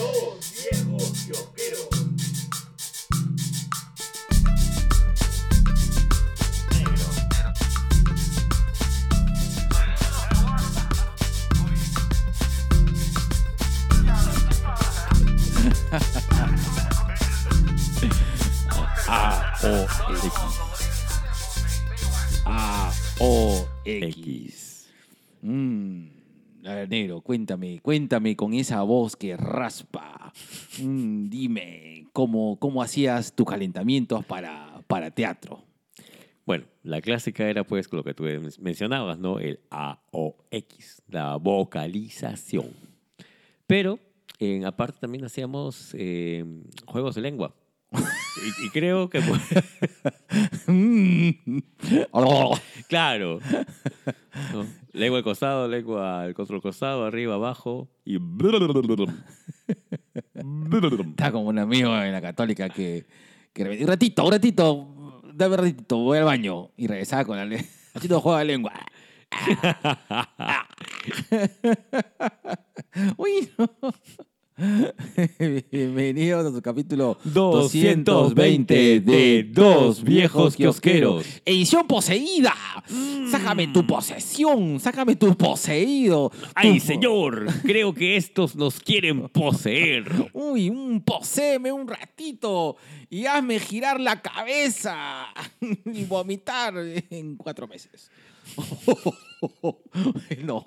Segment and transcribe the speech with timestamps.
[0.00, 1.88] Dos viejos kiosqueros.
[19.06, 20.32] A O X.
[22.46, 24.16] A O X.
[24.56, 24.59] Mm.
[26.66, 30.32] A ver, negro, cuéntame, cuéntame con esa voz que raspa.
[30.80, 35.64] Mm, dime, ¿cómo, ¿cómo hacías tus calentamientos para, para teatro?
[36.44, 39.38] Bueno, la clásica era pues lo que tú men- mencionabas, ¿no?
[39.38, 42.68] El AOX, la vocalización.
[43.66, 43.98] Pero,
[44.66, 46.44] aparte también hacíamos eh,
[46.86, 47.54] juegos de lengua.
[47.92, 49.20] y, y creo que...
[49.20, 49.40] pues,
[52.88, 53.38] claro.
[54.52, 54.66] ¿no?
[54.92, 58.16] Lengua al costado, lengua al otro costado, arriba, abajo y...
[61.10, 63.06] Está como un amigo en la católica que,
[63.52, 66.70] que un ratito, un ratito, dame un ratito, voy al baño.
[66.76, 68.72] Y regresaba con la lengua, haciendo juego de lengua.
[73.16, 73.70] Uy, no.
[75.70, 81.24] Bienvenidos a su capítulo 220 de Dos Viejos Kiosqueros.
[81.46, 82.54] Edición poseída.
[83.30, 86.30] Sácame tu posesión, sácame tu poseído.
[86.54, 87.46] ¡Ay, Tu- señor!
[87.62, 90.04] Creo que estos nos quieren poseer.
[90.34, 92.76] Uy, un poséeme un ratito
[93.08, 95.26] y hazme girar la cabeza
[95.86, 96.74] y vomitar
[97.08, 98.10] en cuatro meses.
[100.44, 100.62] No,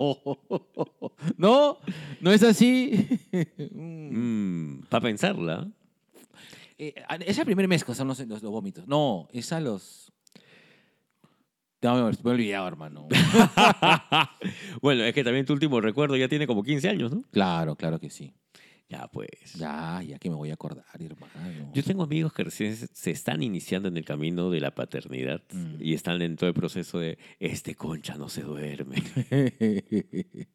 [1.36, 1.78] no,
[2.20, 3.06] no es así.
[3.72, 5.68] Mm, Para pensarla.
[6.78, 6.94] Eh,
[7.26, 8.86] es el primer mes que son los, los- los vómitos.
[8.86, 10.12] No, es a los.
[11.82, 13.08] No, me he olvidado, hermano.
[14.82, 17.22] bueno, es que también tu último recuerdo ya tiene como 15 años, ¿no?
[17.30, 18.32] Claro, claro que sí.
[18.88, 19.54] Ya, pues.
[19.56, 21.32] Ya, ya que me voy a acordar, hermano.
[21.72, 25.76] Yo tengo amigos que recién se- están iniciando en el camino de la paternidad Mm.
[25.80, 28.96] y están en todo el proceso de este concha no se duerme.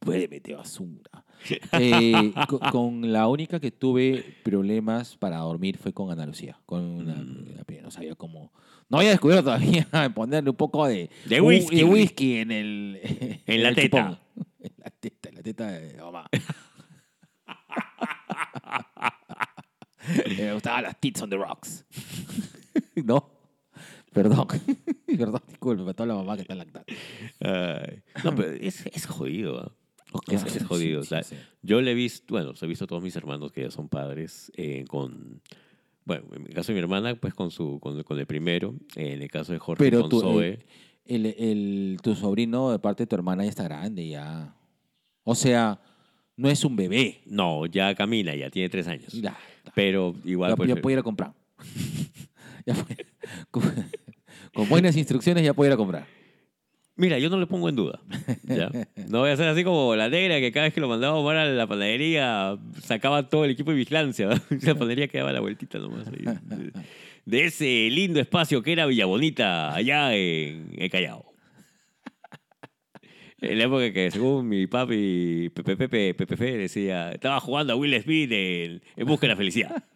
[0.00, 1.24] Duérmete, basura.
[1.72, 6.58] Eh, co- con, la única que tuve problemas para dormir fue con Ana Lucía.
[6.66, 7.82] Con una, Mm.
[7.82, 8.52] no sabía cómo.
[8.88, 11.76] No había descubierto todavía ponerle un poco de, De un- whisky.
[11.76, 13.00] de whisky en el.
[13.46, 13.98] En la el teta.
[14.10, 14.18] chupón.
[14.60, 16.28] En la teta, en la teta de mamá.
[20.38, 21.84] Me gustaban las tits on the rocks.
[22.96, 23.30] no.
[24.12, 24.46] Perdón.
[25.06, 26.86] Perdón, disculpe, para toda la mamá que está lactando.
[27.40, 28.02] Ay.
[28.24, 29.60] No, pero es, es jodido.
[29.60, 29.72] ¿ah?
[30.30, 30.78] Es, jodido.
[30.78, 31.40] sí, o sea, sí, sí.
[31.62, 34.50] Yo le he visto, bueno, he visto a todos mis hermanos que ya son padres
[34.56, 35.42] eh, con,
[36.04, 39.20] bueno, en el caso de mi hermana, pues con su, con, con el primero, en
[39.22, 40.64] el caso de Jorge Pero con tú, Zoe.
[41.04, 44.56] el, el- tu sobrino de parte de tu hermana ya está grande, ya.
[45.24, 45.80] O sea,
[46.36, 47.20] no es un bebé.
[47.26, 49.12] No, ya camina, ya tiene tres años.
[49.12, 49.36] Ya,
[49.74, 51.32] Pero igual, ya, pues, ya puede ir a comprar.
[52.66, 53.06] Ya puede-
[53.52, 53.62] con,
[54.52, 56.04] con buenas instrucciones ya puede ir a comprar.
[56.96, 58.00] mira, yo no le pongo en duda.
[58.42, 58.70] ¿ya?
[59.08, 61.16] No voy a ser así como la negra que cada vez que lo mandaba a
[61.20, 64.28] Omar a la panadería sacaba todo el equipo de vigilancia.
[64.62, 66.08] La panadería quedaba la vueltita nomás.
[66.08, 66.72] ahí, de,
[67.24, 71.24] de ese lindo espacio que era Villa Bonita, allá en el Callao.
[73.40, 77.76] En la época que, según mi papi Pepe Pepe Pepe Fe decía, estaba jugando a
[77.76, 79.84] Will Smith en, en Busca de la Felicidad.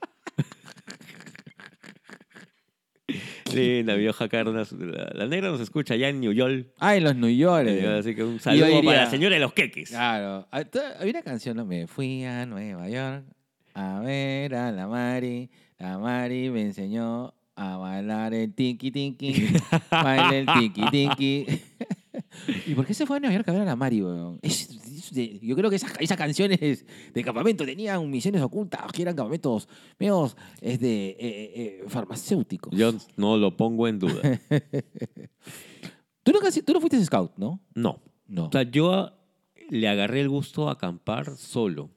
[3.55, 4.71] Linda, vieja Carnas.
[4.73, 6.69] La, la negra nos escucha allá en New York.
[6.79, 7.67] Ah, en los New York.
[7.69, 7.97] eh.
[7.99, 9.89] Así que un saludo diría- para la señora de los queques.
[9.91, 10.47] Claro.
[10.53, 10.63] Ah,
[11.01, 11.65] Había una canción, ¿no?
[11.67, 13.25] Me fui a Nueva York
[13.75, 15.51] a ver a la Mari.
[15.79, 19.47] La Mari me enseñó a bailar el tiki tiki.
[19.91, 21.47] Baila el tiki tiki.
[22.67, 24.39] ¿Y por qué se fue a Nueva York a ver a la Mari, weón?
[24.43, 29.03] Es- es de- yo creo que esas, esas canciones de campamento tenían misiones ocultas, que
[29.03, 29.69] eran campamentos
[29.99, 32.73] medios es de, eh, eh, farmacéuticos.
[32.77, 34.21] Yo no lo pongo en duda.
[36.23, 37.61] ¿Tú, nunca, tú no fuiste scout, ¿no?
[37.75, 38.01] No.
[38.27, 38.47] No.
[38.47, 39.11] O sea, yo
[39.71, 41.91] le agarré el gusto a acampar solo,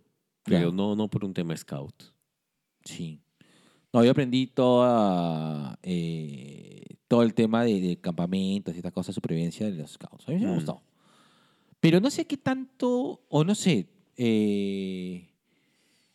[0.43, 1.93] pero no, no por un tema scout.
[2.83, 3.21] Sí.
[3.93, 6.81] No, yo aprendí toda, eh,
[7.13, 10.27] todo el tema de, de campamentos y estas cosas, supervivencia de los scouts.
[10.27, 10.55] A mí sí me Mm.
[10.55, 10.81] gustó.
[11.79, 13.87] Pero no sé qué tanto, o no sé,
[14.17, 15.29] eh,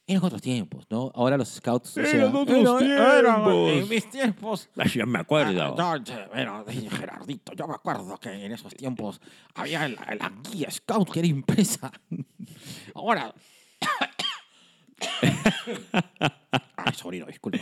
[0.08, 1.12] los otros tiempos, ¿no?
[1.14, 1.96] Ahora los scouts...
[1.96, 3.70] o En sea, otros era- era- tiempos.
[3.70, 4.68] en mis tiempos...
[4.76, 5.76] Ay, ya me acuerdo.
[5.78, 9.20] Ah, yo, bueno, Gerardito, yo me acuerdo que en esos tiempos
[9.54, 11.92] había la, la guía scout que era impresa.
[12.94, 13.32] Ahora...
[16.76, 17.60] Ay, sobrino, disculpe.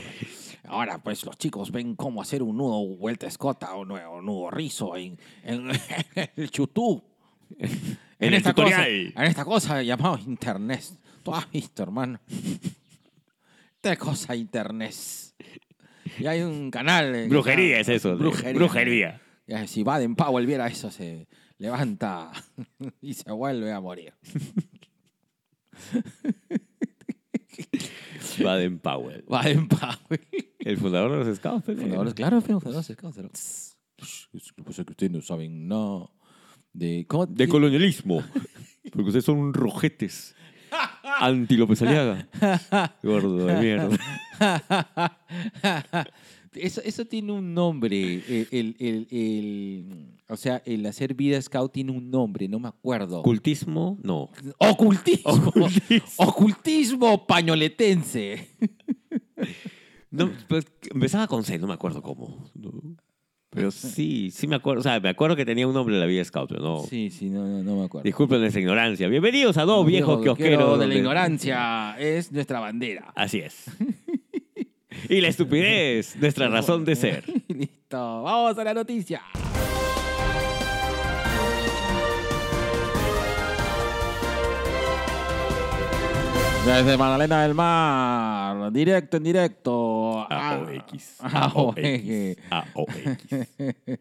[0.64, 4.50] Ahora, pues, los chicos ven cómo hacer un nudo vuelta escota o un nuevo nudo
[4.50, 5.70] rizo en, en
[6.36, 7.02] el chutú.
[8.18, 10.82] En el esta cosa, en esta cosa llamada internet,
[11.26, 12.20] Tú has visto, hermano.
[13.74, 14.94] Esta cosa internet.
[16.20, 17.28] Y hay un canal.
[17.28, 18.16] Brujería es eso.
[18.16, 18.52] Brujería.
[18.54, 19.20] Brujería.
[19.46, 21.26] Ya, Si Baden Powell viera eso, se
[21.58, 22.30] levanta
[23.00, 24.14] y se vuelve a morir.
[28.42, 29.24] Baden Powell.
[29.28, 30.20] Baden Powell.
[30.58, 31.64] El fundador de los Scouts.
[31.64, 33.30] pues, Fundadores, claro, fundadores, claro.
[34.32, 36.10] Es que pasa que ustedes no saben nada
[36.72, 37.06] de...
[37.08, 37.26] ¿Cómo?
[37.26, 38.22] De colonialismo.
[38.90, 40.34] Porque ustedes son rojetes.
[41.20, 42.28] Anti López Aliaga.
[43.02, 43.96] Gordo de mierda.
[46.60, 48.22] Eso, eso tiene un nombre.
[48.28, 52.68] El, el- el- el- o sea, el hacer vida scout tiene un nombre, no me
[52.68, 53.22] acuerdo.
[53.22, 54.30] Cultismo, no.
[54.58, 55.30] Ocultismo.
[55.32, 56.08] Ocultismo.
[56.16, 58.48] Ocultismo pañoletense.
[60.10, 62.50] No, pues, empezaba con C, no me acuerdo cómo.
[63.50, 64.80] Pero sí, sí me acuerdo.
[64.80, 66.82] O sea, me acuerdo que tenía un nombre la vida Scout, pero no.
[66.84, 68.04] Sí, sí, no, no, no me acuerdo.
[68.04, 69.08] Disculpen nuestra ignorancia.
[69.08, 70.58] Bienvenidos a dos viejos viejo kiosqueros.
[70.58, 73.12] de la donde- ignorancia es nuestra bandera.
[73.14, 73.64] Así es.
[75.10, 77.24] y la estupidez, nuestra razón de ser.
[77.48, 79.22] Listo, vamos a la noticia.
[86.64, 90.26] Desde Magdalena del Mar, directo en directo.
[90.28, 91.18] AOX.
[91.20, 91.78] Ah, AOX.
[92.50, 92.92] AOX.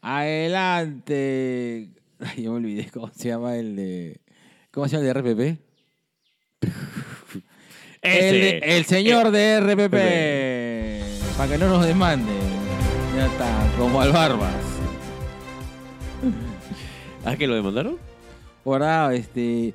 [0.00, 1.90] Adelante.
[2.20, 4.20] Ay, yo me olvidé cómo se llama el de.
[4.70, 5.73] ¿Cómo se llama el de RPP?
[8.04, 8.76] El, de- Ese.
[8.76, 9.94] el señor de RPP.
[9.96, 11.02] Eh,
[11.36, 12.36] Para que no nos demanden.
[13.16, 13.46] Ya está,
[13.78, 14.54] como al Barbas.
[17.24, 17.96] ¿Ah, que lo demandaron?
[18.64, 19.74] Ahora, este.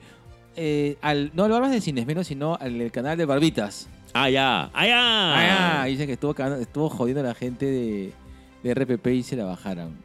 [0.56, 3.88] eh, al, no al Barbas de Cinesmero, sino al canal de Barbitas.
[4.14, 4.70] Ah, ya.
[4.74, 5.81] Ah, ya.
[5.81, 8.14] Ah, dice que estuvo, estuvo jodiendo a la gente de,
[8.64, 9.96] de RPP y se la bajaron.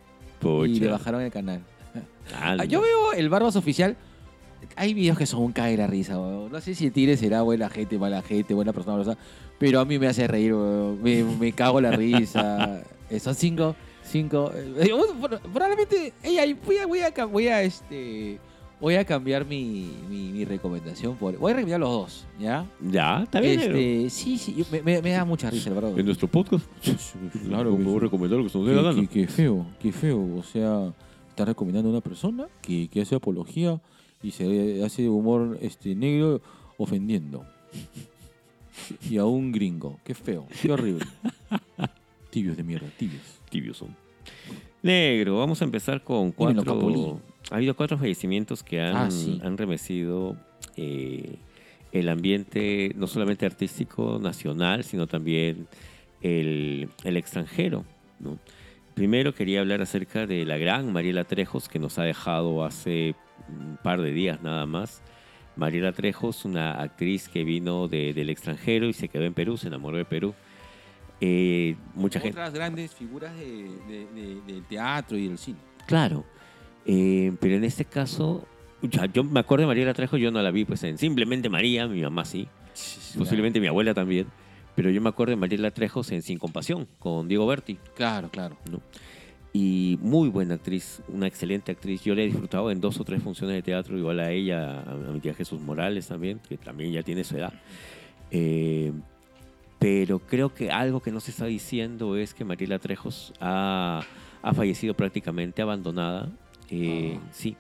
[0.41, 0.71] Pucha.
[0.71, 1.61] Y le bajaron el canal.
[2.41, 2.63] Anda.
[2.63, 3.97] Ah, Yo veo el Barbas oficial.
[4.77, 6.51] Hay videos que son un cae la risa, weón.
[6.53, 9.17] No sé si el tigre será buena gente, mala gente, buena persona, o sea,
[9.59, 11.03] pero a mí me hace reír, weón.
[11.03, 12.83] Me, me cago la risa.
[13.11, 14.51] Eh, son cinco, cinco.
[14.55, 14.91] eh,
[15.53, 16.13] probablemente,
[16.65, 18.39] voy a, voy a, voy a, este,
[18.81, 22.67] voy a cambiar mi, mi, mi recomendación por, voy a recomendar los dos, ¿ya?
[22.81, 23.61] Ya, está bien.
[23.61, 25.97] Este, sí, sí, yo- me, me- me da mucha risa el Barbas.
[25.99, 26.65] En nuestro podcast.
[27.47, 27.99] Claro, Como que sí.
[28.01, 29.07] recomendar lo que se nos dé la gana.
[29.07, 30.37] qué feo, qué feo.
[30.39, 30.93] O sea,
[31.29, 33.81] está recomendando a una persona que, que hace apología
[34.25, 36.41] y se hace humor este, negro
[36.79, 37.45] ofendiendo.
[39.09, 40.01] Y a un gringo.
[40.05, 41.07] Qué feo, qué horrible.
[42.31, 43.23] Tibios de mierda, tibios.
[43.49, 43.97] tibios son.
[44.83, 47.21] Negro, vamos a empezar con cuatro.
[47.51, 49.41] Ha habido cuatro fallecimientos que han, Ah, sí.
[49.45, 50.37] han remecido
[50.77, 51.37] eh,
[51.93, 55.69] el ambiente, no solamente artístico nacional, sino también
[56.21, 57.85] el, el extranjero.
[58.19, 58.39] ¿no?
[58.95, 63.15] Primero quería hablar acerca de la gran Mariela Trejos, que nos ha dejado hace
[63.49, 65.03] un par de días nada más.
[65.57, 69.69] Mariela Trejos, una actriz que vino de- del extranjero y se quedó en Perú, se
[69.69, 70.35] enamoró de Perú.
[71.21, 72.37] Eh, mucha gente.
[72.39, 75.59] Otras grandes figuras de- de- de- del teatro y del cine.
[75.87, 76.25] Claro,
[76.87, 78.47] eh, pero en este caso,
[78.83, 81.87] ya, yo me acuerdo de Mariela Trejo, yo no la vi pues en Simplemente María,
[81.87, 82.49] mi mamá sí,
[83.17, 84.27] posiblemente mi abuela también,
[84.75, 88.57] pero yo me acuerdo de Mariela Trejos en Sin Compasión, con Diego Berti, Claro, claro.
[88.71, 88.81] ¿no?
[89.57, 92.03] Y muy buena actriz, una excelente actriz.
[92.03, 94.95] Yo le he disfrutado en dos o tres funciones de teatro, igual a ella, a,
[95.13, 97.53] mi tía Jesús Morales también, que también ya tiene su edad.
[98.33, 98.91] Eh,
[99.79, 104.03] pero creo que algo que no se está diciendo es que Mariela Trejos ha,
[104.43, 106.29] ha fallecido prácticamente abandonada.
[106.69, 107.29] Eh, Ah.
[107.31, 107.57] Sí.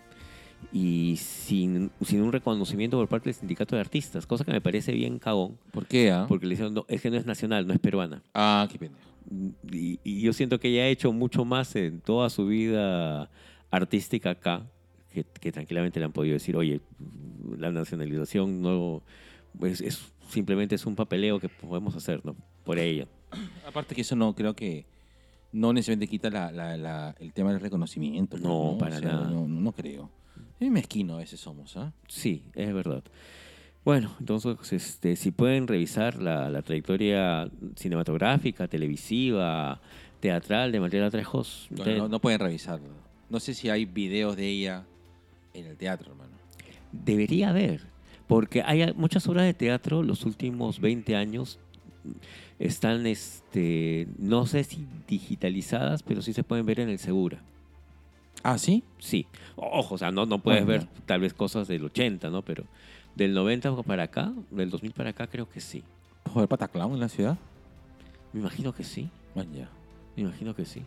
[0.72, 4.92] Y sin, sin un reconocimiento por parte del sindicato de artistas, cosa que me parece
[4.92, 6.10] bien cagón, ¿Por qué?
[6.10, 6.24] ah?
[6.26, 8.22] porque le dijeron, no, es que no es nacional, no es peruana.
[8.34, 9.13] Ah, qué pendejo.
[9.73, 13.31] Y, y yo siento que ella ha hecho mucho más en toda su vida
[13.71, 14.66] artística acá,
[15.11, 16.81] que, que tranquilamente le han podido decir, oye,
[17.59, 19.02] la nacionalización no
[19.62, 22.35] es, es- simplemente es un papeleo que podemos hacer, ¿no?
[22.64, 23.07] Por ella.
[23.66, 24.87] Aparte que eso no creo que
[25.52, 28.37] no necesariamente quita la- la- la- el tema del reconocimiento.
[28.38, 29.28] No, para nada.
[29.31, 30.11] No, no, no creo.
[30.61, 31.93] Es mezquino a veces somos, ¿ah?
[32.09, 33.02] Sí, es verdad.
[33.84, 39.80] Bueno, entonces, este, si pueden revisar la, la trayectoria cinematográfica, televisiva,
[40.20, 42.88] teatral de Mariela Trejos, No, no- no pueden revisarlo.
[43.28, 44.84] No sé si hay videos de ella
[45.52, 46.32] en el teatro, hermano.
[46.92, 47.82] Debería haber,
[48.26, 51.58] porque hay muchas obras de teatro los últimos 20 años
[52.58, 57.42] están, este, no sé si digitalizadas, pero sí se pueden ver en el Segura.
[58.42, 58.82] Ah, ¿sí?
[58.98, 59.26] Sí,
[59.56, 60.84] ojo, o sea, no, no puedes Bueno.
[60.86, 62.42] ver tal vez cosas del 80, ¿no?
[62.42, 62.64] Pero
[63.14, 65.83] del 90 para acá, del 2000 para acá, creo que sí.
[66.25, 67.38] ¿Puedo ver Pataclown en la ciudad?
[68.33, 69.68] Me imagino que sí, Man, ya.
[70.16, 70.83] me imagino que sí.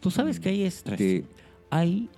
[0.00, 1.24] Tú sabes Mm, que hay, este, tres.
[1.70, 2.08] hay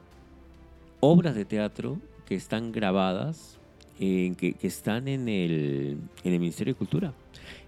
[1.01, 3.59] obras de teatro que están grabadas
[4.01, 7.13] en que, que están en el, en el Ministerio de Cultura.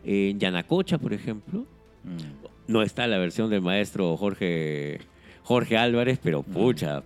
[0.04, 1.64] En Yanacocha, por ejemplo,
[2.04, 2.72] Mm.
[2.72, 5.00] no está la versión del maestro Jorge,
[5.42, 7.02] Jorge Álvarez, pero pucha.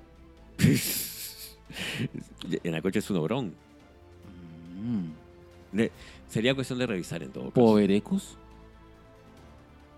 [2.64, 3.54] Yanacocha es un obrón.
[4.82, 5.76] Mm.
[5.76, 5.92] De-
[6.28, 7.54] sería cuestión de revisar en todo caso.
[7.54, 8.36] Poverecus.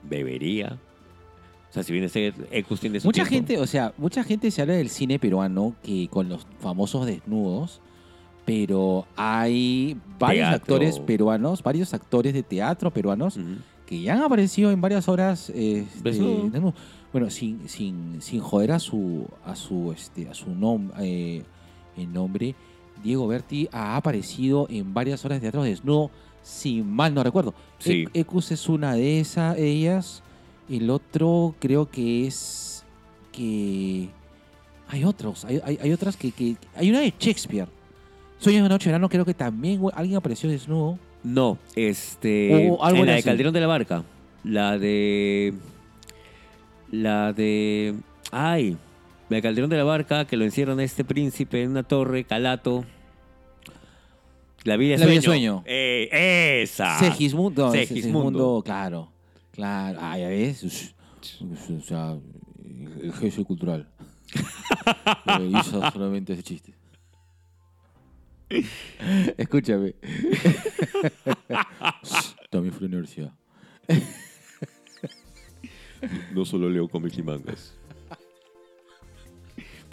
[0.02, 0.78] Bebería.
[1.70, 3.48] O sea, si viene a ser Ecus tiene su Mucha tiempo.
[3.48, 7.80] gente, o sea, mucha gente se habla del cine peruano que con los famosos desnudos,
[8.44, 10.56] pero hay varios Teatro.
[10.74, 13.38] actores peruanos, varios actores de teatro peruanos
[13.86, 16.74] que ya han aparecido en varias obras este, desnudos.
[17.12, 20.50] Bueno, sin, sin, sin joder a su a su este a su
[21.00, 21.42] eh,
[21.96, 22.54] el nombre,
[23.04, 26.10] Diego Berti ha aparecido en varias obras de teatro desnudo,
[26.42, 27.54] si mal no recuerdo.
[27.78, 28.06] Sí.
[28.12, 30.22] E- Ecus es una de esas ellas.
[30.68, 32.84] El otro creo que es
[33.30, 34.08] que
[34.88, 37.68] hay otros, hay, hay, hay otras que, que hay una de Shakespeare.
[38.38, 40.98] Sueño de noche de verano creo que también alguien apareció desnudo.
[41.22, 42.68] No, este.
[42.70, 43.22] O algo en la de.
[43.22, 44.02] Calderón de la Barca.
[44.42, 45.54] La de.
[46.90, 47.94] La de.
[48.30, 48.76] Ay.
[49.28, 52.84] De Calderón de la Barca, que lo encierran a este príncipe en una torre, Calato.
[54.64, 55.58] La vida de La vida sueño.
[55.58, 55.62] sueño.
[55.66, 56.98] Eh, esa.
[56.98, 58.62] Segismundo, Segismundo.
[58.64, 59.10] Claro.
[59.52, 60.64] Claro, ah, ya ves.
[60.64, 62.16] O sea,
[63.02, 63.88] el gesto cultural.
[65.50, 66.74] Hizo solamente ese chiste.
[69.36, 69.94] Escúchame.
[72.50, 73.32] También fue a la universidad.
[76.32, 77.74] No solo leo cómics y mangas.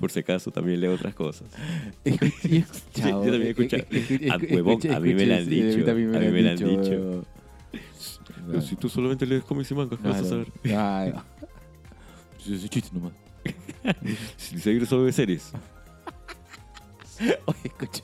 [0.02, 1.48] Por si acaso también leo otras cosas.
[2.94, 3.24] Chao.
[3.24, 3.84] yo también he escuchado.
[4.32, 7.26] Ah, huevón, a mí me lo han sí, dicho, a mí me lo han dicho.
[8.48, 10.48] Pero si tú solamente lees cómics y mangas, ¿qué vas a saber?
[10.64, 11.24] claro.
[12.50, 13.14] Ese chiste nomás.
[14.38, 15.52] Si seguir solo de series.
[17.46, 18.04] Oye, escucha.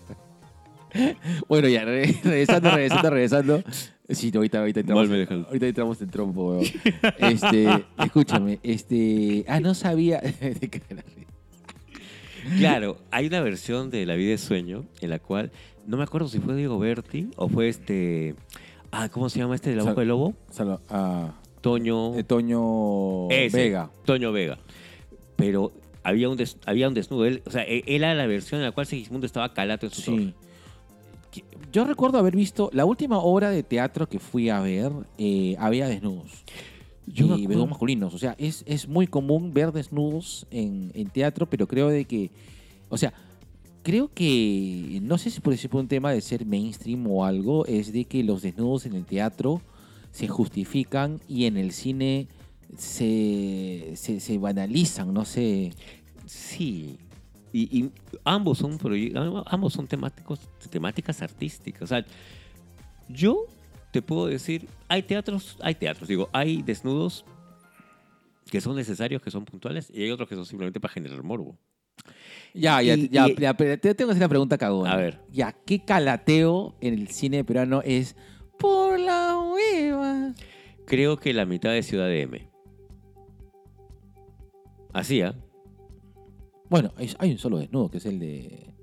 [1.48, 3.64] Bueno, ya, re- regresando, regresando, regresando.
[4.10, 5.04] Sí, no, ahorita, ahorita entramos.
[5.04, 5.46] Mal me dejan.
[5.48, 6.66] Ahorita entramos en trompo, weón.
[7.20, 7.68] Este,
[8.00, 9.44] escúchame, este.
[9.48, 10.22] Ah, no sabía.
[12.58, 15.52] Claro, hay una versión de La vida de sueño en la cual,
[15.86, 18.36] no me acuerdo si fue Diego Berti o fue este.
[18.92, 20.34] Ah, ¿cómo se llama este de la Sal- boca del lobo?
[20.50, 22.16] Salva- ah, Toño.
[22.18, 23.90] eh, Toño Ese, Vega.
[24.06, 24.58] Toño Vega.
[25.36, 25.72] Pero
[26.04, 27.26] había un, des- había un desnudo.
[27.26, 29.92] Él, o sea, e- él era la versión en la cual Segismundo estaba calato en
[29.92, 30.12] su Sí.
[30.12, 30.34] torre.
[31.72, 35.88] Yo recuerdo haber visto la última obra de teatro que fui a ver, eh, había
[35.88, 36.32] desnudos.
[37.08, 38.14] Yo y desnudos masculinos.
[38.14, 42.32] O sea, es, es muy común ver desnudos en, en teatro, pero creo de que,
[42.90, 43.14] o sea,
[43.82, 47.94] creo que, no sé si por ese un tema de ser mainstream o algo, es
[47.94, 49.62] de que los desnudos en el teatro
[50.12, 52.28] se justifican y en el cine
[52.78, 55.72] se, se, se banalizan, no sé.
[56.26, 56.98] Sí.
[57.54, 57.92] Y, y
[58.26, 58.78] ambos son
[59.46, 61.84] ambos son temáticos, temáticas artísticas.
[61.84, 62.06] O sea,
[63.08, 63.46] yo
[63.98, 67.26] te puedo decir, hay teatros, hay teatros, digo, hay desnudos
[68.52, 71.58] que son necesarios, que son puntuales, y hay otros que son simplemente para generar morbo.
[72.54, 74.92] Ya, ya, Y- ya, y- ya, pero te tengo que hacer una pregunta cagona.
[74.94, 75.20] A ver.
[75.32, 78.16] Ya, ¿qué calateo en el cine peruano es
[78.60, 80.34] por la hueva?
[80.86, 82.48] Creo que la mitad de Ciudad de M.
[84.94, 85.34] Así, ¿ah?
[86.70, 88.74] Bueno, hay, hay un solo desnudo, que es el de.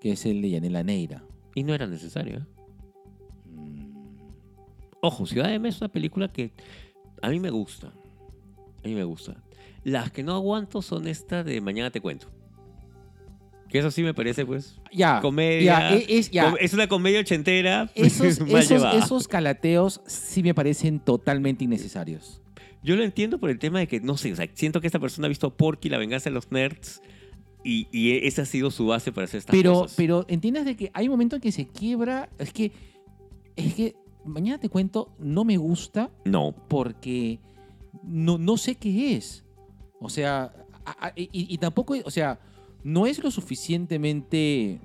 [0.00, 1.24] que es el de Yanela Neira.
[1.56, 2.38] Y no era necesario.
[2.38, 2.42] ¿eh?
[5.00, 6.52] Ojo, Ciudad de M es una película que
[7.22, 7.88] a mí me gusta.
[8.84, 9.36] A mí me gusta.
[9.84, 12.28] Las que no aguanto son estas de Mañana te cuento.
[13.68, 14.80] Que eso sí me parece, pues.
[14.92, 15.20] Ya.
[15.20, 15.90] Comedia.
[15.90, 16.54] Ya, e- es, ya.
[16.58, 17.90] es una comedia ochentera.
[17.94, 18.98] Esos, mal esos, llevada.
[18.98, 22.40] esos calateos sí me parecen totalmente innecesarios.
[22.82, 24.98] Yo lo entiendo por el tema de que, no sé, o sea, siento que esta
[25.00, 27.02] persona ha visto Porky, la venganza de los nerds,
[27.64, 29.96] y, y esa ha sido su base para hacer estas Pero, cosas.
[29.96, 32.30] pero entiendes de que hay un momento en que se quiebra.
[32.38, 32.72] Es que.
[33.56, 33.96] Es que.
[34.28, 36.54] Mañana te cuento, no me gusta No.
[36.68, 37.40] porque
[38.04, 39.44] no, no sé qué es.
[40.00, 40.52] O sea,
[40.84, 42.38] a- a- y, y tampoco, o sea,
[42.84, 44.80] no es lo suficientemente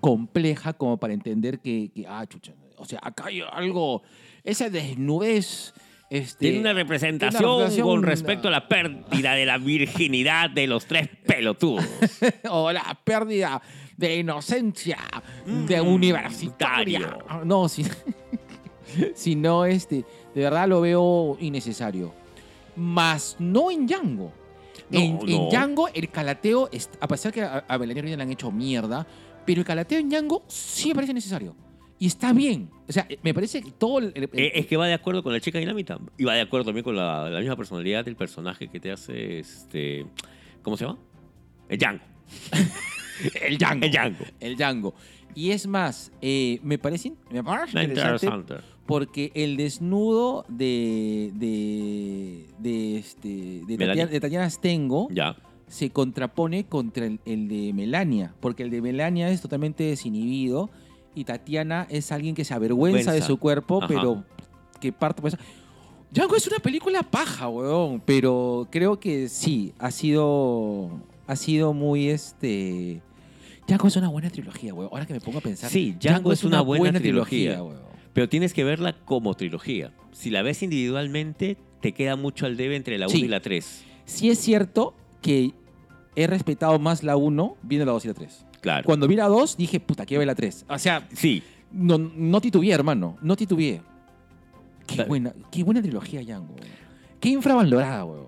[0.00, 4.02] compleja como para entender que, que, ah, chucha, o sea, acá hay algo,
[4.44, 5.72] esa desnudez,
[6.10, 6.38] este...
[6.38, 10.86] Tiene una representación, una representación, con respecto a la pérdida de la virginidad de los
[10.86, 11.84] tres pelotudos.
[12.50, 13.60] o la pérdida
[13.96, 14.98] de inocencia
[15.44, 17.18] de Mm, universitaria.
[17.44, 17.84] No, si,
[19.14, 20.04] si no, este,
[20.34, 22.14] de verdad lo veo innecesario.
[22.76, 24.32] Más no en Django.
[24.90, 25.48] No, en.
[25.50, 29.06] Django, el calateo, a pesar que a, a Reyes le han hecho mierda,
[29.44, 31.54] pero el calateo en Django sí me parece necesario.
[31.98, 32.70] Y está bien.
[32.88, 35.32] O sea, me parece que todo el- el- Eh, es que va de acuerdo con
[35.32, 35.98] la chica dinamita.
[36.16, 39.40] Y va de acuerdo también con la, la misma personalidad del personaje que te hace
[39.40, 40.06] este.
[40.62, 40.98] ¿Cómo se llama?
[41.68, 42.04] El Django.
[43.42, 43.84] El Django.
[43.84, 44.24] El Django.
[44.38, 44.94] El Django.
[45.34, 48.54] Y es más, eh, me parece, me parece Interesante.
[48.88, 53.76] Porque el desnudo de, de, de, este, de.
[53.76, 55.36] Tatiana, de Tatiana Stengo Ya.
[55.66, 60.70] se contrapone contra el, el de Melania, porque el de Melania es totalmente desinhibido
[61.14, 63.88] y Tatiana es alguien que se avergüenza de su cuerpo, Ajá.
[63.88, 64.24] pero
[64.80, 65.38] que parte por eso.
[66.10, 70.88] Django es una película paja, weón, pero creo que sí, ha sido,
[71.26, 73.02] ha sido muy este...
[73.66, 74.88] Django es una buena trilogía, weón.
[74.90, 75.68] Ahora que me pongo a pensar.
[75.68, 77.62] Sí, Django es una buena trilogía.
[77.62, 77.87] weón.
[78.18, 79.92] Pero tienes que verla como trilogía.
[80.10, 83.24] Si la ves individualmente, te queda mucho al debe entre la 1 Sí.
[83.26, 83.84] y la 3.
[84.06, 85.52] Sí es cierto que
[86.16, 88.44] he respetado más la 1 viendo la 2 y la 3.
[88.60, 88.84] Claro.
[88.84, 90.64] Cuando vi la 2 dije, puta, quiero ver la 3.
[90.68, 93.16] O sea, Sí, no, no titubeé, hermano.
[93.22, 93.82] No titubeé.
[94.88, 95.08] Qué Claro.
[95.10, 96.56] buena, qué buena trilogía, Django.
[97.20, 98.26] Qué infravalorada, weón.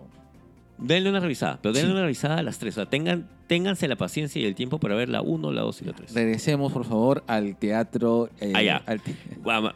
[0.78, 1.58] denle una revisada.
[1.60, 1.92] Pero denle Sí.
[1.94, 2.74] una revisada a las 3.
[2.74, 5.82] O sea, tengan, ténganse la paciencia y el tiempo para ver la 1, la 2
[5.82, 6.14] y la 3.
[6.14, 8.30] Regresemos, por favor, al teatro.
[8.40, 8.76] eh, ya.
[8.86, 9.16] al te-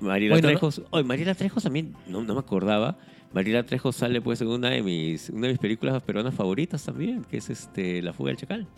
[0.00, 0.52] Mariela Bueno, ¿no?
[0.52, 0.80] Trejos.
[0.90, 2.96] Oye, Mariela Trejos también, no, no me acordaba.
[3.32, 7.24] Mariela Trejos sale pues en una de mis, una de mis películas peruanas favoritas también,
[7.24, 8.68] que es este La fuga del chacal.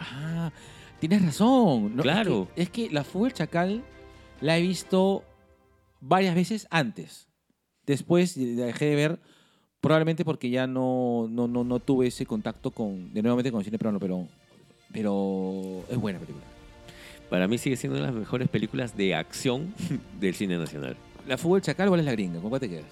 [0.00, 0.50] Ah,
[0.98, 1.94] tienes razón.
[1.94, 2.48] No, Claro.
[2.56, 3.84] Es que, es que la fuga del chacal
[4.40, 5.22] la he visto
[6.00, 7.28] varias veces antes.
[7.86, 9.20] Después la dejé de ver,
[9.84, 13.64] probablemente porque ya no, no, no, no tuve ese contacto con, de nuevamente con el
[13.66, 14.26] cine peruano, pero,
[14.90, 16.44] pero es buena película.
[17.28, 19.74] Para mí sigue siendo una de las mejores películas de acción
[20.20, 20.96] del cine nacional.
[21.28, 22.40] La del chacal, ¿cuál es la gringa?
[22.40, 22.86] ¿Con cuál te quedas?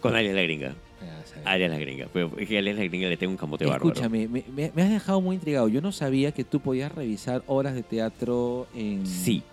[0.00, 0.74] Con Alias la gringa.
[1.02, 1.52] Ah.
[1.52, 2.08] Alias la gringa.
[2.12, 3.92] Pero es que Alias la gringa le tengo un camote bárbaro.
[3.92, 5.68] Escúchame, me, has dejado muy intrigado.
[5.68, 9.06] Yo no sabía que tú podías revisar obras de teatro en...
[9.06, 9.44] Sí,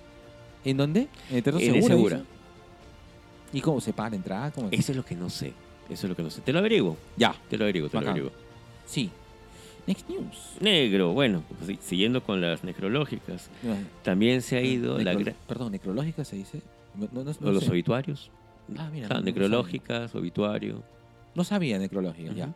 [0.66, 1.08] ¿En dónde?
[1.30, 2.24] ¿En el Teatro en Segura?
[3.54, 4.52] ¿Y cómo se paga la entrada?
[4.72, 5.54] Eso es lo que no sé.
[5.90, 6.42] Eso es lo que no sé.
[6.42, 6.98] Te lo averiguo.
[7.16, 8.32] Ya, Te lo averiguo, te lo averiguo.
[8.86, 9.10] sí.
[9.86, 10.58] Next News.
[10.60, 13.50] Negro, bueno, pues, sí, siguiendo con las necrológicas.
[14.04, 16.62] También se ha ido la necro- gra- Perdón, necrológica se dice.
[16.94, 17.72] No, no- no- no o los sé.
[17.72, 18.30] obituarios.
[18.78, 20.84] Ah, mira, no- no necrológicas, obituario.
[21.36, 22.38] No sabía necrológica, Ujú.
[22.38, 22.54] ya.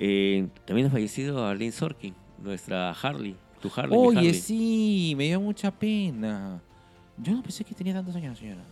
[0.00, 3.36] Eh, también ha fallecido Arlene Sorkin, nuestra Harley.
[3.62, 3.96] Tu Harley.
[3.96, 4.34] mi Oye, Harley.
[4.34, 6.60] sí, me dio mucha pena.
[7.16, 8.64] Yo no pensé que tenía tantos años, señora.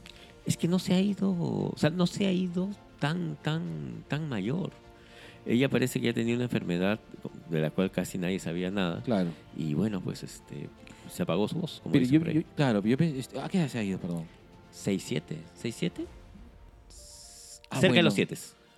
[0.44, 2.68] Es que no se ha ido, o sea, no se ha ido
[3.02, 4.70] tan, tan, tan mayor.
[5.44, 7.00] Ella parece que ya tenía una enfermedad
[7.50, 9.02] de la cual casi nadie sabía nada.
[9.02, 9.30] Claro.
[9.56, 10.68] Y bueno, pues este
[11.10, 13.68] se apagó su voz, como Pero yo, yo- claro, yo pensé, este, ¿a qué edad
[13.68, 14.24] se ha ido, perdón?
[14.72, 15.20] 6-7,
[15.60, 16.06] 6-7.
[17.70, 18.02] Ah, Cerca de bueno.
[18.04, 18.36] los 7.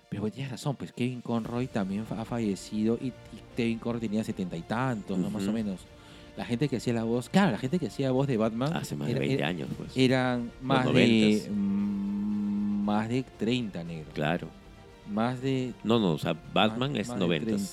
[0.09, 3.13] Pero bueno, tienes razón, pues Kevin Conroy también ha fallecido y, y
[3.55, 5.29] Kevin Conroy tenía setenta y tantos, ¿no?
[5.29, 5.81] Más o menos.
[6.37, 8.75] La gente que hacía la voz, claro, la gente que hacía la voz de Batman
[8.75, 9.95] Hace más de era- 20 era- años, pues.
[9.95, 11.43] eran más de
[12.85, 14.13] más de 30 negros.
[14.13, 14.47] Claro.
[15.11, 17.45] Más de No, no, o sea, Batman más- es más de 90.
[17.45, 17.63] 30.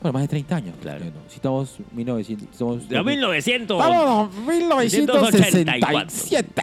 [0.00, 0.74] Bueno, más de 30 años.
[0.80, 1.04] Claro.
[1.04, 1.20] negro.
[1.28, 3.78] Si estamos 1900, estamos ¡De 1900!
[3.78, 4.34] ¡Vamos!
[4.46, 6.62] 1967.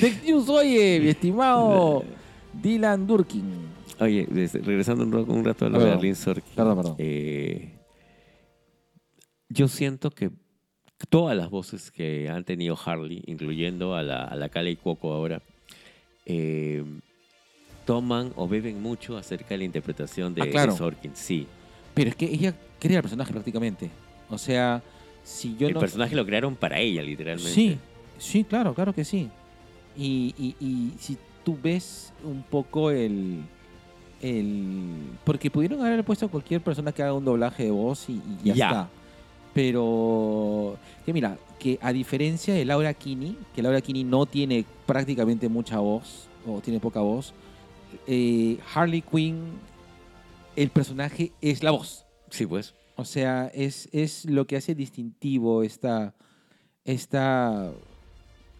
[0.00, 2.04] Next News, oye, mi estimado
[2.52, 3.42] Dylan Durkin.
[4.00, 4.26] Oye,
[4.62, 5.92] regresando un, rato a lo de.
[5.92, 6.52] Arlene Sorkin.
[6.54, 6.94] Perdón, perdón.
[6.98, 7.78] eh,
[9.48, 10.30] yo siento que
[11.08, 15.12] todas las voces que han tenido Harley, incluyendo a la, a la Kale y Cuoco
[15.12, 15.42] ahora,
[16.26, 16.84] eh,
[17.84, 20.72] toman o beben mucho acerca de la interpretación de, Ah, claro.
[20.72, 21.10] de Sorkin.
[21.14, 21.46] Sí,
[21.94, 23.90] Pero es que ella crea el personaje prácticamente.
[24.30, 24.82] O sea,
[25.22, 25.80] si yo el no.
[25.80, 27.50] personaje lo crearon para ella, literalmente.
[27.52, 27.78] Sí,
[28.18, 29.28] sí, claro, claro que sí.
[29.96, 33.42] Y, y- y si tú ves un poco el,
[34.22, 34.96] el...
[35.24, 38.38] Porque pudieron haber puesto a cualquier persona que haga un doblaje de voz y, y
[38.48, 38.66] ya, Ya.
[38.68, 38.88] está.
[39.54, 45.48] Pero, que mira, que a diferencia de Laura Kinney, que Laura Kinney no tiene prácticamente
[45.48, 47.32] mucha voz, o tiene poca voz,
[48.06, 49.44] eh, Harley Quinn,
[50.56, 52.04] el personaje es la voz.
[52.30, 52.74] Sí, pues.
[52.96, 56.14] O sea, es, es lo que hace distintivo esta,
[56.84, 57.72] esta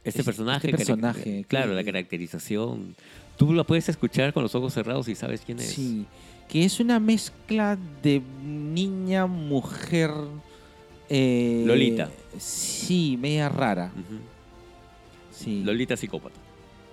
[0.04, 0.66] Este Es- personaje.
[0.68, 2.94] este personaje, Claro, que- la caracterización.
[3.36, 5.66] Tú lo puedes escuchar con los ojos cerrados y sabes quién es.
[5.70, 6.06] Sí,
[6.48, 10.10] que es una mezcla de niña, mujer.
[11.08, 12.10] Eh, Lolita.
[12.38, 13.92] Sí, media rara.
[15.30, 15.62] Sí.
[15.64, 16.38] Lolita psicópata.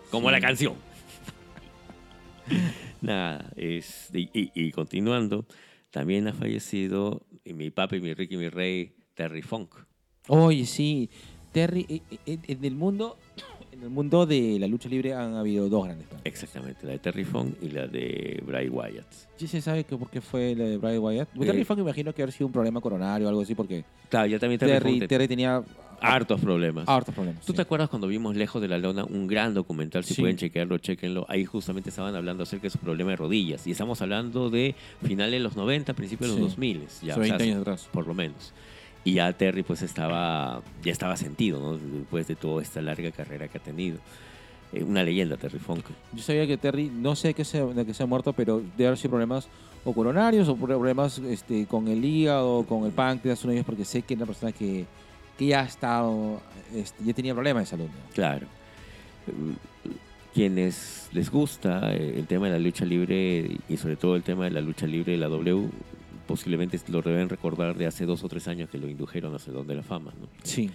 [0.10, 0.32] Como Sí.
[0.34, 0.74] la canción.
[3.02, 5.46] Nada, es, y, y- y continuando,
[5.90, 9.74] también ha fallecido mi papi, mi Ricky, mi rey, Terry Funk.
[10.28, 11.10] Oye, sí.
[11.52, 13.18] Terry, eh, eh, en el mundo.
[13.72, 16.08] En el mundo de la lucha libre han habido dos grandes.
[16.24, 19.06] Exactamente, la de Terry Funk y la de Bray Wyatt.
[19.38, 21.30] ¿Sí se sabe que por qué fue la de Bray Wyatt?
[21.36, 21.46] Eh.
[21.46, 24.28] Terry Funk me imagino que haber sido un problema coronario o algo así, porque Claro,
[24.28, 25.64] ya también Terry, Terry, te- Terry tenía
[26.02, 26.84] hartos problemas.
[26.88, 27.46] hartos problemas.
[27.46, 27.56] ¿Tú sí.
[27.56, 30.04] te acuerdas cuando vimos Lejos de la Lona un gran documental?
[30.04, 30.22] Si Sí.
[30.22, 31.26] pueden chequearlo, chequenlo.
[31.30, 33.66] Ahí justamente estaban hablando acerca de su problema de rodillas.
[33.68, 36.42] Y estamos hablando de finales de los 90, principios de Sí.
[36.42, 36.80] los 2000.
[36.82, 37.90] Ya, Hace o sea, 20 años atrás.
[37.92, 38.54] por lo menos.
[39.04, 41.78] Y ya Terry pues estaba, ya estaba sentido, ¿no?
[41.78, 43.98] Después de toda esta larga carrera que ha tenido.
[44.74, 45.86] Eh, una leyenda Terry Funk.
[46.14, 48.88] Yo sabía que Terry, no sé qué se, de qué se ha muerto, pero debe
[48.88, 49.48] haber sido problemas
[49.84, 53.86] o coronarios o problemas este, con el hígado, con el páncreas, uno de ellos, porque
[53.86, 54.86] sé que era una persona que,
[55.38, 56.40] que ya ha estado,
[56.74, 57.86] este, ya tenía problemas de salud.
[57.86, 58.14] ¿no?
[58.14, 58.48] Claro.
[60.34, 64.46] Quienes les gusta eh, el tema de la lucha libre y sobre todo el tema
[64.46, 65.70] de la lucha libre de la W,
[66.32, 69.68] posiblemente lo deben recordar de hace dos o tres años que lo indujeron a Salón
[69.68, 70.28] de la Fama, ¿no?
[70.44, 70.70] Sí.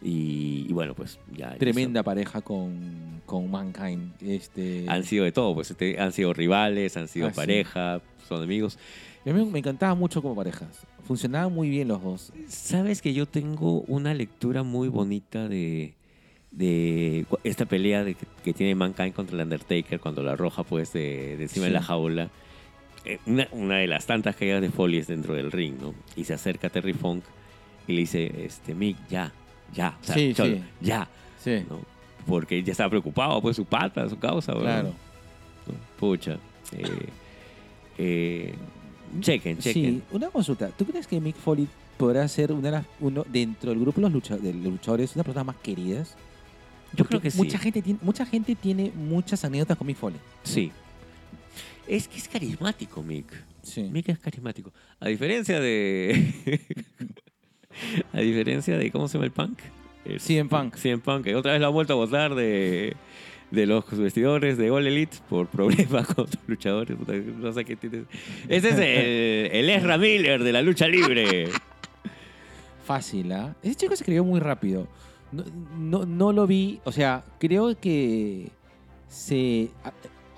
[0.00, 1.56] Y, y bueno, pues ya.
[1.56, 4.12] Tremenda pareja con, con Mankind.
[4.22, 7.36] Este, Han sido de todo, pues este, han sido rivales, han sido Ah, sí.
[7.36, 8.78] pareja, son amigos.
[9.24, 10.86] Y a mí me encantaba mucho como parejas.
[11.04, 12.32] Funcionaban muy bien los dos.
[12.46, 15.94] Sabes que yo tengo una lectura muy bonita de,
[16.52, 18.14] de esta pelea de
[18.44, 21.82] que, tiene Mankind contra el Undertaker cuando la arroja pues de, de encima de la
[21.82, 22.30] jaula.
[23.04, 25.94] Eh, Una, una de las tantas caídas de Foley es dentro del ring, ¿no?
[26.16, 27.24] Y se acerca a Terry Funk
[27.86, 29.32] y le dice, este, Mick, ya,
[29.72, 30.62] ya, o sea, Sí, cholo, sí.
[30.80, 31.08] ya,
[31.42, 31.80] Sí, ¿no?
[32.26, 34.88] Porque ya estaba preocupado, pues su pata, su causa, weón, claro.
[35.66, 35.74] ¿no?
[35.98, 36.38] Pucha.
[36.72, 37.08] Eh,
[37.98, 38.54] eh,
[39.20, 39.84] chequen, chequen.
[39.96, 40.68] Sí, una consulta.
[40.68, 44.02] ¿Tú crees que Mick Foley podrá ser una de las, uno dentro del grupo de
[44.02, 46.16] los, lucha- de los luchadores una de las personas más queridas?
[46.94, 47.38] Yo creo que sí.
[47.38, 50.18] Mucha gente, tiene, mucha gente tiene muchas anécdotas con Mick Foley.
[50.42, 50.72] Sí.
[51.88, 53.26] Es que es carismático, Mick.
[53.62, 53.82] Sí.
[53.84, 54.72] Mick es carismático.
[55.00, 56.60] A diferencia de.
[58.12, 58.90] a diferencia de.
[58.90, 59.58] ¿Cómo se llama el punk?
[60.04, 60.74] El- CM Punk.
[60.76, 62.94] CM Punk, que otra vez lo han vuelto a votar de,
[63.50, 66.96] de los vestidores de All Elite por problemas con otros luchadores.
[67.38, 68.04] No sé qué tiene.
[68.48, 71.48] Ese es el, el Ezra Miller de la lucha libre.
[72.84, 73.54] Fácil, ¿ah?
[73.62, 74.88] Ese chico se escribió muy rápido.
[75.30, 75.44] No,
[75.76, 78.48] no, no lo vi, o sea, creo que
[79.08, 79.68] se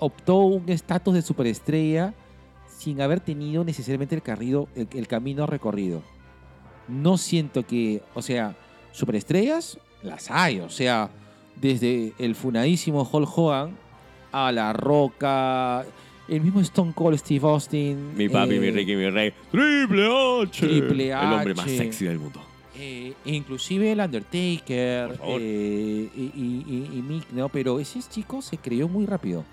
[0.03, 2.13] optó un estatus de superestrella
[2.77, 6.01] sin haber tenido necesariamente el, carrido, el, el camino recorrido.
[6.87, 8.55] No siento que, o sea,
[8.91, 11.09] superestrellas las hay, o sea,
[11.55, 13.77] desde el funadísimo Hulk Hogan
[14.31, 15.85] a La Roca,
[16.27, 18.15] el mismo Stone Cold Steve Austin.
[18.17, 19.31] Mi papi, eh, mi Ricky, mi rey.
[19.51, 20.07] Triple
[20.43, 20.65] H.
[20.67, 21.77] Triple El hombre más H.
[21.77, 22.41] sexy del mundo.
[22.75, 27.47] Eh, inclusive el Undertaker eh, y, y- y- y Mick, ¿no?
[27.49, 29.43] Pero ese chico se creyó muy rápido.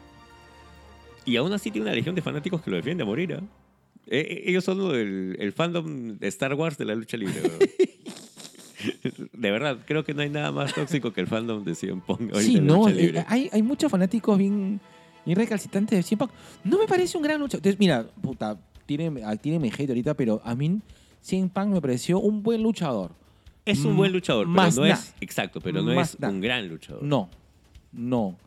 [1.28, 3.34] Y aún así tiene una legión de fanáticos que lo defiende a morir.
[3.34, 3.42] ¿ah?
[4.06, 7.34] Eh, eh, ellos son el fandom de Star Wars de la lucha libre.
[9.32, 12.34] de verdad, creo que no hay nada más tóxico que el fandom de CM Punk.
[12.36, 13.24] Sí, no, eh, libre.
[13.28, 14.80] hay, hay muchos fanáticos bien,
[15.26, 16.30] bien recalcitrantes de CM Punk.
[16.64, 17.58] No me parece un gran luchador.
[17.58, 20.80] Entonces, mira, puta, tiene, ah, tiene mi hate ahorita, pero a mí
[21.20, 23.12] CM Punk me pareció un buen luchador.
[23.66, 24.94] es un buen luchador, pero más no na.
[24.94, 25.14] es.
[25.20, 26.30] Exacto, pero no Más es na.
[26.30, 27.02] un gran luchador.
[27.02, 27.28] No,
[27.92, 28.38] no.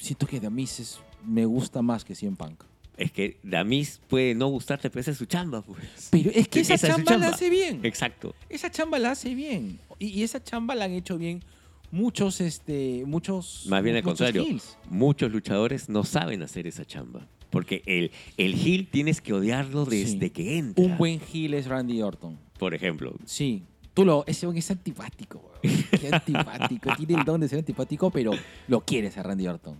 [0.00, 2.62] Siento que Damis es- me gusta más que CM Punk.
[2.96, 5.62] Es que Damis puede no gustarte, pero esa es su chamba.
[5.62, 6.08] Pues.
[6.10, 7.80] Pero es que esa, Esa es su chamba, la hace bien.
[7.84, 8.34] Exacto.
[8.48, 9.78] Esa chamba la hace bien.
[9.98, 11.42] Y, y esa chamba la han hecho bien
[11.90, 13.64] muchos, este, muchos.
[13.68, 14.42] Más bien al contrario.
[14.42, 14.76] heels.
[14.90, 17.26] Muchos luchadores no saben hacer esa chamba.
[17.50, 20.30] Porque el, el heel tienes que odiarlo desde Sí.
[20.30, 20.84] que entra.
[20.84, 22.38] Un buen heel es Randy Orton.
[22.58, 23.14] Por ejemplo.
[23.24, 23.64] Sí.
[23.94, 25.50] Tú lo, ese es antipático.
[25.62, 26.90] Qué antipático.
[26.96, 28.30] Tiene el don de ser antipático, pero
[28.68, 29.78] lo quieres a Randy Orton.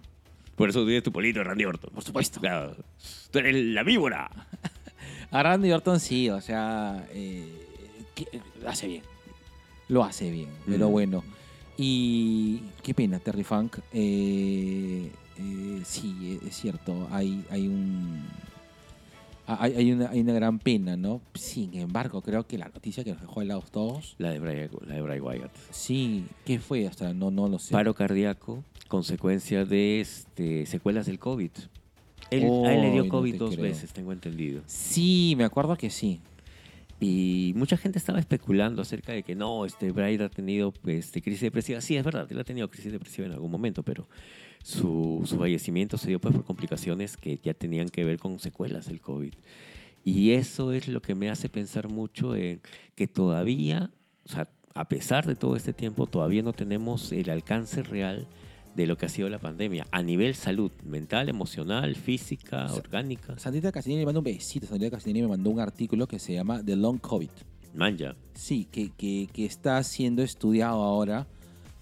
[0.61, 1.91] Por eso tú tienes tu polito Randy Orton.
[1.95, 2.39] Por supuesto.
[2.41, 2.77] Claro.
[3.31, 4.31] Tú eres la víbora.
[5.31, 7.49] A Randy Orton sí, o sea, eh,
[8.63, 9.03] lo hace bien.
[9.89, 10.93] Lo hace bien, pero Mm.
[10.93, 11.25] bueno.
[11.79, 13.79] Y qué pena, Terry Funk.
[13.93, 18.27] Eh, eh, sí, es cierto, hay, hay un...
[19.47, 21.21] Hay, hay una, hay una gran pena, ¿no?
[21.35, 24.95] Sin embargo, creo que la noticia que nos dejó helados todos, La de Bray, la
[24.95, 25.51] de Bray Wyatt.
[25.71, 26.87] sí, ¿qué fue?
[26.87, 27.73] Hasta no, no lo sé.
[27.73, 31.51] Paro cardíaco, consecuencia de este, secuelas del COVID.
[32.31, 33.63] Él, Oh, a él le dio COVID dos creo.
[33.63, 34.63] veces, tengo entendido.
[34.67, 36.21] Sí, me acuerdo que sí.
[37.01, 41.23] Y mucha gente estaba especulando acerca de que no, este Bray ha tenido pues, este,
[41.23, 41.81] crisis depresiva.
[41.81, 44.07] Sí, es verdad, él ha tenido crisis depresiva en algún momento, pero
[44.63, 48.87] su, su fallecimiento se dio pues, por complicaciones que ya tenían que ver con secuelas
[48.87, 49.33] del COVID.
[50.05, 52.61] Y eso es lo que me hace pensar mucho en
[52.97, 53.91] que todavía,
[54.27, 58.27] o sea, a pesar de todo este tiempo, todavía no tenemos el alcance real
[58.75, 63.39] de lo que ha sido la pandemia a nivel salud mental, emocional, física, orgánica.
[63.39, 64.67] Sandrita Castellini me mandó un besito.
[64.67, 67.31] Sandrita Castellini me mandó un artículo que se llama The Long COVID.
[67.75, 68.17] Manja.
[68.35, 71.27] Sí, que, que, que está siendo estudiado ahora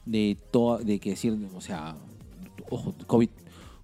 [0.04, 1.96] de todo, de que decir, o sea,
[2.70, 3.28] ojo, COVID,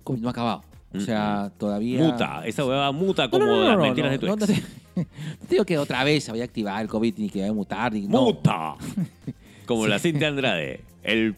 [0.02, 0.62] COVID no ha acabado.
[0.94, 2.00] O sea, todavía.
[2.00, 4.36] Muta, esa huevada muta como no, no, las mentiras de tu ex.
[4.36, 5.06] no te, no
[5.40, 7.54] te digo que otra vez se vaya a activar el COVID ni que vaya a
[7.54, 7.92] mutar.
[7.92, 8.22] Ni, no.
[8.22, 8.76] ¡Muta!
[9.66, 10.84] Como la Cintia Andrade.
[11.02, 11.34] El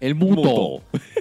[0.00, 0.82] El muto.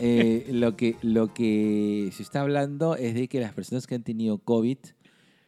[0.00, 4.04] Eh, lo, que, lo que se está hablando es de que las personas que han
[4.04, 4.78] tenido COVID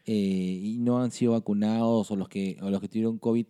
[0.06, 3.46] eh, y no han sido vacunados o los que, o los que tuvieron COVID,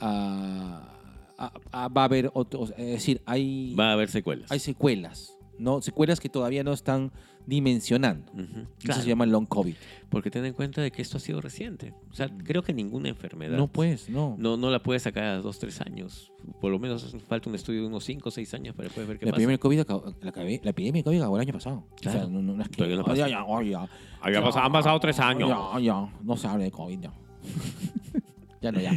[0.00, 0.94] ah,
[1.38, 2.74] ah, ah, va a haber otros.
[2.76, 4.52] Es decir, hay, Va a haber secuelas.
[4.52, 5.35] hay secuelas.
[5.58, 5.80] ¿No?
[5.80, 7.12] Secuelas que todavía no están
[7.46, 8.30] dimensionando.
[8.36, 9.74] Eso Claro, se llama long COVID.
[10.08, 11.94] Porque ten en cuenta de que esto ha sido reciente.
[12.10, 14.34] O sea, creo que ninguna enfermedad No pues, no.
[14.38, 16.32] no, no la puedes sacar a dos, tres años.
[16.60, 19.26] Por lo menos falta un estudio de unos cinco seis años para poder ver qué
[19.26, 19.36] La pasa.
[19.42, 20.30] epidemia, de COVID acabó, la,
[20.70, 21.84] epidemia de COVID acabó el año pasado.
[22.00, 22.18] Claro.
[22.18, 22.76] O sea, no, no, no es que.
[22.76, 23.16] Todavía no "Ay, pasa.
[23.16, 23.88] ya, ya, ay, ya".
[24.20, 25.48] Había Ya, pasado- han pasado tres años.
[25.48, 27.12] Ya, ya, no se hable de COVID, ya.
[28.60, 28.92] ya no, ya.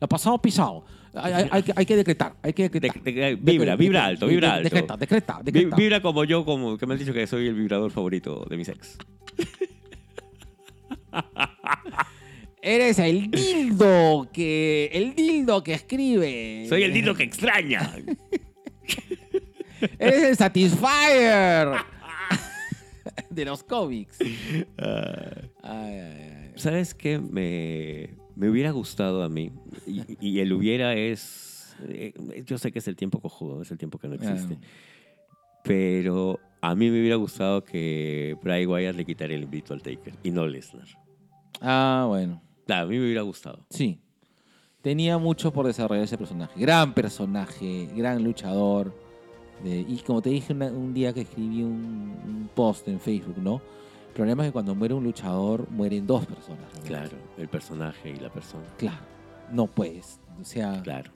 [0.00, 0.84] Lo pasado pisado.
[1.16, 3.02] Hay, hay- hay que, hay que decretar, hay que De- decretar.
[3.02, 4.64] de- vibra, vibra alto, vibra alto.
[4.96, 5.76] Decreta, decreta.
[5.76, 8.68] Vibra como yo, como que me han dicho que soy el vibrador favorito de mis
[8.68, 8.98] ex.
[12.62, 14.90] Eres el dildo que.
[14.92, 16.64] El dildo que escribe.
[16.68, 17.92] Soy el dildo que extraña.
[19.98, 21.68] Eres el Satisfyer.
[23.30, 24.18] de los cómics.
[24.78, 25.30] Ah,
[25.62, 26.50] Ay, ay, ay.
[26.56, 27.18] ¿Sabes qué?
[27.18, 29.52] Me, me hubiera gustado a mí.
[29.86, 31.76] Y, y el hubiera es.
[31.88, 32.12] eh,
[32.46, 34.58] Yo sé que es el tiempo cojudo, es el tiempo que no existe.
[35.62, 40.14] Pero a mí me hubiera gustado que Bray Wyatt le quitara el invito al Taker
[40.22, 40.86] y no Lesnar.
[41.60, 42.42] Ah, bueno.
[42.68, 43.64] Ah, A mí me hubiera gustado.
[43.70, 43.98] Sí.
[44.82, 46.60] Tenía mucho por desarrollar ese personaje.
[46.60, 48.94] Gran personaje, gran luchador.
[49.62, 51.70] De- y como te dije una- un día que escribí un,
[52.26, 53.62] un post en Facebook, ¿no?
[54.14, 56.66] El problema es que cuando muere un luchador, mueren dos personas.
[56.76, 56.82] ¿no?
[56.82, 58.62] Claro, el personaje y la persona.
[58.78, 59.04] Claro.
[59.50, 60.20] No puedes.
[60.40, 61.10] O sea, Claro.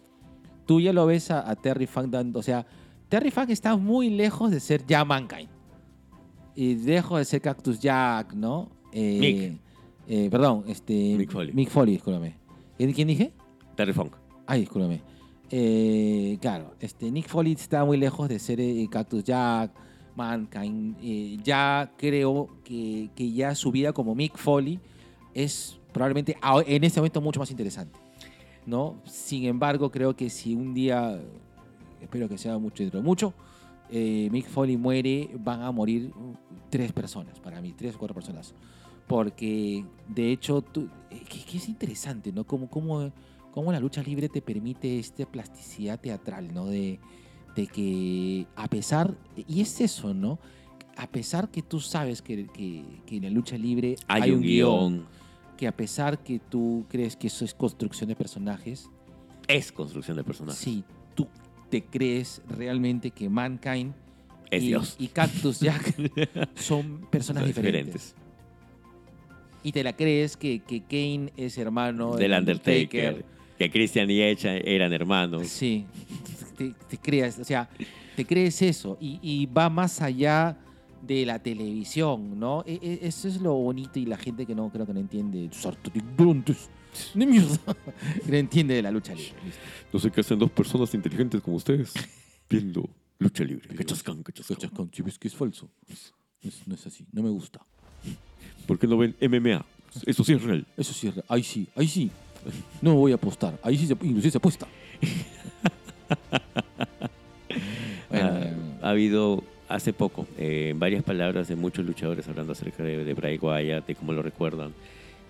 [0.67, 2.41] tú ya lo ves a, a Terry Funk dando.
[2.41, 2.67] O sea,
[3.09, 5.49] Terry Funk está muy lejos de ser ya Mankind.
[6.57, 8.69] Y lejos de ser Cactus Jack, ¿no?
[8.93, 9.61] Eh, Mick.
[10.09, 11.15] eh, perdón, este.
[11.17, 11.53] Mick Foley.
[11.55, 12.35] Mick Foley, discúlpame.
[12.77, 13.33] ¿Quién, quién dije?
[13.77, 14.15] Terry Funk.
[14.45, 15.03] Ay, discúlpame.
[15.51, 19.71] Eh, claro, este, Nick Foley está muy lejos de ser eh, Cactus Jack,
[20.19, 20.97] Mankind.
[21.01, 24.79] Eh, ya creo que, que ya su vida como Mick Foley
[25.33, 27.99] es probablemente en este momento mucho más interesante.
[28.67, 28.97] ¿no?
[29.07, 31.19] Sin embargo, creo que si un día,
[32.03, 33.33] espero que sea mucho dentro de mucho,
[33.91, 36.13] eh, Mick Foley muere, van a morir
[36.69, 38.53] tres personas, para mí, tres o cuatro personas.
[39.07, 42.45] Porque, de hecho, tú- eh, que, que es interesante, ¿no?
[42.45, 43.11] Cómo, cómo,
[43.53, 46.67] cómo la lucha libre te permite esta plasticidad teatral, ¿no?
[46.67, 47.01] De,
[47.59, 49.15] de que a pesar,
[49.49, 50.39] y es eso, ¿no?
[50.97, 55.07] A pesar que tú sabes que, que- que en la lucha libre Hay, un guion.
[55.57, 58.89] que a pesar que tú crees que eso es construcción de personajes,
[59.49, 60.61] Es construcción de personajes.
[60.61, 60.85] si
[61.17, 61.27] tú
[61.69, 63.93] te crees realmente que Mankind
[64.53, 64.95] Es y, Dios.
[65.01, 65.95] y Cactus Jack
[66.55, 68.15] son personas Son diferentes.
[69.65, 73.25] Y te la crees que, que Kane es hermano Del Undertaker.
[73.59, 75.49] Que Christian y Edge eran hermanos.
[75.49, 75.85] Sí,
[76.59, 77.69] te, te creas, o sea,
[78.17, 80.59] te crees eso y, y va más allá
[81.01, 82.65] de la televisión, ¿no?
[82.67, 85.49] E- e- eso es lo bonito y la gente que no creo que no entiende,
[88.27, 89.33] no entiende de la lucha libre.
[89.93, 91.93] No sé qué hacen dos personas inteligentes como ustedes
[92.51, 93.75] viendo lucha libre.
[93.77, 94.91] Cachascán, cachascán.
[94.93, 95.71] Si ves que es falso.
[96.67, 97.61] No es así, no me gusta.
[98.67, 99.65] ¿Por qué no ven MMA?
[100.07, 100.67] Eso sí es real.
[100.77, 102.11] Eso sí, es re- ahí sí, ahí sí.
[102.83, 104.67] No voy a apostar, ahí sí se, inclusive se apuesta.
[108.11, 108.31] Bueno,
[108.81, 113.15] Ah, ha habido hace poco eh, varias palabras de muchos luchadores hablando acerca de, de
[113.15, 114.73] Bray Wyatt, de cómo lo recuerdan.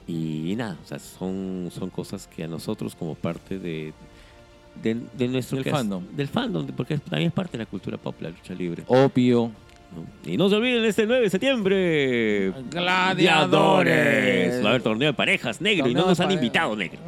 [0.07, 3.93] Y, nada, o sea, son, son cosas que a nosotros como parte de,
[4.83, 5.63] de, de nuestro...
[5.63, 6.05] Del fandom.
[6.17, 8.85] del fandom, porque también es parte de la cultura pop, la lucha libre.
[8.87, 9.51] obvio.
[10.25, 12.53] Y no se olviden este 9 de septiembre.
[12.71, 14.63] Gladiadores.
[14.63, 17.01] Va a haber torneo de parejas negro y no nos han invitado negro.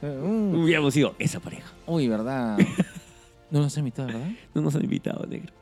[0.00, 0.54] Mm.
[0.62, 1.70] Hubiéramos sido esa pareja.
[1.86, 2.58] Uy, ¿verdad?
[3.50, 4.28] ¿No nos has invitado, verdad?
[4.54, 5.52] No nos han invitado negro.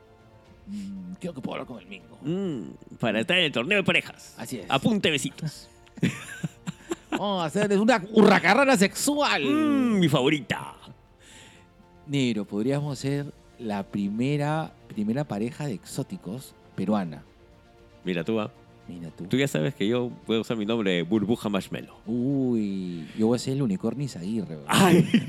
[0.68, 2.18] Mm, Creo que puedo hablar con el Mingo.
[2.22, 4.34] Mm, para estar en el torneo de parejas.
[4.38, 4.66] Así es.
[4.68, 5.68] Apunte besitos.
[7.10, 9.42] Vamos a hacerles una hurracarrana sexual.
[9.44, 10.74] Mm, mi favorita.
[12.06, 13.26] Negro, podríamos ser
[13.58, 17.22] la primera, primera pareja de exóticos peruana.
[18.04, 18.50] Mira, tú, ah,
[18.88, 19.24] Mira tú.
[19.26, 21.94] tú ya sabes que yo puedo usar mi nombre Burbuja Marshmallow.
[22.06, 24.56] Uy, yo voy a ser el unicornio Izaguirre.
[24.56, 24.64] ¿verdad?
[24.68, 25.08] ¡Ay!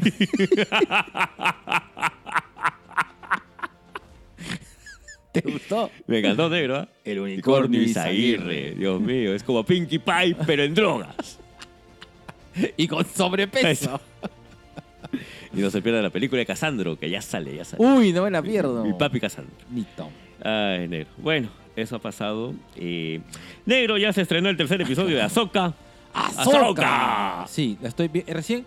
[5.31, 5.89] ¿Te gustó?
[6.07, 6.89] Me encantó, negro, ¿ah?
[7.05, 8.71] El Unicornio Izaguirre.
[8.71, 11.37] Dios mío, es como Pinkie Pie, pero en drogas.
[12.75, 13.97] Y con sobrepeso.
[15.53, 17.83] Y no se pierda la película de Casandro, que ya sale, ya sale.
[17.83, 18.83] Uy, no me la pierdo.
[18.85, 19.53] Mi papi Casandro.
[19.73, 20.09] Listo.
[20.43, 21.09] Ay, negro.
[21.17, 22.53] Bueno, eso ha pasado.
[22.75, 23.19] Eh,
[23.65, 25.73] negro ya se estrenó el tercer episodio de Ahsoka.
[26.13, 27.45] ¡Ahsoka!
[27.47, 28.65] Sí, la estoy vi- Recién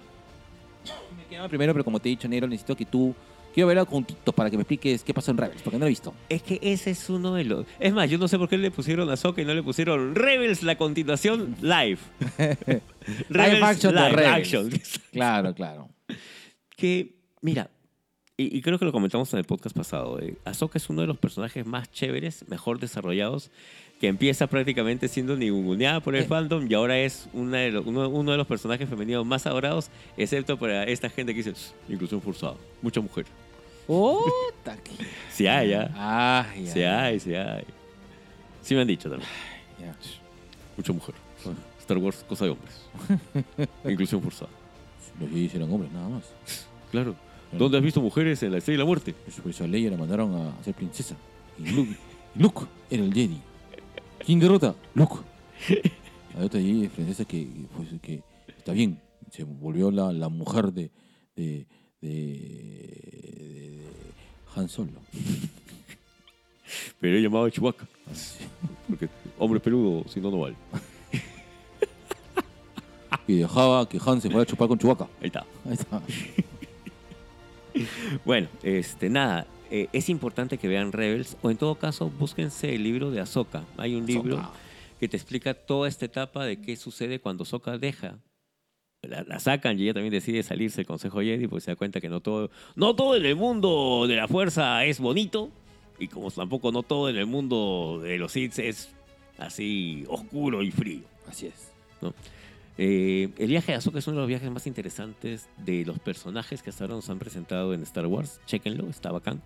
[1.17, 3.15] me quedaba primero, pero como te he dicho, Negro, necesito que tú.
[3.53, 5.91] Quiero verla juntitos para que me expliques qué pasó en Rebels, porque no lo he
[5.91, 6.13] visto.
[6.29, 7.65] Es que ese es uno de los.
[7.79, 10.65] Es más, yo no sé por qué le pusieron Ahsoka y no le pusieron Rebels,
[10.65, 11.99] la continuación live.
[13.29, 14.35] Live action de live Rebels.
[14.35, 14.71] action.
[15.13, 15.89] Claro, claro.
[16.77, 17.71] Que, mira,
[18.37, 21.07] y, y creo que lo comentamos en el podcast pasado, eh, Ahsoka es uno de
[21.07, 23.51] los personajes más chéveres, mejor desarrollados,
[24.01, 26.27] que empieza prácticamente siendo ninguneada por el Eh.
[26.27, 29.89] fandom y ahora es una de los- uno, uno de los personajes femeninos más adorados,
[30.17, 33.25] excepto para esta gente que dice, "Shh, inclusión forzada, mucha mujer.
[33.87, 36.47] Que- Si hay, ¿ah?
[36.51, 37.65] Ay, Si hay, si hay.
[38.63, 39.31] Sí me han dicho también,
[39.79, 39.95] ya.
[40.77, 41.15] mucha mujer.
[41.81, 42.75] Star Wars, cosa de hombres.
[43.85, 44.51] inclusión forzada.
[45.21, 46.25] Los Jedi eran hombres, nada más.
[46.91, 47.15] Claro.
[47.53, 49.15] ¿Dónde has visto mujeres en la estrella de la muerte?
[49.43, 51.15] Por eso a Leia la mandaron a ser princesa.
[51.59, 51.97] Y Luke,
[52.35, 53.39] Luke era el Jedi.
[54.25, 54.75] ¿Quién derrota?
[54.95, 55.17] Luke.
[56.37, 57.47] Hay otra Jedi princesa que,
[57.77, 58.23] pues, que
[58.57, 58.99] está bien.
[59.31, 60.91] Se volvió la, la mujer de,
[61.37, 61.67] de,
[62.01, 63.83] de, de- de
[64.57, 64.91] Han Solo.
[67.01, 67.87] Pero he llamado a Chewbacca.
[68.89, 70.57] Porque hombre peludo, si no, no vale.
[73.27, 75.09] Y dejaba que Han se fuera a chupar con Chewbacca.
[75.21, 75.45] Ahí está.
[75.67, 76.01] Ahí está.
[78.25, 79.47] Bueno, este, nada.
[79.71, 83.65] eh, es importante que vean Rebels o en todo caso búsquense el libro de Ahsoka.
[83.77, 84.53] Hay un libro Ahsoka.
[85.01, 88.19] que te explica toda esta etapa de qué sucede cuando Ahsoka deja.
[89.03, 92.01] La, la sacan y ella también decide salirse del Consejo Jedi porque se da cuenta
[92.01, 95.51] que no todo, no todo en el mundo de la fuerza es bonito
[95.99, 98.91] y como tampoco no todo en el mundo de los Sith es
[99.39, 101.03] así oscuro y frío.
[101.29, 101.73] Así es.
[102.77, 106.63] Eh, el viaje de Ahsoka es uno de los viajes más interesantes de los personajes
[106.63, 108.41] que hasta ahora nos han presentado en Star Wars.
[108.47, 109.41] Chéquenlo, está bacán.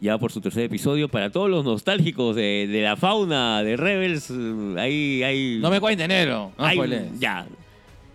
[0.00, 4.30] Ya por su tercer episodio, para todos los nostálgicos de, de la fauna de Rebels,
[4.30, 5.58] eh, ahí hay.
[5.60, 6.52] No me cuentes, negro.
[6.58, 7.46] No hay- ya.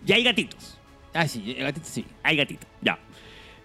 [0.04, 0.78] Ya hay gatitos.
[1.14, 2.04] Ah, sí, el gatito sí.
[2.22, 2.68] Hay gatitos.
[2.82, 2.98] Ya.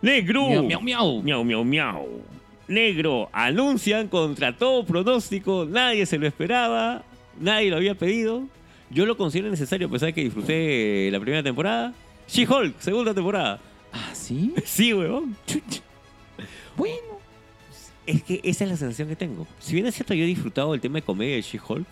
[0.01, 0.47] Negro.
[0.47, 1.21] Miau, miau, miau.
[1.21, 2.21] Miau, miau, miau.
[2.67, 3.29] Negro.
[3.33, 5.65] Anuncian contra todo pronóstico.
[5.69, 7.03] Nadie se lo esperaba.
[7.39, 8.47] Nadie lo había pedido.
[8.91, 11.93] Yo lo considero necesario, a pesar de que disfruté la primera temporada.
[12.27, 13.59] She-Hulk, segunda temporada.
[13.93, 14.53] Ah, sí.
[14.65, 15.35] Sí, weón.
[16.77, 17.19] Bueno.
[18.05, 19.47] Es que esa es la sensación que tengo.
[19.59, 21.85] Si bien es cierto, yo he disfrutado del tema de comedia de She-Hulk,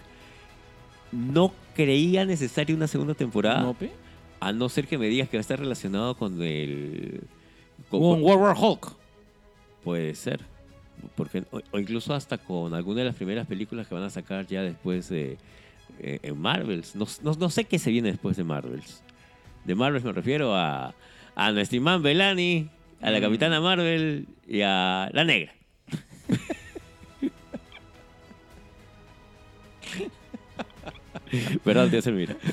[1.11, 3.91] no creía necesaria una segunda temporada, ¿No, pe?
[4.39, 7.21] a no ser que me digas que va a estar relacionado con el...
[7.89, 8.91] con- Con World War Hulk.
[9.83, 10.41] Puede ser.
[11.15, 14.45] Porque, o, o incluso hasta con alguna de las primeras películas que van a sacar
[14.47, 15.37] ya después de eh,
[15.99, 16.95] en Marvels.
[16.95, 19.03] No, no- no sé qué se viene después de Marvels.
[19.65, 20.93] De Marvels me refiero a,
[21.35, 22.69] a nuestro imán Belani,
[23.01, 23.21] a la Mm.
[23.21, 25.53] Capitana Marvel y a la Negra.
[31.63, 32.35] Perdón, te hace mira.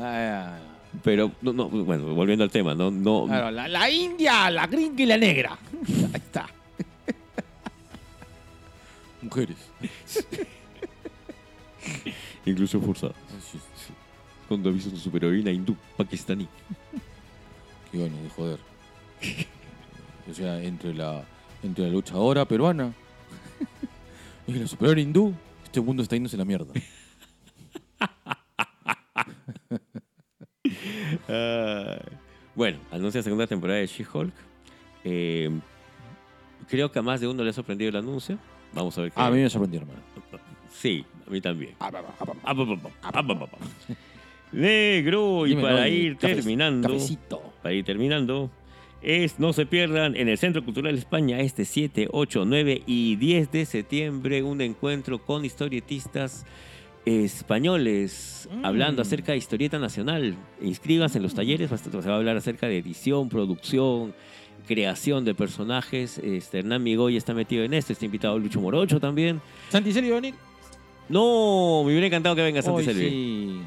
[0.00, 0.58] Ah,
[1.02, 5.02] Pero, no, no, bueno, volviendo al tema, no, no, claro, la, la india, la gringa
[5.02, 5.58] y la negra.
[5.88, 6.46] Ahí está.
[9.38, 9.70] Mujeres.
[12.44, 13.14] inclusión forzada.
[13.38, 13.62] Así es.
[14.48, 16.48] Cuando aviso su superheroína hindú pakistaní.
[17.92, 18.58] Qué bueno de joder.
[20.28, 21.24] O sea, entre la,
[21.62, 22.92] entre la luchadora peruana
[24.48, 25.32] y la superior hindú,
[25.64, 26.72] este mundo está yéndose a la mierda.
[31.30, 31.98] Ah,
[32.54, 34.32] bueno, anuncia segunda temporada de She-Hulk.
[35.04, 35.50] Eh,
[36.68, 38.38] creo que a más de uno le ha sorprendido el anuncio.
[38.72, 39.20] Vamos a ver qué.
[39.20, 40.00] A mí me sorprendió, hermano.
[40.72, 41.74] Sí, a mí también.
[44.52, 47.42] Negro, y para ir terminando, Cafecito.
[47.62, 48.50] para ir terminando,
[49.02, 53.52] es no se pierdan en el Centro Cultural España este 7, 8, 9 y 10
[53.52, 56.46] de septiembre un encuentro con historietistas
[57.04, 58.64] españoles Mm.
[58.64, 60.34] hablando acerca de historieta nacional.
[60.62, 64.14] Inscríbanse en los talleres, se va a hablar acerca de edición, producción,
[64.66, 66.18] creación de personajes.
[66.18, 69.40] Este, Hernán Migoy está metido en esto, está invitado Lucho Morocho también.
[69.70, 70.34] ¿Santi Celio va a venir?
[71.08, 73.08] No, me hubiera encantado que venga Santi Hoy Selvi.
[73.08, 73.60] sí.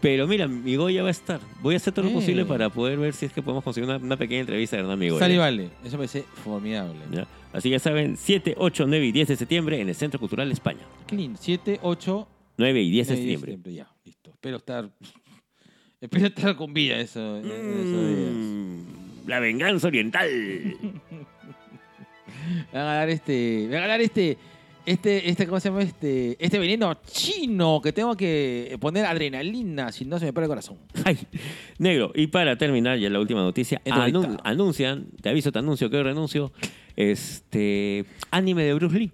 [0.00, 1.40] Pero mira, Migoya va a estar.
[1.62, 2.14] Voy a hacer todo lo Eh.
[2.14, 4.98] posible para poder ver si es que podemos conseguir una, una pequeña entrevista de Hernán
[4.98, 5.18] Migoya.
[5.20, 5.70] Sale vale.
[5.82, 7.00] Eso me parece formidable.
[7.10, 7.26] ¿Ya?
[7.54, 10.52] Así que ya saben, 7, 8, 9 y 10 de septiembre en el Centro Cultural
[10.52, 10.82] España.
[11.06, 11.38] Qué lindo.
[11.40, 13.72] 7, 8, 9 y 10 de 9 septiembre.
[13.72, 14.28] Ya, listo.
[14.30, 14.90] Espero estar.
[16.02, 19.03] Espero estar con vida eso, en esos días.
[19.26, 20.28] La venganza oriental.
[20.30, 20.78] Me
[22.72, 23.68] van a dar este.
[23.70, 24.36] Van a dar este.
[24.86, 25.80] Este, este, ¿cómo se llama?
[25.80, 30.48] Este, este veneno chino que tengo que poner adrenalina, si no se me para el
[30.50, 30.76] corazón.
[31.06, 31.18] Ay,
[31.78, 32.12] negro.
[32.14, 33.80] Y para terminar, ya la última noticia.
[33.86, 36.52] Anun- anuncian, te aviso, te anuncio que hoy renuncio.
[36.96, 38.04] Este.
[38.30, 39.10] Anime de Bruce Lee.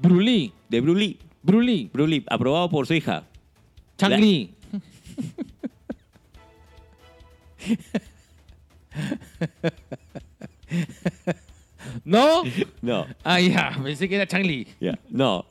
[0.00, 1.18] Brulí, De Bruce Lee.
[1.42, 3.24] Brulí, Bruce Lee, aprobado por su hija.
[3.98, 4.54] Changli.
[12.04, 12.42] ¿No?
[12.82, 14.66] No, Ah, ya, pensé que era Changli.
[14.80, 14.98] ya.
[15.08, 15.46] No.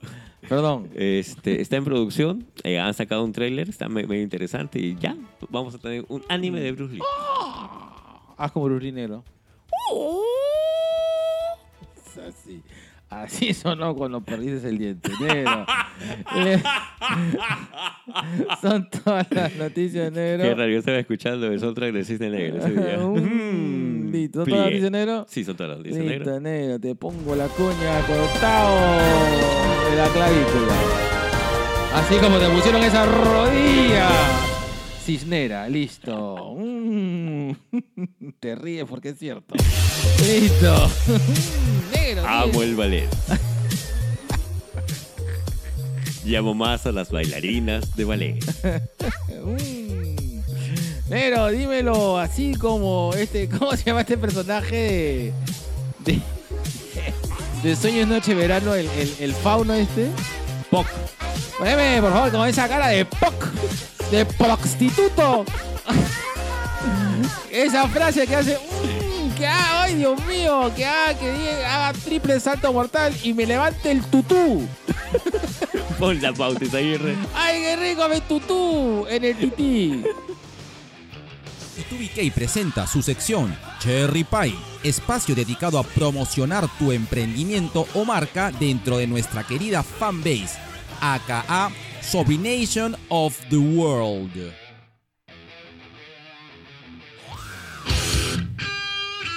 [0.47, 0.89] Perdón.
[0.95, 2.45] Este, está en producción.
[2.63, 3.67] eh, han sacado un tráiler.
[3.69, 4.77] Está me- medio interesante.
[4.79, 5.15] Y ya,
[5.49, 7.01] vamos a tener un anime de Bruce Lee.
[8.37, 9.23] Haz como Brulí negro.
[12.27, 12.61] Así.
[13.23, 15.65] Así sonó cuando perdiste el diente negro.
[16.35, 16.61] Le-
[18.61, 20.43] Son todas las noticias negro.
[20.43, 22.97] Qué raro, yo estaba escuchando el soundtrack de Cisne Negro ese día.
[23.05, 24.39] Mm, listo.
[24.39, 25.25] ¿Son todas las noticias negro?
[25.29, 26.39] Sí, son todas las noticias Listo, negro.
[26.41, 26.79] negro.
[26.79, 28.75] Te pongo la cuña cortado
[29.89, 30.75] de la clavícula.
[31.95, 34.09] Así como te pusieron esa rodilla.
[35.05, 36.55] Cisnera, listo.
[36.57, 37.51] Mm.
[38.39, 39.53] Te ríes porque es cierto.
[40.25, 40.91] Listo.
[41.93, 42.25] negro.
[42.27, 43.07] Amo el ballet.
[46.23, 48.39] Llamo más a las bailarinas de ballet.
[49.45, 50.41] Mm.
[51.09, 55.31] Negro, dímelo así como este, ¿cómo se llama este personaje
[55.99, 56.21] de, de,
[57.61, 60.09] de Sueños Noche Verano, el, el, el fauno este?
[60.71, 60.87] Poc.
[61.59, 63.51] Poneme, por favor, con esa cara de POC,
[64.11, 64.25] de
[64.77, 65.45] prostituto.
[67.51, 71.99] esa frase que hace, "Mm, que haga, ay Dios mío, que haga, que diga, haga
[71.99, 74.67] triple salto mortal y me levante el tutú.
[75.99, 77.15] Pon la pauta, Isaguirre.
[77.33, 80.03] Ay, qué rico mi tutú en el tití.
[81.77, 88.97] B2BK presenta su sección Cherry Pie, espacio dedicado a promocionar tu emprendimiento o marca dentro
[88.97, 90.57] de nuestra querida fanbase,
[91.01, 91.71] aka
[92.01, 94.64] Sobrination of the World.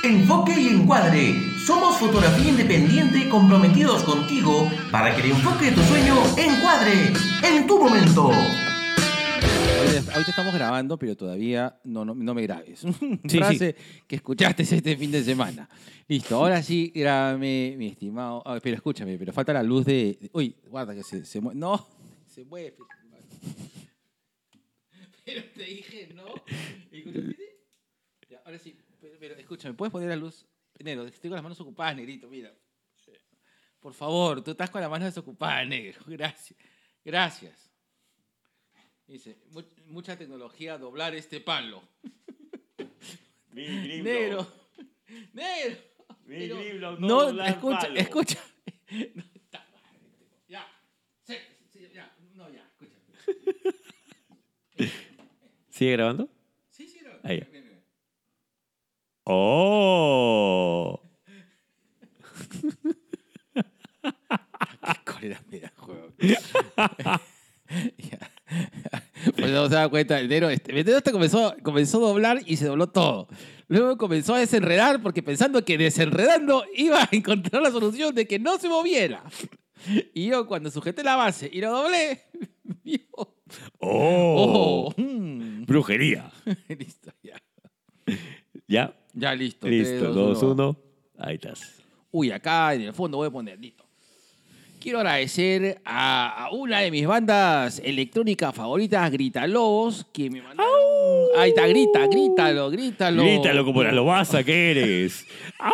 [0.04, 1.34] Enfoque y encuadre.
[1.66, 7.78] Somos fotografía independiente comprometidos contigo para que el enfoque de tu sueño encuadre en tu
[7.82, 8.30] momento.
[10.14, 12.80] Ahorita, estamos grabando, pero todavía no, no, no me grabes.
[13.28, 13.76] Sí, Frase
[14.06, 15.68] que escuchaste este fin de semana.
[16.06, 18.42] Listo, ahora sí, grábame, mi estimado.
[18.46, 20.16] Ah, pero escúchame, pero falta la luz de.
[20.20, 21.58] de- Uy, guarda que se, se mueve.
[21.58, 21.86] No,
[22.26, 22.76] se mueve.
[25.24, 26.24] Pero te dije no.
[26.90, 27.34] Escúchame,
[28.30, 28.74] Ya, ahora sí,
[29.18, 30.46] pero, escúchame, ¿puedes poner la luz?
[30.78, 32.54] Negro, estoy con las manos ocupadas, negrito, mira.
[33.80, 36.00] Por favor, tú estás con las manos desocupadas, negro.
[36.06, 36.58] Gracias.
[37.04, 37.70] Gracias.
[39.06, 41.82] Dice, "Mu- mucha tecnología doblar este palo.
[43.52, 44.46] Negro.
[45.32, 45.76] Negro.
[46.26, 48.38] Pero- no, escucha, escucha.
[49.14, 49.94] No, está mal.
[50.48, 50.66] Ya.
[51.22, 51.34] Sí,
[51.70, 52.14] sí, ya.
[52.34, 52.96] No, ya, escucha.
[55.70, 56.28] ¿Sigue grabando?
[56.70, 57.10] Sí, sí, no.
[57.22, 57.44] Ahí ya.
[57.46, 57.84] Bien, bien, bien.
[59.30, 61.02] ¡Oh!
[64.02, 66.08] Qué cólera me da juego.
[69.36, 72.40] Pues no se da cuenta, el negro, este, el negro hasta comenzó, comenzó a doblar
[72.46, 73.28] y se dobló todo.
[73.66, 78.38] Luego comenzó a desenredar porque pensando que desenredando iba a encontrar la solución de que
[78.38, 79.22] no se moviera.
[80.14, 82.22] Y yo cuando sujeté la base y lo doblé,
[83.12, 83.28] ¡Oh!
[83.80, 85.66] oh, mm.
[85.66, 86.32] Brujería.
[86.68, 87.36] listo, ya.
[88.66, 88.97] ¿Ya?
[89.14, 89.68] Ya listo.
[89.68, 90.52] Listo, tres, 2, uno.
[90.52, 90.76] 1.
[91.18, 91.82] Ahí estás.
[92.10, 93.84] Uy, acá en el fondo voy a poner, listo.
[94.80, 100.72] Quiero agradecer a, a una de mis bandas electrónicas favoritas, Grita Lobos, que me mandaron...
[101.36, 103.22] Ahí está, grita, grítalo, grítalo.
[103.22, 105.26] Grítalo como la lobaza que eres.
[105.58, 105.72] ¡Au!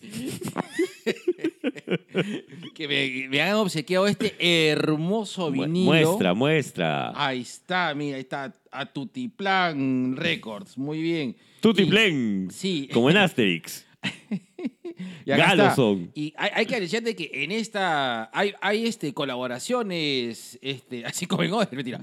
[2.74, 5.86] Que me, me han obsequiado este hermoso vinilo.
[5.86, 7.12] Muestra, muestra.
[7.14, 11.36] Ahí está, mira, ahí está, a Tutiplan Records, muy bien.
[11.60, 12.48] Plen.
[12.50, 12.88] Sí.
[12.92, 13.86] Como en Asterix.
[15.24, 16.10] Y acá son.
[16.14, 21.26] Y hay, hay que decir de que en esta hay, hay este, colaboraciones, este, así
[21.26, 21.98] como en Oder, mentira.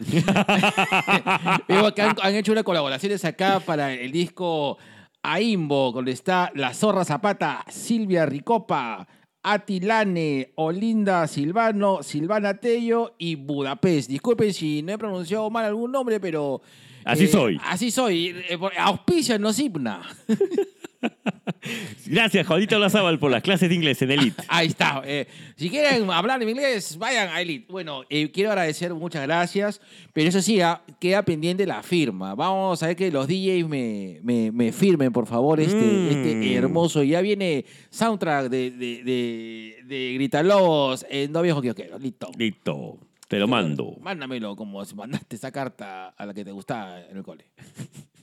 [1.68, 4.78] Digo que han, han hecho unas colaboraciones acá para el disco
[5.24, 9.08] Aimbo, donde está La Zorra Zapata, Silvia Ricopa,
[9.44, 14.10] Atilane, Olinda Silvano, Silvana Tello y Budapest.
[14.10, 16.62] Disculpen si no he pronunciado mal algún nombre, pero...
[17.06, 17.58] Así soy.
[17.64, 18.36] Así soy.
[18.50, 19.50] Eh, Auspicia no.
[22.06, 24.42] Gracias, Juanito Lazábal, por las clases de inglés en Elite.
[24.48, 25.02] Ahí está.
[25.06, 27.66] eh, si quieren hablar en inglés, vayan a Elite.
[27.72, 29.82] Bueno, eh, quiero agradecer, muchas gracias.
[30.14, 32.36] Pero eso sí, ah, queda pendiente la firma.
[32.36, 36.08] Vamos a ver que los DJs me, me, me firmen, por favor, este, Mm.
[36.10, 37.04] este hermoso.
[37.04, 42.00] Ya viene soundtrack de, de, de, de Gritalobos en No Viejo quiero.
[42.00, 42.32] Listo.
[42.38, 43.96] Listo, te lo mando.
[44.02, 47.46] Mándamelo como si mandaste esa carta a la que te gustaba en el cole.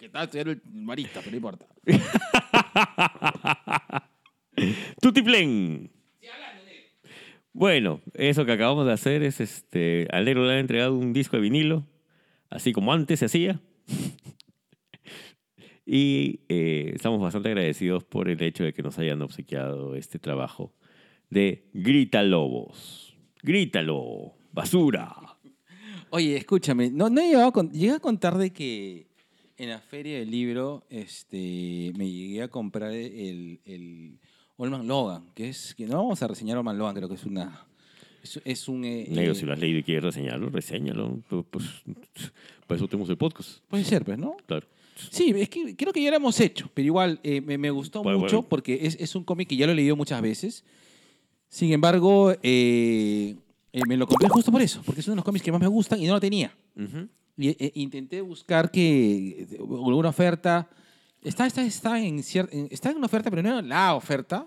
[0.00, 1.66] Que estaba estudiando el marista, pero no importa.
[5.00, 5.90] Tutiplen.
[7.52, 10.06] Bueno, eso que acabamos de hacer es este.
[10.12, 11.86] Al negro le han entregado un disco de vinilo,
[12.48, 13.60] así como antes se hacía.
[15.84, 20.74] y eh, estamos bastante agradecidos por el hecho de que nos hayan obsequiado este trabajo
[21.28, 23.16] de Grita Lobos.
[23.42, 25.14] Grítalo, basura.
[26.10, 29.08] Oye, escúchame, no, no he llegado a con- llegué a contar de que
[29.62, 34.18] en la feria del libro este, me llegué a comprar el, el
[34.56, 37.66] Olman Logan, que es, que no vamos a reseñar Olman Logan, creo que es una,
[38.22, 38.84] es, es un...
[38.84, 41.20] eh, Negro, eh, si lo has leído y quieres reseñarlo, reseñalo.
[41.28, 41.64] Pues, pues,
[42.66, 43.58] para eso tenemos el podcast.
[43.68, 44.36] Puede ser, pues, ¿no?
[44.46, 44.66] Claro.
[45.10, 48.02] Sí, es que creo que ya lo hemos hecho, pero igual eh, me, me gustó
[48.02, 48.48] Bueno, mucho bueno.
[48.48, 50.64] porque es, es un cómic que ya lo he leído muchas veces.
[51.48, 53.34] Sin embargo, eh,
[53.88, 55.66] me lo compré justo por eso, porque es uno de los cómics que más me
[55.68, 56.54] gustan y no lo tenía.
[56.76, 57.06] Eh,
[57.74, 60.68] intenté buscar que alguna oferta.
[61.22, 64.46] Está, está, está, en cier- en- está en una oferta, pero no era la oferta,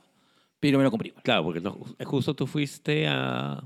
[0.59, 1.13] pero me lo compré.
[1.23, 3.63] Claro, porque no, justo tú fuiste a.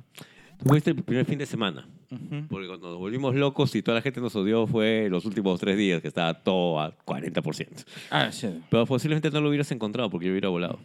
[0.58, 1.88] Tú fuiste el primer fin de semana.
[2.10, 2.48] Ujú.
[2.50, 5.78] Porque cuando nos volvimos locos y toda la gente nos odió fue los últimos tres
[5.78, 7.86] días, que estaba todo a 40%.
[8.10, 8.62] Ah, sí.
[8.70, 10.80] Pero posiblemente no lo hubieras encontrado porque yo hubiera volado.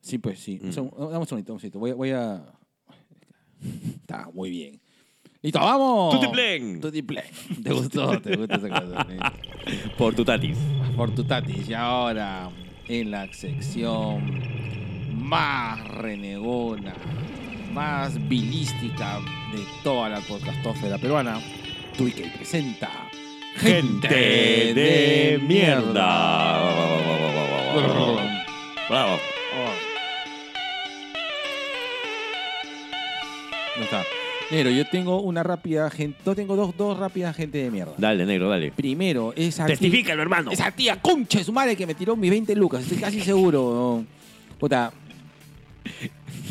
[0.00, 0.58] Sí, pues sí.
[0.62, 0.72] Un Mm.
[0.72, 1.78] Dame un segundito, un segundito.
[1.78, 2.44] Voy, voy a.
[3.96, 4.80] Está muy bien.
[5.40, 6.18] Listo, vamos.
[6.18, 6.80] Tutiplen.
[6.80, 7.24] Tutiplen.
[7.62, 9.06] Te gustó, te gustó esa cosa.
[9.96, 10.58] Por tu tatis.
[10.96, 11.68] Por tu tatis.
[11.68, 12.50] Y ahora,
[12.88, 14.42] en la sección
[15.14, 16.94] más renegona,
[17.72, 19.20] más vilística
[19.52, 21.40] de toda la podcastófera peruana,
[21.96, 22.90] Tuike presenta
[23.58, 26.60] Gente de mierda.
[28.88, 29.18] Bravo.
[33.76, 34.17] No está.
[34.50, 36.18] Negro, yo tengo una rápida gente.
[36.24, 37.92] No tengo dos, dos rápidas gente de mierda.
[37.98, 38.72] Dale, negro, dale.
[38.72, 40.50] Primero, esa tía, Testifícalo, hermano.
[40.50, 42.82] esa tía concha de su madre que me tiró mis 20 lucas.
[42.82, 44.04] Estoy casi seguro.
[44.58, 44.90] Puta.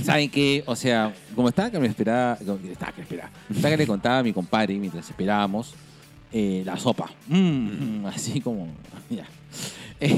[0.04, 0.64] ¿Saben qué?
[0.68, 2.34] O sea, como estaba que me esperaba.
[2.34, 3.32] Estaba que me esperaba.
[3.50, 5.74] Estaba que le contaba a mi compadre mientras esperábamos
[6.32, 7.10] eh, la sopa.
[7.28, 8.68] Mm, mm, así como.
[9.10, 9.26] Ya.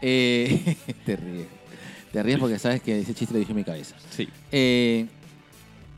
[0.00, 1.46] Eh, eh, te ríes.
[2.12, 3.96] Te ríes porque sabes que ese chiste lo dije en mi cabeza.
[4.10, 4.28] Sí.
[4.52, 5.06] Eh,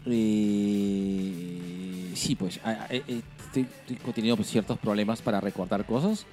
[0.06, 3.02] eh, sí, pues eh,
[3.46, 6.26] estoy, estoy teniendo pues, ciertos problemas para recordar cosas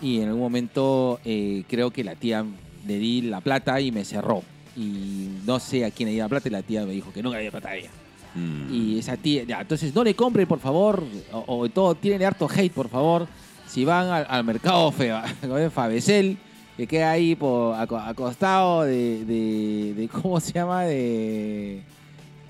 [0.00, 2.44] y en algún momento eh, creo que la tía
[2.86, 4.42] le di la plata y me cerró.
[4.76, 7.22] Y no sé a quién le di la plata y la tía me dijo que
[7.22, 7.90] nunca había plata a ella.
[8.34, 8.74] Mm.
[8.74, 11.02] Y esa tía, ya, entonces no le compren, por favor,
[11.32, 13.28] o, o todo, tienen harto hate, por favor.
[13.68, 16.36] Si van al, al mercado Feba- Fabecel,
[16.76, 20.82] que queda ahí por, aco- acostado de, de, de- ¿cómo se llama?
[20.82, 21.80] De,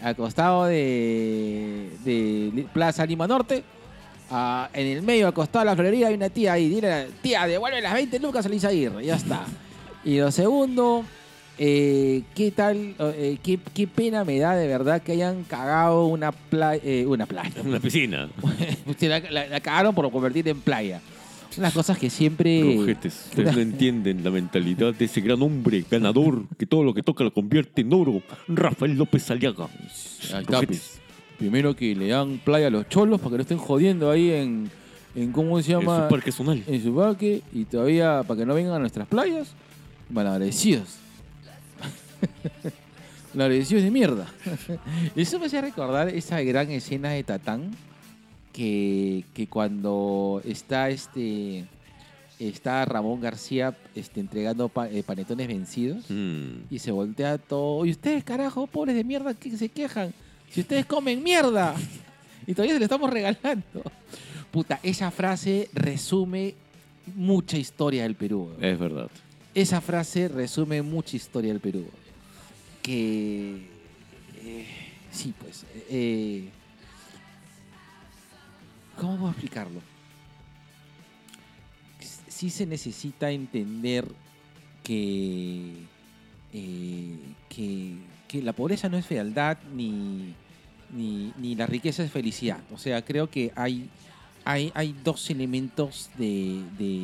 [0.05, 3.63] acostado de, de Plaza Lima Norte.
[4.31, 6.69] Ah, en el medio, acostado a la florería, hay una tía ahí.
[6.69, 9.05] Dile, tía, devuelve las 20 lucas a Lisa Aguirre.
[9.05, 9.45] Ya está.
[10.05, 11.05] Y lo segundo,
[11.59, 12.95] eh, ¿qué tal?
[12.99, 16.83] eh, qué, qué pena me da de verdad que hayan cagado una playa.
[17.07, 17.53] una playa.
[17.65, 18.29] Una piscina.
[18.99, 21.01] Se la, la- la cagaron por convertir en playa.
[21.59, 22.77] Las cosas que siempre.
[22.79, 27.03] Rojetes, ustedes no entienden la mentalidad de ese gran hombre ganador que todo lo que
[27.03, 28.23] toca lo convierte en oro.
[28.49, 29.69] Rafael López Aliaga.
[29.69, 31.01] Pues.
[31.39, 34.71] Primero que le dan playa a los cholos para que no estén jodiendo ahí en.
[35.15, 36.05] en ¿Cómo se En llama?
[36.05, 36.63] su parque zonal.
[36.67, 39.53] en su parque y todavía para que no vengan a nuestras playas,
[40.11, 40.97] malagradecidos.
[43.35, 44.27] malagradecidos de mierda.
[45.17, 47.71] Eso me hace recordar esa gran escena de Tatán
[48.55, 51.67] que, que cuando está este
[52.39, 56.65] está Ramón García este, entregando pa- eh, panetones vencidos Mm.
[56.71, 57.85] y se voltea todo.
[57.85, 60.15] Y ustedes, carajo, pobres de mierda, que se quejan.
[60.51, 61.75] Si ustedes comen mierda.
[62.47, 63.83] Y todavía se lo estamos regalando.
[64.51, 66.55] Puta, esa frase resume
[67.17, 68.51] mucha historia del Perú.
[68.61, 69.09] Es verdad.
[69.55, 71.87] Esa frase resume mucha historia del Perú.
[72.83, 73.67] Que.
[74.45, 74.67] eh,
[75.11, 75.65] sí, pues.
[75.89, 76.45] eh,
[78.99, 79.81] ¿Cómo puedo explicarlo?
[82.29, 84.07] Sí se necesita entender
[84.83, 85.73] que,
[86.53, 87.17] eh,
[87.49, 87.95] que,
[88.29, 90.35] que la pobreza no es fealdad ni,
[90.95, 92.61] ni, ni la riqueza es felicidad.
[92.73, 93.89] O sea, creo que hay,
[94.45, 97.01] hay, hay dos elementos de, de,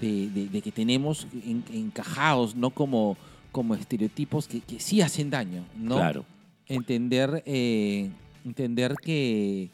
[0.00, 2.70] de, de- de que tenemos en- encajados, ¿no?
[2.70, 3.16] Como,
[3.52, 5.96] como estereotipos que, que sí hacen daño, ¿no?
[5.96, 6.24] Claro.
[6.66, 8.10] Entender, eh,
[8.44, 9.68] entender que,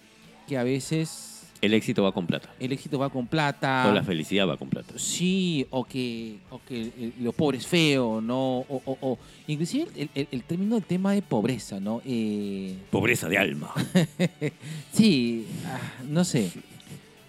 [0.46, 2.48] que a veces El éxito va con plata.
[2.60, 3.86] el éxito va con plata.
[3.88, 4.94] O la felicidad va con plata.
[4.98, 8.58] Sí, o que, o que lo pobre es feo, ¿no?
[8.58, 12.00] O, o- o- inclusive el, el- el término, el tema de pobreza, ¿no?
[12.04, 13.72] Eh, Pobreza de alma.
[14.92, 16.50] sí, ah, no sé.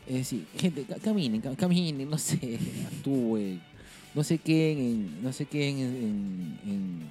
[0.08, 3.60] Eh, sí, gente, ca- caminen, ca- caminen, no sé, actúen,
[4.16, 7.07] no sé qué, en, no sé qué, en, en- en-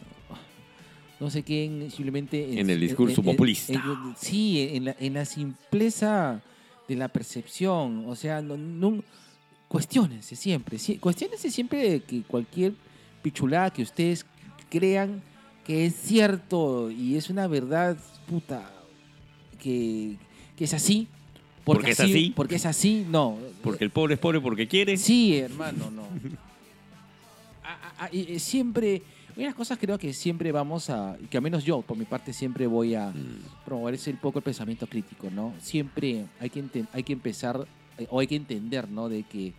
[1.20, 3.72] no sé qué, en- simplemente En el discurso populista.
[3.72, 6.42] en- sí, en la, en la simpleza
[6.88, 9.02] de la percepción, o sea, no, no,
[9.68, 12.74] cuestionense siempre, cuestionense siempre que cualquier
[13.22, 14.24] pichulada que ustedes
[14.70, 15.22] crean
[15.64, 17.96] que es cierto y es una verdad
[18.28, 18.70] puta
[19.60, 20.16] que,
[20.56, 21.08] que es así.
[21.64, 22.32] Porque es así.
[22.36, 23.36] Porque es así, no.
[23.62, 24.96] Porque el pobre es pobre porque quiere.
[24.96, 26.02] Sí, hermano, no.
[27.64, 28.38] A- a- a- y-
[29.36, 32.06] y siempre, unas cosas creo que siempre vamos a, que al menos yo, por mi
[32.06, 35.52] parte, siempre voy a Mm, promover ese un poco el pensamiento crítico, ¿no?
[35.60, 37.66] Siempre hay que, hay que empezar,
[37.98, 39.08] eh, o hay que entender, ¿no?
[39.08, 39.52] De que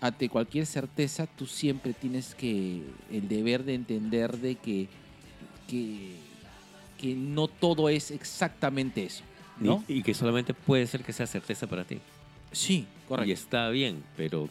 [0.00, 4.88] ante cualquier certeza tú siempre tienes que, el deber de entender de que,
[5.68, 6.14] que,
[6.98, 9.24] que no todo es exactamente eso,
[9.58, 9.84] ¿no?
[9.88, 11.98] Y, y que solamente puede ser que sea certeza para ti.
[12.52, 12.86] Sí,
[13.24, 14.48] Y está bien, pero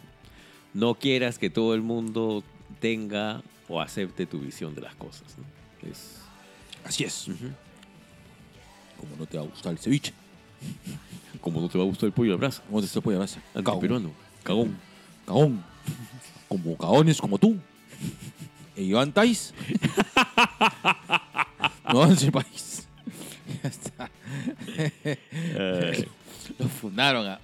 [0.73, 2.43] no quieras que todo el mundo
[2.79, 5.23] tenga o acepte tu visión de las cosas.
[5.37, 5.89] ¿no?
[5.89, 6.17] Es,
[6.83, 7.27] Así es.
[8.99, 10.13] Como no te va a gustar el ceviche,
[11.41, 12.63] Como no te va a gustar el pollo la brasa.
[12.67, 13.41] ¿cómo te se puede hacer?
[13.53, 14.11] Antiperuano.
[14.43, 14.77] Cagón.
[15.25, 15.63] Cagón.
[16.47, 17.57] Como cagones como tú.
[18.75, 19.53] E Iván Tais.
[21.93, 22.87] no el país.
[23.63, 24.11] Ya está.
[24.77, 26.07] Eh,
[26.59, 27.27] Lo fundaron.
[27.27, 27.39] a-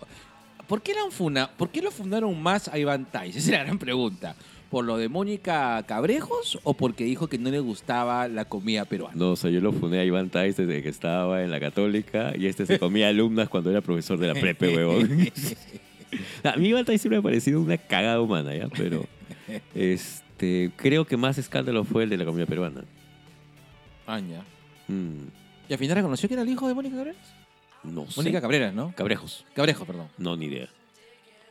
[0.68, 1.50] ¿Por qué, lo funa...
[1.52, 3.36] ¿Por qué lo fundaron más a Iván Tais?
[3.36, 4.36] Esa es la gran pregunta.
[4.72, 9.14] ¿Por lo de Mónica Cabrejos o porque dijo que no le gustaba la comida peruana?
[9.18, 12.32] no, o sea, yo lo fundé a Iván Tais desde que estaba en la católica
[12.38, 15.30] y este se comía alumnas cuando era profesor de la prepe, huevón.
[16.46, 18.70] a mí Iván Tais siempre me ha parecido una cagada humana, ¿ya?
[18.70, 19.06] Pero
[19.76, 22.86] este, creo que más escándalo fue el de la comida peruana.
[24.08, 24.42] Aña.
[24.88, 25.28] Mm,
[25.68, 27.36] ¿Y al final reconoció que era el hijo de Mónica Cabreras?
[27.84, 28.14] no sé.
[28.22, 28.94] Mónica Cabreras, ¿no?
[28.96, 29.46] Cabrejos.
[29.54, 30.08] Cabrejo, perdón.
[30.18, 30.70] No, ni idea.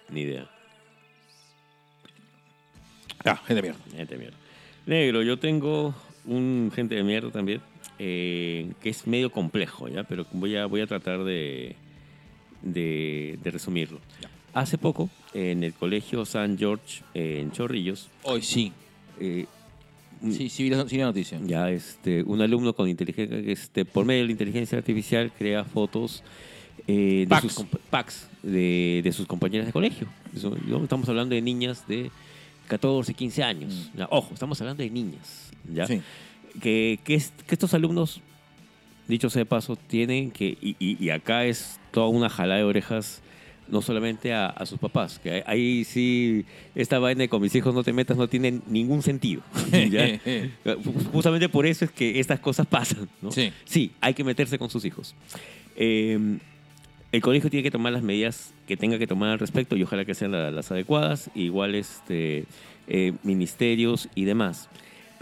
[0.08, 0.48] Ni idea.
[3.24, 3.80] Ah, gente de mierda.
[3.96, 4.36] Gente de mierda.
[4.86, 5.94] Negro, yo tengo
[6.24, 7.60] un gente de mierda también,
[7.98, 10.04] eh, que es medio complejo, ¿ya?
[10.04, 11.76] Pero voy a, voy a tratar de,
[12.62, 14.00] de, de resumirlo.
[14.52, 18.72] Hace poco, en el colegio San George, en Chorrillos, Hoy sí.
[19.20, 19.46] eh,
[20.22, 21.38] Sí, sí, vi la, sí vi la noticia.
[21.46, 26.22] ya este, un alumno con inteligencia, este, por medio de la inteligencia artificial crea fotos
[26.86, 27.52] eh, de, Packs.
[27.54, 30.08] sus, packs de, de sus compañeras de colegio.
[30.82, 32.10] Estamos hablando de niñas de
[32.70, 33.90] 14, 15 años.
[33.96, 35.50] Ya, ojo, estamos hablando de niñas.
[35.72, 35.84] ¿ya?
[35.84, 35.88] Mm.
[35.88, 36.00] Sí.
[36.60, 38.20] Que, que, es- que estos alumnos,
[39.08, 42.64] dicho sea de paso, tienen que, y, y- y acá es toda una jalada de
[42.64, 43.22] orejas,
[43.68, 46.44] no solamente a, a sus papás, que ahí- ahí sí,
[46.74, 49.42] esta vaina de con mis hijos no te metas no tiene ningún sentido.
[49.90, 50.20] ¿ya?
[51.12, 53.08] Justamente por eso es que estas cosas pasan.
[53.20, 53.30] ¿no?
[53.32, 53.52] Sí.
[53.64, 55.14] Sí, hay que meterse con sus hijos.
[55.76, 56.38] Eh,
[57.12, 60.04] el colegio tiene que tomar las medidas que tenga que tomar al respecto y ojalá
[60.04, 62.44] que sean la- las adecuadas, igual este,
[62.88, 64.68] eh, ministerios y demás.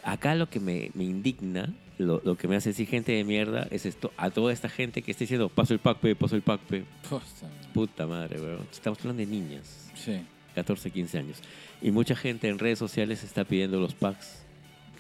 [0.05, 3.67] Acá lo que me, me indigna, lo, lo que me hace decir gente de mierda
[3.71, 6.85] es esto, a toda esta gente que está diciendo, paso el PACPE, paso el PACPE.
[7.75, 8.67] Puta madre, weón.
[8.71, 10.21] Estamos hablando de niñas, Sí.
[10.55, 11.39] 14, 15 años.
[11.83, 14.43] Y mucha gente en redes sociales está pidiendo los packs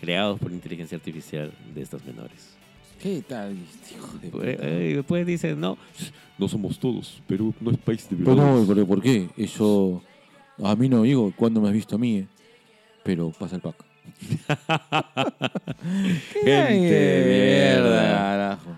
[0.01, 2.57] creados por inteligencia artificial de estas menores.
[3.03, 3.57] ¿Qué tal?
[3.95, 4.45] Hijo de puta.
[4.47, 5.79] eh, después dicen, no,
[6.37, 8.69] no somos todos, Perú no es país de Pero violadores.
[8.69, 9.29] no, pero ¿por qué?
[9.37, 10.03] Eso
[10.63, 12.27] a mí no digo cuándo me has visto a mí, eh?
[13.05, 13.77] pero pasa el pack.
[16.33, 18.03] Gente mierda.
[18.17, 18.77] carajo.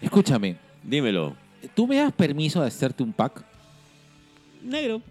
[0.00, 1.34] Escúchame, Dímelo.
[1.74, 3.44] ¿tú me das permiso de hacerte un pack?
[4.62, 5.02] Negro.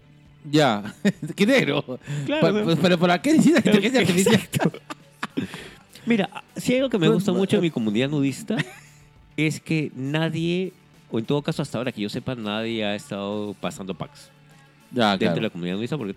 [0.50, 0.92] Ya,
[1.36, 1.98] ¿qué negro?
[2.26, 2.64] Claro, Pa- ¿no?
[2.64, 4.40] pues, pero ¿para qué necesitas inteligencia artificial?
[6.06, 8.56] Mira, si hay algo que me Pues, gusta mucho de mi comunidad nudista
[9.36, 10.72] es que nadie,
[11.10, 14.30] o en todo caso hasta ahora que yo sepa, nadie ha estado pasando packs
[14.92, 16.14] Ya, dentro de la comunidad nudista porque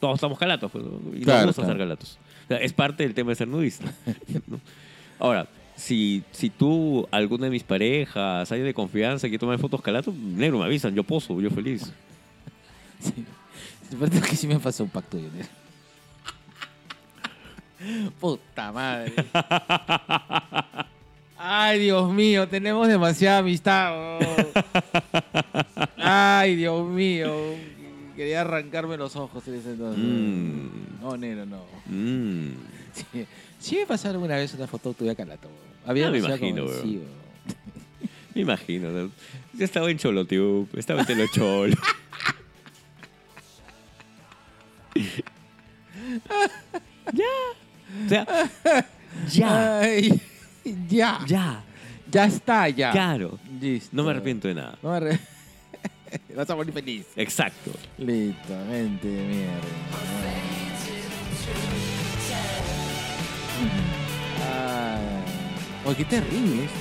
[0.00, 0.84] todos estamos calatos pues,
[1.14, 1.72] y Claro, nos gusta claro.
[1.72, 2.18] estar calatos.
[2.44, 3.92] O sea, es parte del tema de ser nudista.
[4.46, 4.60] ¿no?
[5.18, 10.14] Ahora, si, si tú, alguna de mis parejas, hay de confianza que tome fotos calatos,
[10.14, 11.92] negro, me avisan, yo poso, yo feliz.
[13.00, 13.24] Sí.
[13.96, 15.30] Parece que sí me pasó un pacto tuyo.
[18.20, 19.12] Puta madre.
[21.36, 23.92] Ay, Dios mío, tenemos demasiada amistad.
[23.94, 24.18] oh.
[25.96, 27.32] Ay, Dios mío.
[28.16, 30.02] Quería arrancarme los ojos en ese entonces.
[30.04, 31.00] Mm.
[31.00, 31.62] No, negro, no.
[31.86, 32.48] Mm.
[32.92, 33.26] Sí,
[33.60, 35.48] sí me pasó alguna vez una foto tuya calato.
[35.86, 37.00] Había Ah, me imagino, como- sí.
[38.34, 38.90] Me imagino.
[38.90, 39.10] ¿no?
[39.54, 41.70] Yo estaba en Cholotube, estaba en Telochol.
[47.12, 47.24] ya.
[48.04, 48.26] O sea,
[49.30, 49.80] ya.
[49.80, 50.20] Ay,
[50.88, 51.20] ya.
[51.26, 51.64] Ya.
[52.10, 52.90] Ya está, ya.
[52.90, 53.38] Claro.
[53.60, 53.90] Listo.
[53.92, 54.78] No me arrepiento de nada.
[54.82, 55.20] No me arre-
[56.36, 57.06] Vas a morir feliz.
[57.16, 57.70] Exacto.
[57.98, 59.58] Listo, mente de mierda.
[65.86, 65.94] Ay.
[65.96, 66.76] Qué terrible esto.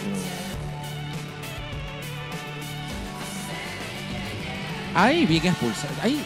[4.93, 5.89] Ahí vi que expulsar.
[6.01, 6.21] Ahí.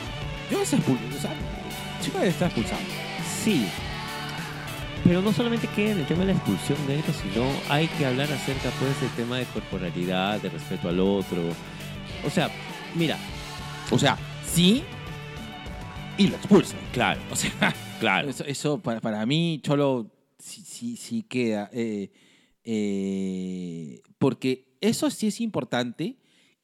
[0.50, 1.06] Yo se expulsar.
[1.16, 1.32] O sea,
[2.02, 2.82] chica está expulsado.
[3.44, 3.68] Sí.
[5.04, 8.32] Pero no solamente queda en el tema de la expulsión de sino hay que hablar
[8.32, 11.42] acerca pues del tema de corporalidad, de respeto al otro.
[12.26, 12.50] O sea,
[12.96, 13.18] mira,
[13.90, 14.84] O sea, sí.
[16.18, 16.80] Y lo expulsan.
[16.94, 18.30] claro, O sea, claro.
[18.30, 21.70] Eso, eso para, para mí, Cholo, sí, sí, sí queda.
[21.74, 22.12] eh,
[22.64, 26.18] eh, porque eso sí es importante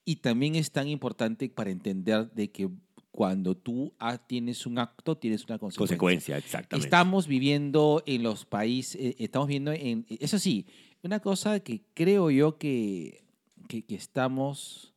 [0.06, 2.70] y también es tan importante para entender de que
[3.18, 5.98] cuando tú ah, tienes un acto, tienes una consecuencia.
[5.98, 6.86] Consecuencia, exactamente.
[6.86, 10.06] Estamos viviendo en los países, eh, estamos viendo en...
[10.08, 10.68] Eso sí,
[11.02, 13.24] una cosa que creo yo que,
[13.68, 14.94] que, que estamos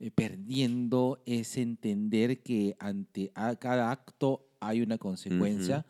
[0.00, 5.84] eh, perdiendo es entender que ante a cada acto hay una consecuencia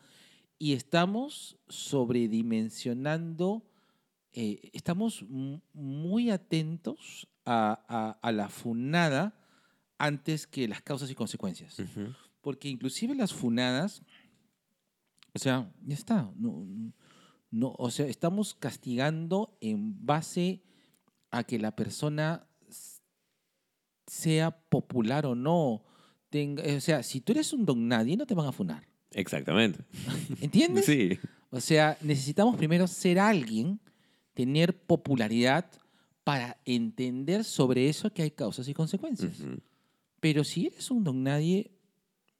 [0.57, 3.63] y estamos sobredimensionando,
[4.33, 5.23] eh, estamos
[5.73, 9.33] muy atentos a, a- a la funada
[9.99, 11.75] antes que las causas y consecuencias.
[12.41, 14.01] Porque inclusive las funadas,
[15.33, 16.31] o sea, ya está.
[16.35, 16.65] No,
[17.51, 20.63] no, o sea, estamos castigando en base
[21.29, 22.47] a que la persona
[24.07, 25.83] sea popular o no.
[26.29, 28.87] Tenga, o sea, si tú eres un don nadie, no te van a funar.
[29.11, 29.83] Exactamente.
[30.41, 30.85] ¿Entiendes?
[30.85, 31.19] Sí.
[31.51, 33.79] O sea, necesitamos primero ser alguien,
[34.33, 35.65] tener popularidad
[36.23, 39.39] para entender sobre eso que hay causas y consecuencias.
[39.39, 39.59] Ujú.
[40.19, 41.71] Pero si eres un don nadie,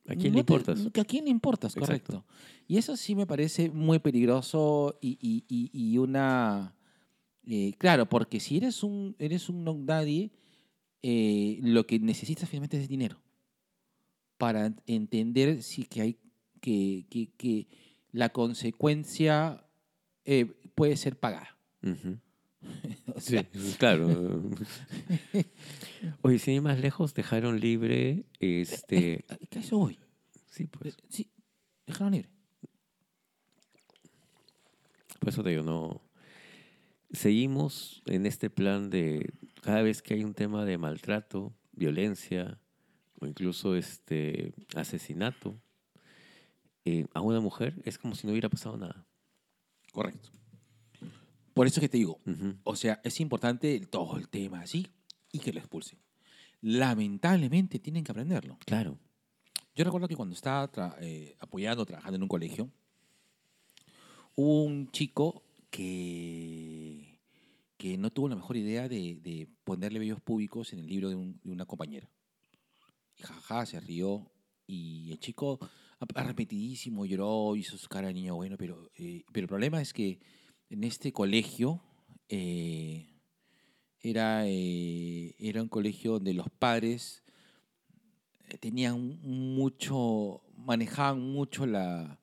[0.07, 0.87] ¿A quién no le te- importas?
[0.99, 1.77] ¿A quién le importas?
[1.77, 2.13] Exacto.
[2.13, 2.33] Correcto.
[2.67, 6.75] Y eso sí me parece muy peligroso y, y- y- y una...
[7.45, 10.31] eh, claro, porque si eres un, eres un don nadie,
[11.01, 13.21] eh, lo que necesitas finalmente es dinero
[14.37, 16.17] para entender si que hay
[16.61, 17.67] que, que- que
[18.11, 19.65] la consecuencia
[20.25, 21.57] eh, puede ser pagada.
[21.83, 22.28] O
[23.19, 23.37] Sí,
[23.77, 24.07] claro.
[26.21, 29.25] Oye, sin ir más lejos, dejaron libre este.
[29.27, 29.99] ¿a ¿qué eso voy?
[30.49, 30.95] Sí, pues.
[30.95, 31.29] Eh, Sí,
[31.85, 32.29] dejaron libre.
[35.19, 36.01] Por eso te digo, no.
[37.11, 42.59] Seguimos en este plan de cada vez que hay un tema de maltrato, violencia
[43.19, 45.59] o incluso este asesinato
[46.85, 49.05] eh, a una mujer, es como si no hubiera pasado nada.
[49.91, 50.29] Correcto.
[51.59, 52.55] Por eso que te digo, Ujú.
[52.63, 54.87] o sea, es importante todo el tema así
[55.29, 55.99] y que lo expulsen.
[56.61, 58.57] Lamentablemente tienen que aprenderlo.
[58.65, 58.97] Claro.
[59.75, 62.69] Yo recuerdo que cuando estaba tra- eh, apoyando, trabajando en un colegio,
[64.35, 67.19] hubo un chico que,
[67.75, 71.15] que no tuvo la mejor idea de, de ponerle vellos públicos en el libro de,
[71.15, 72.09] un- de una compañera.
[73.17, 74.31] Y jaja, se rió.
[74.65, 75.59] Y el chico,
[76.15, 80.21] arrepentidísimo, lloró, hizo su cara de niño bueno, pero, eh, pero el problema es que
[80.69, 81.81] en este colegio
[82.29, 83.07] eh,
[84.01, 87.23] era, eh, era un colegio donde los padres
[88.47, 92.19] eh, tenían mucho, manejaban mucho la,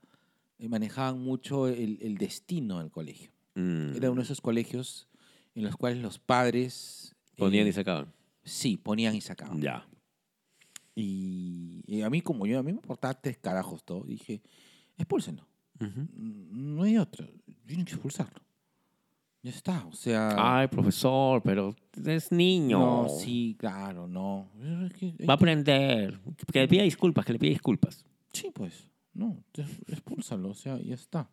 [0.59, 3.31] manejaban mucho el, el destino del colegio.
[3.55, 3.97] Mm.
[3.97, 5.09] Era uno de esos colegios
[5.55, 8.13] en los cuales los padres Ponían eh, y sacaban.
[8.45, 9.61] sí ponían y sacaban.
[9.61, 9.89] Ya.
[10.95, 14.05] Y, y a mí como yo a mí me importaba tres carajos todo.
[14.05, 14.41] Dije
[14.97, 15.47] expúlsenlo.
[15.79, 17.27] No hay otro.
[17.67, 18.41] Tienen que expulsarlo.
[19.43, 19.87] Ya está.
[19.87, 20.35] O sea.
[20.37, 21.75] Ay, profesor, pero
[22.05, 22.79] es niño.
[22.79, 24.49] no, sí, claro, no.
[24.87, 26.19] Es que hay Va a aprender.
[26.53, 28.05] Que le pida disculpas, que le pida disculpas.
[28.33, 28.89] Sí, pues.
[29.13, 29.43] No,
[29.87, 31.31] expúlsalo, o sea, ya está.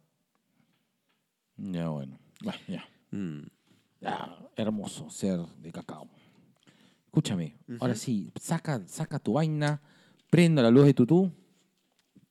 [1.58, 2.18] Ya, bueno.
[2.42, 2.86] Bueno, ya.
[3.12, 3.42] Mm.
[4.00, 6.08] Ya, hermoso ser de cacao.
[7.06, 9.82] Escúchame, ahora sí, saca, saca tu vaina,
[10.30, 11.32] prendo la luz de tutú.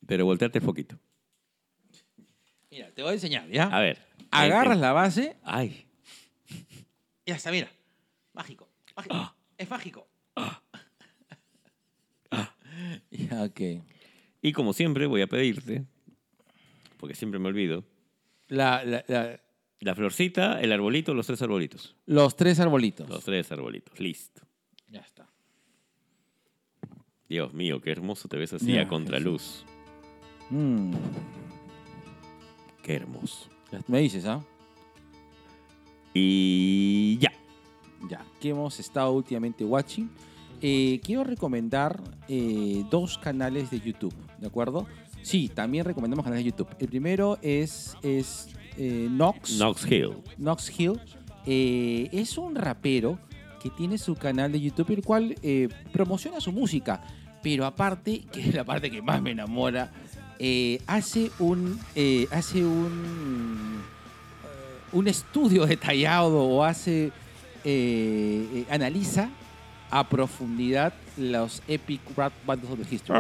[0.07, 0.99] Pero voltearte el poquito.
[2.73, 3.65] Mira, te voy a enseñar, ¿ya?
[3.67, 3.99] A ver.
[4.31, 5.87] Agarras la base Ay.
[6.49, 7.71] y ya está, mira.
[8.33, 8.69] Mágico.
[8.97, 9.35] mágico.
[9.59, 10.09] Es mágico.
[13.11, 13.61] ya, ok.
[14.41, 15.85] Y como siempre, voy a pedirte,
[16.97, 17.85] porque siempre me olvido,
[18.49, 19.41] La, la- la-
[19.81, 21.97] la florcita, el arbolito, los tres arbolitos.
[22.07, 23.09] los tres arbolitos.
[23.09, 23.99] Los tres arbolitos.
[24.01, 24.43] Listo.
[24.89, 25.29] Ya está.
[27.29, 29.65] Dios mío, qué hermoso te ves así Ya, a contraluz.
[30.51, 30.93] Mm,
[32.83, 33.49] Qué hermoso.
[33.87, 34.43] me dices, ¿ah?
[36.15, 37.33] Y ya.
[38.11, 40.11] Ya, que hemos estado últimamente watching.
[40.61, 44.87] Eh, quiero recomendar eh, dos canales de YouTube, ¿de acuerdo?
[45.23, 46.69] Sí, también recomendamos canales de YouTube.
[46.79, 49.57] El primero es, es eh, Nox.
[49.57, 50.15] Knox Hill.
[50.37, 51.01] Knox Hill.
[51.47, 53.19] Eh, es un rapero
[53.61, 55.37] que tiene su canal de YouTube, el cual
[55.93, 57.03] promociona su música.
[57.43, 59.93] Pero aparte, que es la parte que más me enamora,
[60.45, 61.79] eh, hace un.
[61.95, 63.81] eh, hace un.
[64.45, 67.13] eh, un estudio detallado o hace.
[67.65, 69.31] eh, analiza
[69.89, 73.19] a profundidad los epic rap battles of the history.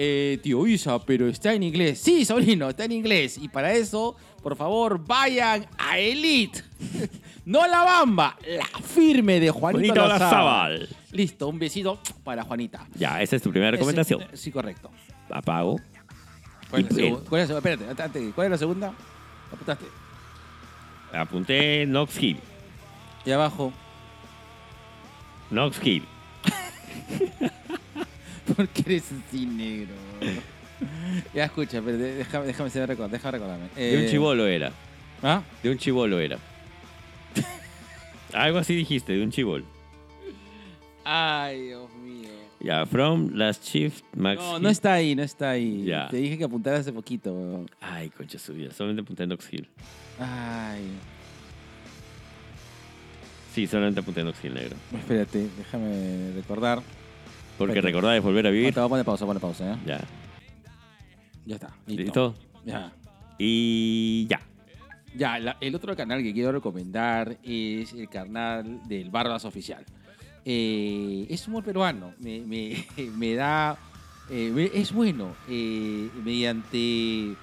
[0.00, 2.00] Eh, tío Isa, pero está en inglés.
[2.00, 3.38] Sí, sobrino, está en inglés.
[3.38, 6.62] Y para eso, por favor, vayan a Elite.
[7.48, 10.86] no la bamba, la firme de Juanito Juanito.
[11.12, 12.86] Listo, un besito para Juanita.
[12.94, 14.20] Ya, esa es tu primera recomendación.
[14.22, 14.90] Ese- sí, correcto.
[15.30, 15.76] Apago.
[16.70, 17.28] ¿Cuál es la Y- segunda?
[17.30, 17.70] ¿Cuál es la segunda?
[17.70, 18.92] Espérate, antes, ¿cuál es la segunda?
[19.52, 19.84] Apuntaste.
[21.12, 22.38] Apunté Knox Hill.
[23.24, 23.72] Y abajo,
[25.50, 26.04] Knox Hill.
[28.56, 29.94] ¿por qué eres así negro?
[31.34, 33.68] ya escucha, pero de- déjame, déjame, déjame recordarme.
[33.74, 34.70] De un Eh, chivolo era.
[35.22, 35.42] ¿Ah?
[35.62, 36.38] De un chivolo era.
[38.32, 39.64] Algo así dijiste, de un chivolo.
[41.04, 42.28] Ay, Dios mío.
[42.60, 44.40] Ya, From Last Shift, Max.
[44.42, 44.62] No, Hill.
[44.62, 45.84] no está ahí, no está ahí.
[45.84, 46.08] Ya.
[46.08, 47.70] Te dije que apuntaras hace poquito, weón.
[47.80, 48.72] Ay, concha su vida.
[48.72, 49.68] Solamente apunté Knox Hill.
[50.18, 50.82] Ay,
[53.54, 54.76] Sí, solamente apunté Knox Hill negro.
[54.96, 56.80] espérate, déjame recordar.
[57.56, 57.88] Porque Espérate.
[57.88, 58.72] recordar es volver a vivir.
[58.74, 59.78] Te voy a poner pausa, pone pausa, ¿ya?
[59.84, 60.00] Ya.
[61.46, 61.68] Ya está.
[61.86, 62.02] Listo.
[62.02, 62.34] ¿Listo?
[62.64, 62.92] Ya.
[63.38, 64.40] Y ya.
[65.16, 69.84] Ya, la- el otro canal que quiero recomendar es el canal del Barbas Oficial.
[70.44, 72.14] Eh, es humor peruano.
[72.20, 73.78] Me, me- da.
[74.30, 75.34] eh, es bueno.
[75.48, 77.34] eh, mediante.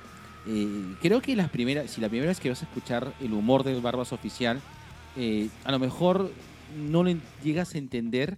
[1.02, 1.92] creo que las primeras.
[1.92, 4.62] Si la primera vez que vas a escuchar el humor del Barbas Oficial,
[5.66, 6.32] a lo mejor
[6.78, 7.14] no lo
[7.44, 8.38] llegas a entender.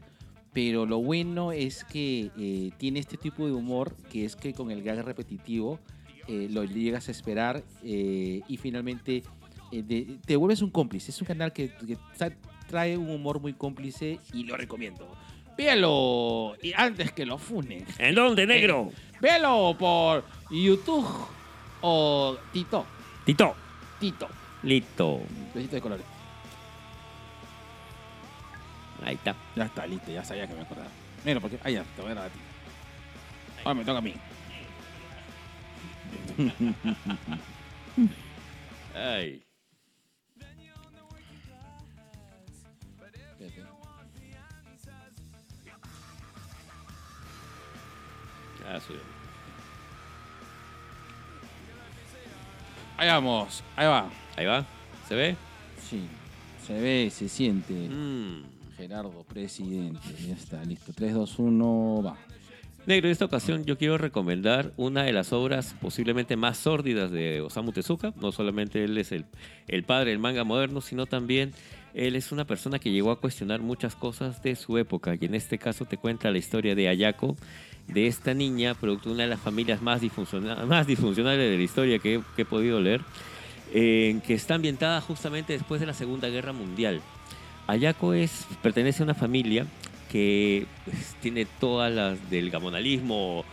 [0.54, 4.82] Pero lo bueno es que tiene este tipo de humor que es que con el
[4.82, 5.80] gag repetitivo
[6.28, 9.24] eh, lo llegas a esperar eh, y finalmente
[9.72, 11.12] eh, de- te vuelves un cómplice.
[11.12, 12.36] Es un canal que, que tra-
[12.68, 15.08] trae un humor muy cómplice y lo recomiendo.
[15.58, 17.86] Véalo y antes que lo funen.
[17.98, 18.92] ¿En dónde, negro?
[19.20, 21.08] Véalo por YouTube
[21.82, 22.86] o Tito.
[23.26, 23.56] Tito.
[24.00, 24.28] Tito.
[24.64, 25.22] Listo.
[25.56, 26.06] Besito de colores.
[29.04, 29.36] Ahí está.
[29.56, 30.90] Ya está, listo, ya sabía que me acordaba.
[31.26, 31.60] Mira, porque.
[31.64, 32.40] Ah, ya, te voy a dar a ti.
[33.64, 34.14] Ahora me toca a mí.
[38.94, 39.44] Ay.
[48.66, 48.80] Ah.
[52.98, 54.10] Ahí vamos, ahí va.
[54.36, 54.66] Ahí va.
[55.08, 55.36] ¿Se ve?
[55.90, 56.08] Sí,
[56.66, 57.74] se ve, se siente.
[57.74, 58.44] Mm.
[58.76, 60.00] Gerardo, presidente.
[60.28, 60.92] Ya está, listo.
[60.94, 62.18] 3, 2, 1, va.
[62.88, 67.42] Negro, en esta ocasión yo quiero recomendar una de las obras posiblemente más sórdidas de
[67.42, 68.14] Osamu Tezuka.
[68.22, 69.26] No solamente él es el,
[69.68, 71.52] el padre del manga moderno, sino también
[71.94, 75.16] él es una persona que llegó a cuestionar muchas cosas de su época.
[75.20, 77.36] Y en este caso te cuenta la historia de Ayako,
[77.90, 81.64] de esta niña, producto de una de las familias más, disfunciona- más disfuncionales de la
[81.64, 83.02] historia que he podido leer,
[83.74, 87.02] eh, que está ambientada justamente después de la Segunda Guerra Mundial.
[87.68, 89.66] Ayako es, pertenece a una familia
[90.12, 93.43] que pues, tiene todas las del gamonalismo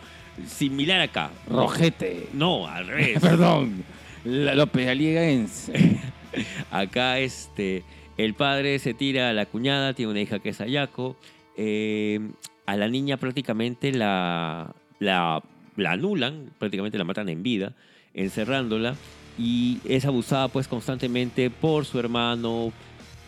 [0.47, 1.31] similar acá.
[1.49, 2.27] Rojete.
[2.33, 3.19] No, al revés.
[3.21, 3.83] Perdón.
[4.23, 5.99] La López Alieguense.
[6.71, 7.83] Acá este,
[8.17, 11.15] el padre se tira a la cuñada, tiene una hija que es Ayako.
[11.57, 12.19] eh,
[12.65, 15.43] a la niña prácticamente la, la,
[15.75, 17.73] la anulan, prácticamente la matan en vida,
[18.13, 18.95] encerrándola.
[19.37, 22.71] Y es abusada pues constantemente por su hermano,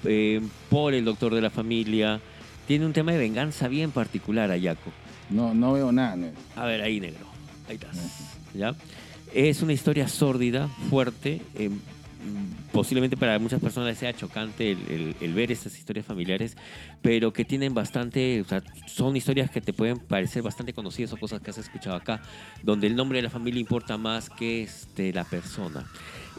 [0.06, 2.20] eh, por el doctor de la familia.
[2.68, 4.92] Tiene un tema de venganza bien particular Ayako.
[5.30, 6.16] No, no veo nada.
[6.16, 6.28] no.
[6.56, 7.26] A ver, ahí negro.
[7.68, 7.98] Ahí estás.
[8.54, 8.76] ¿Ya?
[9.34, 11.42] Es una historia sórdida, fuerte.
[11.56, 11.70] eh,
[12.74, 16.58] posiblemente para muchas personas sea chocante el, el- el ver estas historias familiares,
[17.02, 21.18] pero que tienen bastante, o sea, son historias que te pueden parecer bastante conocidas o
[21.18, 22.22] cosas que has escuchado acá,
[22.64, 25.86] donde el nombre de la familia importa más que este, la persona.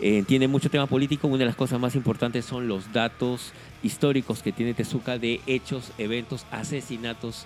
[0.03, 3.53] Eh, tiene mucho tema político, una de las cosas más importantes son los datos
[3.83, 7.45] históricos que tiene Tezuka de hechos, eventos, asesinatos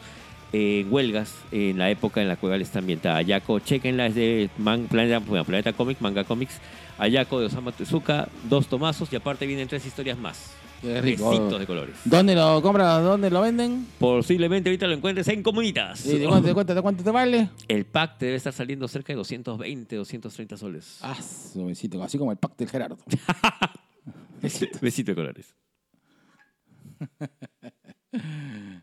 [0.53, 3.17] eh, huelgas en la época en la cual está ambientada.
[3.17, 6.61] Ayako, chequenla, es de Man- Planeta, Planeta Comics, Manga Comics.
[6.99, 10.53] Ayako de Osamu Tezuka, dos tomazos y aparte vienen tres historias más.
[10.83, 11.31] Qué rico.
[11.31, 11.95] Besitos de colores.
[12.05, 13.03] ¿Dónde lo compras?
[13.03, 13.87] ¿Dónde lo venden?
[13.99, 16.05] Posiblemente ahorita lo encuentres en Comunitas.
[16.07, 17.49] ¿Y de cuánto, de cuánto- de cuánto te vale?
[17.69, 20.99] El pack te debe estar saliendo cerca de 220, 230 soles.
[21.01, 21.17] Ah,
[21.55, 22.99] besito, así como el pack del Gerardo.
[24.81, 25.55] Besito de colores.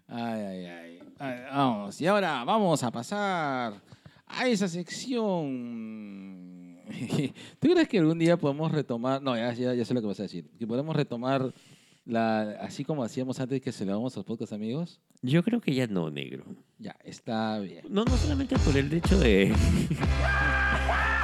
[0.08, 1.00] Ay, ay, ay.
[1.20, 3.82] Ay, Vamos, y ahora vamos a pasar
[4.26, 5.20] a esa sección.
[7.60, 9.22] ¿Tú crees que algún día podemos retomar?
[9.22, 10.50] No, ya, ya, ya sé lo que vas a decir.
[10.58, 11.54] Que podemos retomar
[12.06, 15.00] la, así como hacíamos antes que celebramos los podcast amigos.
[15.22, 16.46] Yo creo que ya no, negro.
[16.80, 17.86] Ya, está bien.
[17.90, 19.54] No, no solamente por el hecho de...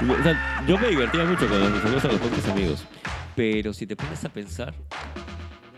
[0.02, 2.86] O sea, yo me divertía mucho mis amigos a los podcast amigos.
[3.34, 4.74] Pero si te pones a pensar,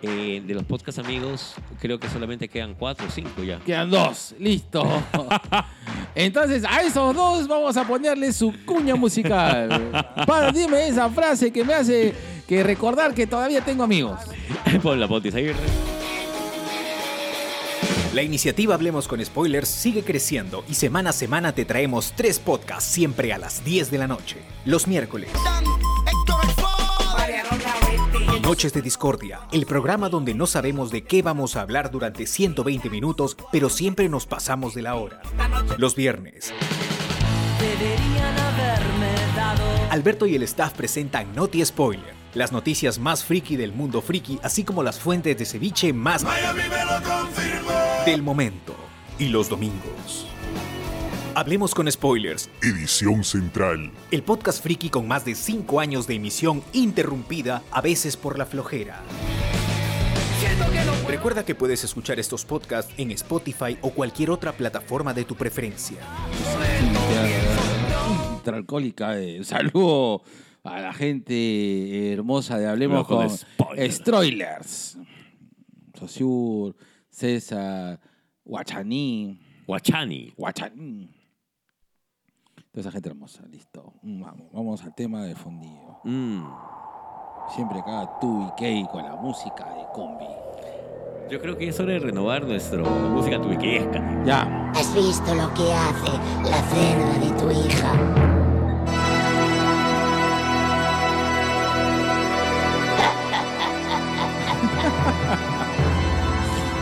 [0.02, 3.60] eh, de los podcast amigos, creo que solamente quedan cuatro o cinco ya.
[3.60, 4.84] Quedan dos, listo.
[6.16, 9.92] Entonces, a esos dos vamos a ponerle su cuña musical.
[10.26, 12.14] Para, dime esa frase que me hace
[12.48, 14.20] que recordar que todavía tengo amigos.
[14.84, 15.56] Pon la Potis Aguirre.
[18.14, 22.90] La iniciativa Hablemos con Spoilers sigue creciendo y semana a semana te traemos tres podcasts
[22.90, 24.38] siempre a las 10 de la noche.
[24.66, 25.30] Los miércoles.
[28.48, 32.90] Noches de Discordia, el programa donde no sabemos de qué vamos a hablar durante 120
[32.90, 35.22] minutos, pero siempre nos pasamos de la hora.
[35.78, 36.54] Los viernes.
[39.90, 44.64] Alberto y el staff presentan Noti Spoiler, las noticias más friki del mundo friki, así
[44.64, 46.24] como las fuentes de ceviche más
[48.06, 48.74] del momento.
[49.20, 50.27] Y los domingos.
[51.38, 53.92] Hablemos con spoilers, Edición Central.
[54.10, 58.48] el podcast friki con más de 5 años de emisión interrumpida, a veces por la
[58.48, 59.04] flojera.
[61.08, 65.98] Recuerda que puedes escuchar estos podcasts en Spotify o cualquier otra plataforma de tu preferencia.
[68.38, 69.20] Intraalcohólica.
[69.20, 70.24] eh, saludo
[70.64, 73.96] a la gente hermosa de Hablemos con con spoilers.
[73.96, 74.98] Stroilers.
[75.94, 76.76] Sosur,
[77.12, 78.00] César,
[78.44, 79.40] Guachaní.
[79.68, 80.34] Guachani.
[80.36, 81.17] Guachaní.
[82.78, 83.92] Toda esa gente hermosa, listo.
[84.04, 85.98] Mm, Vamos, vamos al tema de fondillo.
[86.04, 86.44] Mm.
[87.56, 90.28] Siempre acá tú y Kay con la música de combi.
[91.28, 94.24] Yo creo que es hora de renovar nuestra música tuiquesca.
[94.26, 94.70] Ya.
[94.76, 96.12] ¿Has visto lo que hace
[96.52, 97.92] la cerda de tu hija?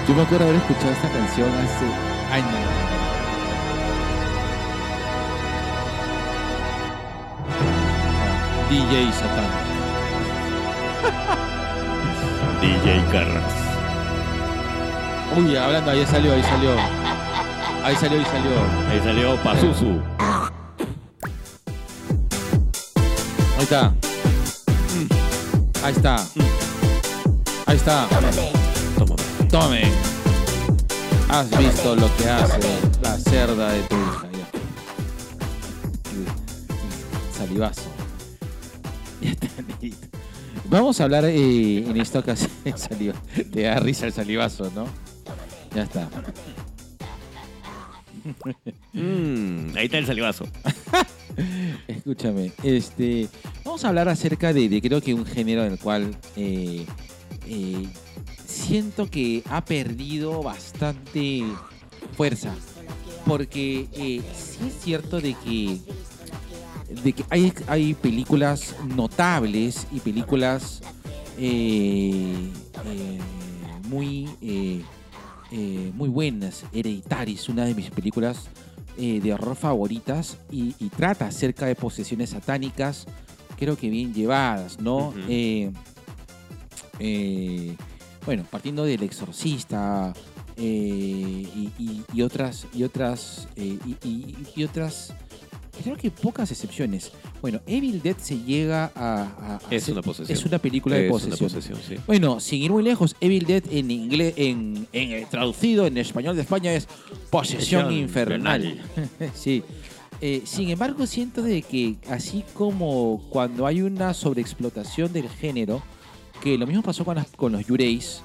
[0.10, 1.86] Yo me acuerdo haber escuchado esta canción hace
[2.34, 2.75] años.
[8.70, 9.46] DJ Satan.
[12.62, 13.54] DJ Carras.
[15.38, 16.72] Uy, hablando, ahí salió, ahí salió.
[17.84, 18.52] Ahí salió, ahí salió.
[18.90, 20.02] Ahí salió Pazuzu.
[23.58, 23.94] Ahí está.
[25.84, 26.16] Ahí está.
[27.68, 28.08] Ahí está.
[28.98, 29.16] Toma.
[29.50, 29.84] Tome.
[31.30, 32.60] Has visto lo que hace
[33.02, 34.28] la cerda de tu hija.
[37.38, 37.95] Salivazo.
[40.70, 42.52] Vamos a hablar eh, en esta ocasión.
[42.76, 43.16] Saliva.
[43.52, 44.88] Te da risa el salivazo, ¿no?
[45.76, 46.10] Ya está.
[48.94, 50.48] Mm, ahí está el salivazo.
[51.88, 53.28] Escúchame, este,
[53.64, 56.86] vamos a hablar acerca de, de creo que un género en el cual eh,
[57.48, 57.88] eh,
[58.46, 61.44] siento que ha perdido bastante
[62.16, 62.56] fuerza.
[63.26, 65.80] Porque eh, sí es cierto de que,
[66.90, 70.82] de que hay, hay películas notables y películas
[71.38, 72.50] eh,
[72.86, 73.20] eh,
[73.88, 74.82] muy, eh,
[75.94, 76.64] muy buenas.
[76.74, 78.48] Hereditaris, una de mis películas
[78.98, 83.06] de horror favoritas y, y trata acerca de posesiones satánicas,
[83.58, 85.14] creo que bien llevadas, ¿no?
[88.26, 90.14] Bueno, partiendo del exorcista
[90.58, 93.78] eh, y, y- y otras, y otras, eh,
[94.56, 95.14] y otras,
[95.84, 97.12] creo que pocas excepciones.
[97.42, 99.24] Bueno, Evil Dead se llega a...
[99.24, 100.38] a- a Es una posesión.
[100.38, 101.38] Es una película de Es posesión.
[101.50, 101.96] una posesión, sí.
[102.08, 106.36] Bueno, sin ir muy lejos, Evil Dead en inglés, en, en, eh, traducido en español
[106.36, 106.86] de España es
[107.30, 108.82] posesión Posesión infernal.
[109.36, 109.64] sí.
[110.22, 115.84] Eh, sin embargo, siento de que así como cuando hay una sobreexplotación del género,
[116.42, 118.22] que lo mismo pasó con, las- con los Yureis,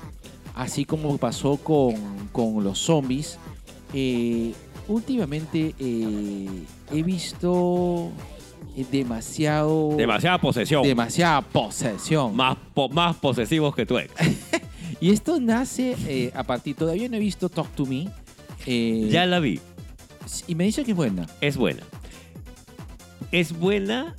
[0.55, 1.95] así como pasó con,
[2.33, 3.39] con los zombies,
[3.93, 4.53] eh,
[4.91, 6.47] últimamente eh,
[6.93, 8.11] he visto
[8.77, 9.95] eh, demasiado...
[9.97, 10.83] Demasiada posesión.
[10.83, 12.35] demasiada posesión.
[12.37, 14.13] más, po- más posesivos que tú ex.
[15.01, 18.09] Y esto nace eh, a partir, todavía no he visto Talk to Me.
[18.67, 19.59] eh, Ya la vi.
[20.47, 21.27] Y me dice que es buena.
[21.41, 21.83] Es buena.
[23.33, 24.15] Es buena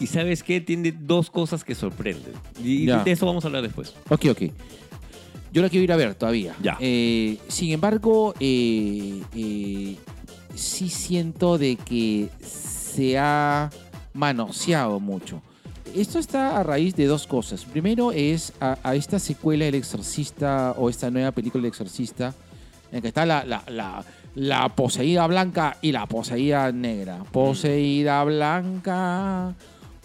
[0.00, 0.60] y ¿sabes qué?
[0.60, 2.32] Tiene dos cosas que sorprenden.
[2.62, 3.04] Y Ya.
[3.04, 3.94] de eso vamos a hablar después.
[4.08, 4.42] Ok, ok.
[5.56, 6.54] Yo la quiero ir a ver todavía.
[6.62, 6.76] Ya.
[6.80, 9.96] Eh, sin embargo, eh, eh,
[10.54, 13.70] sí siento de que se ha
[14.12, 15.40] manoseado mucho.
[15.94, 17.64] Esto está a raíz de dos cosas.
[17.64, 22.34] Primero es a, a esta secuela del Exorcista o esta nueva película del Exorcista,
[22.92, 24.04] en que está la, la, la-
[24.34, 27.24] la poseída blanca y la poseída negra.
[27.32, 29.54] Poseída blanca,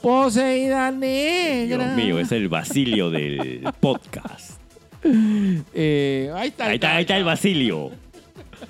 [0.01, 1.93] poseída negra.
[1.93, 4.60] Dios mío, es el Basilio del podcast.
[5.73, 7.91] Eh, ahí está, Ahí está, ahí está el Basilio.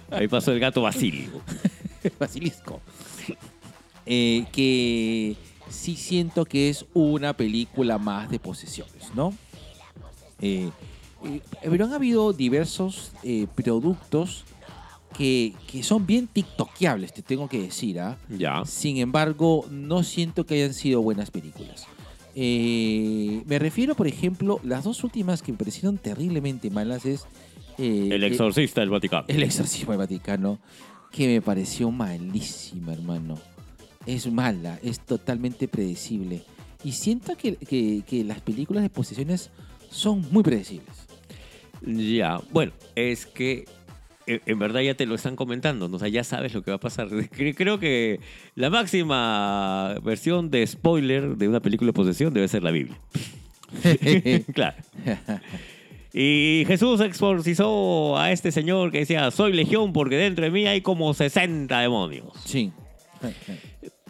[0.09, 1.29] Ahí pasó el gato Basilio.
[2.19, 2.81] Basilisco.
[4.05, 5.35] Eh, que
[5.69, 9.33] sí siento que es una película más de posesiones, ¿no?
[10.41, 10.69] Eh,
[11.23, 13.11] eh, pero han habido diversos
[13.55, 14.43] productos
[15.15, 18.17] que, que son bien tiktokeables, te tengo que decir, ¿ah?
[18.27, 18.63] Ya.
[18.65, 21.85] Sin embargo, no siento que hayan sido buenas películas.
[22.35, 27.25] Eh, me refiero, por ejemplo, las dos últimas que me parecieron terriblemente malas es...
[27.77, 29.25] eh, El exorcista del Vaticano.
[29.27, 30.59] el exorcismo del Vaticano,
[31.11, 33.37] que me pareció malísima, hermano.
[34.05, 36.43] Es mala, es totalmente predecible.
[36.83, 39.51] Y siento que, que- que las películas de posesiones
[39.89, 40.95] son muy predecibles.
[41.85, 43.65] Ya, bueno, es que
[44.27, 45.95] en verdad ya te lo están comentando, ¿no?
[45.97, 47.07] o sea, ya sabes lo que va a pasar.
[47.09, 48.19] Cre- Creo que
[48.55, 52.97] la máxima versión de spoiler de una película de posesión debe ser la Biblia.
[54.53, 54.77] claro.
[56.13, 60.81] Y Jesús exorcizó a este señor que decía, soy legión porque dentro de mí hay
[60.81, 62.27] como 60 demonios.
[62.45, 62.71] Sí.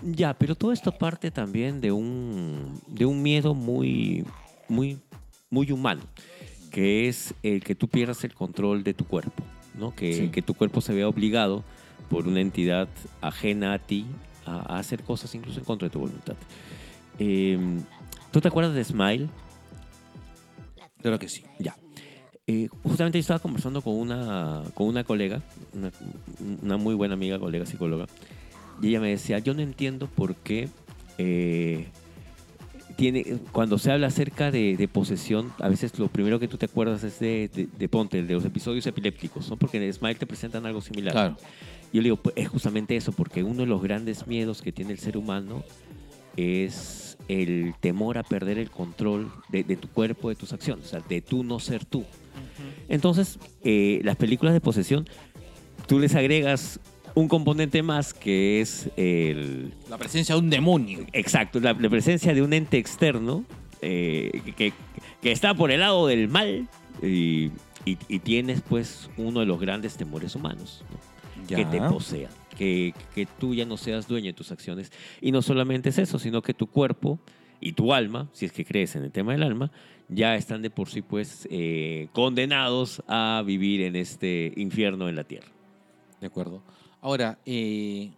[0.04, 4.26] Ya, pero todo esto parte también de un, de un miedo muy,
[4.68, 4.98] muy,
[5.52, 6.02] muy humano,
[6.72, 9.44] que es el que tú pierdas el control de tu cuerpo,
[9.76, 9.94] ¿no?
[9.96, 10.30] Que, Sí.
[10.30, 11.64] que tu cuerpo se vea obligado
[12.10, 12.88] por una entidad
[13.22, 14.06] ajena a ti
[14.46, 16.36] a, a hacer cosas incluso en contra de tu voluntad.
[17.20, 17.58] Eh,
[18.32, 19.30] ¿Tú te acuerdas de Smile?
[21.02, 21.44] Claro que sí.
[21.60, 21.76] Ya.
[22.48, 25.42] Eh, justamente yo estaba conversando con una, con una colega,
[25.74, 25.92] una,
[26.62, 28.08] una muy buena amiga, colega psicóloga,
[28.82, 30.68] y ella me decía, yo no entiendo por qué
[31.18, 31.88] eh,
[32.92, 36.66] tiene, cuando se habla acerca de, de posesión, a veces lo primero que tú te
[36.66, 39.58] acuerdas es de, de, de Ponte, de los episodios epilépticos, ¿no?
[39.58, 41.14] porque en Smile te presentan algo similar.
[41.14, 41.38] Claro.
[41.94, 44.92] Yo le digo, pues, es justamente eso, porque uno de los grandes miedos que tiene
[44.92, 45.64] el ser humano
[46.38, 50.90] es el temor a perder el control de, de tu cuerpo, de tus acciones, o
[50.90, 52.06] sea, de tú no ser tú.
[52.90, 55.08] Entonces, eh, las películas de posesión,
[55.88, 56.80] tú les agregas
[57.16, 59.74] un componente más que es el...
[59.90, 61.00] La presencia de un demonio.
[61.14, 63.44] Exacto, la, la presencia de un ente externo
[63.82, 64.74] eh, que,
[65.22, 66.68] que está por el lado del mal
[67.02, 67.52] y,
[67.86, 70.84] y- y tienes pues uno de los grandes temores humanos.
[70.92, 71.12] ¿no?
[71.58, 74.92] que te posea, que, que tú ya no seas dueño de tus acciones.
[75.20, 77.20] Y no solamente es eso, sino que tu cuerpo
[77.60, 79.70] y tu alma, si es que crees en el tema del alma,
[80.08, 85.24] ya están de por sí pues eh, condenados a vivir en este infierno en la
[85.26, 85.50] tierra.
[86.22, 86.64] De acuerdo.
[87.02, 88.12] Ahora, eh,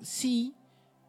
[0.00, 0.52] sí,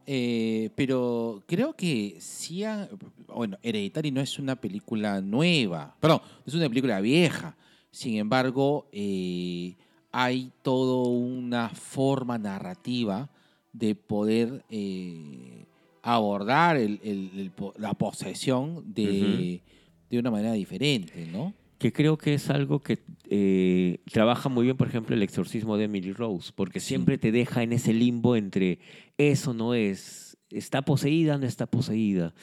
[0.05, 2.63] eh, pero creo que sí.
[2.63, 2.89] ha-
[3.27, 5.95] bueno, Hereditary no es una película nueva.
[5.99, 7.55] Perdón, es una película vieja.
[7.91, 9.75] Sin embargo, eh,
[10.11, 13.29] hay toda una forma narrativa
[13.71, 15.65] de poder eh,
[16.01, 19.61] abordar el- el- el po- la posesión de,
[20.09, 21.53] de una manera diferente, ¿no?
[21.83, 25.83] Que creo que es algo que eh, trabaja muy bien, por ejemplo, el exorcismo de
[25.83, 26.87] Emily Rose, porque Sí.
[26.87, 28.79] siempre te deja en ese limbo entre
[29.17, 32.33] eso no es, está poseída, no está poseída.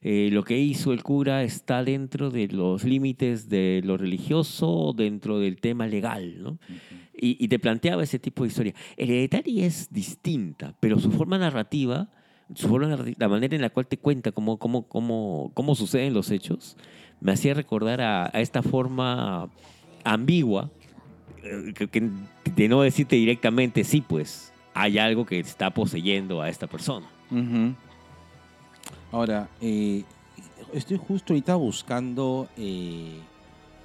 [0.00, 5.38] Eh, lo que hizo el cura está dentro de los límites de lo religioso, dentro
[5.38, 6.58] del tema legal, ¿no?
[7.16, 8.74] y, y te planteaba ese tipo de historia.
[8.96, 12.10] Hereditary es distinta, pero su forma narrativa,
[12.52, 16.32] su forma la manera en la cual te cuenta cómo, cómo, cómo, cómo suceden los
[16.32, 16.76] hechos,
[17.20, 19.48] me hacía recordar a, a esta forma
[20.04, 20.70] ambigua,
[21.42, 22.10] eh, que, que-
[22.54, 27.06] de no decirte directamente, sí, pues hay algo que está poseyendo a esta persona.
[29.12, 30.04] Ahora, eh,
[30.72, 33.18] estoy justo ahorita buscando, eh,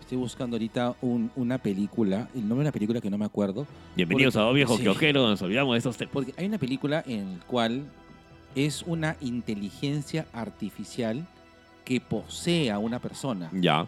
[0.01, 3.65] estoy buscando ahorita un- una película, el nombre de una película que no me acuerdo,
[3.95, 4.83] Bienvenidos Porque- a Dos Viejos sí.
[4.83, 6.13] Quiojeros, nos olvidamos de estos temas.
[6.13, 7.83] porque hay una película en la cual
[8.55, 11.25] es una inteligencia artificial
[11.83, 13.49] que posee a una persona.
[13.53, 13.85] Ya.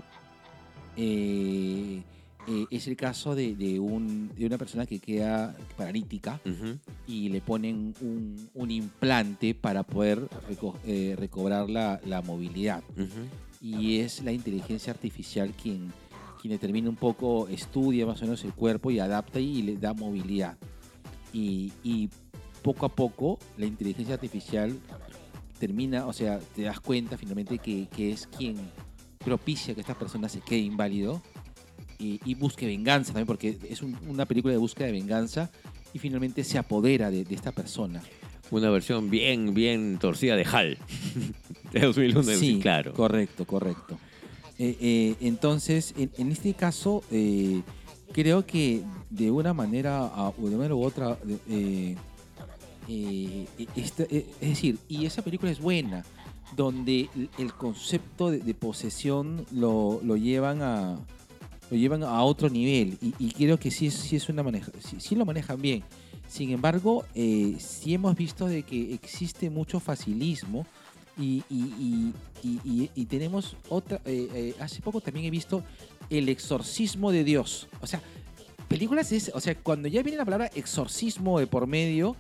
[0.97, 2.01] Eh,
[2.47, 6.77] eh, es el caso de, de un- de una persona que queda paralítica Ujú.
[7.07, 12.84] y le ponen un, un implante para poder reco- eh, recobrar la, la movilidad.
[13.61, 15.91] Y es la inteligencia artificial quien,
[16.39, 19.93] quien determina un poco, estudia más o menos el cuerpo y adapta y le da
[19.95, 20.55] movilidad.
[21.34, 22.09] Y, y
[22.61, 24.77] poco a poco la inteligencia artificial
[25.60, 28.56] termina, o sea, te das cuenta finalmente que, que es quien
[29.23, 31.22] propicia que esta persona se quede inválido
[31.98, 35.49] y, y busque venganza también, porque es un- una película de búsqueda de venganza
[35.94, 38.02] y finalmente se apodera de, de esta persona.
[38.52, 40.77] Una versión bien, bien torcida de HAL.
[41.72, 42.94] de 2001, sí, claro.
[42.94, 43.98] Correcto, correcto.
[44.60, 47.61] Eh, eh, entonces, en, en este caso, eh,
[48.14, 51.95] creo que de una manera a- o de manera u otra, de- eh,
[52.88, 53.48] eh,
[54.41, 56.06] es decir, y esa película es buena,
[56.56, 60.98] donde el- concepto de, posesión lo, lo llevan a
[61.72, 64.72] lo llevan a otro nivel y, y creo que sí es, una maneja,
[65.16, 65.84] lo manejan bien.
[66.28, 70.66] Sin embargo, eh, sí hemos visto de que existe mucho facilismo
[71.18, 73.99] y- y tenemos otra.
[74.06, 75.64] eh, eh, hace poco también he visto
[76.10, 77.68] El exorcismo de Dios.
[77.82, 77.99] O sea,
[78.68, 79.32] películas es.
[79.34, 82.16] O sea, cuando ya viene la palabra exorcismo de por medio,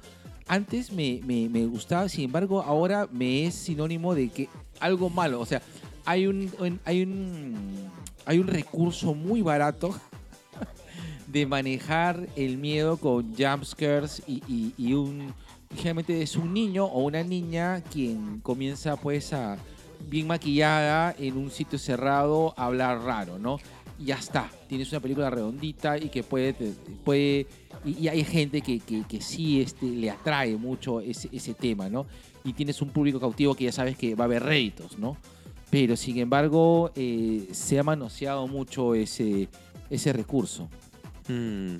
[0.47, 4.49] antes me, me- me gustaba, sin embargo, ahora me es sinónimo de que
[4.79, 5.39] algo malo.
[5.39, 5.61] O sea,
[6.05, 6.51] hay un,
[6.85, 7.55] hay un,
[8.25, 9.93] hay un recurso muy barato
[11.27, 15.33] de manejar el miedo con jumpscares y, y, y un
[15.75, 19.57] generalmente es un niño o una niña quien comienza pues a
[20.07, 23.57] bien maquillada en un sitio cerrado a hablar raro, ¿no?
[23.97, 26.53] Ya está, tienes una película redondita y que puede,
[27.03, 27.47] puede
[27.85, 32.05] y, hay gente que, que, que sí este, le atrae mucho ese, ese tema, ¿no?
[32.43, 35.17] Y tienes un público cautivo que ya sabes que va a haber réditos, ¿no?
[35.69, 39.49] Pero sin embargo, eh, se ha manoseado mucho ese,
[39.89, 40.69] ese recurso.
[41.27, 41.77] Mm.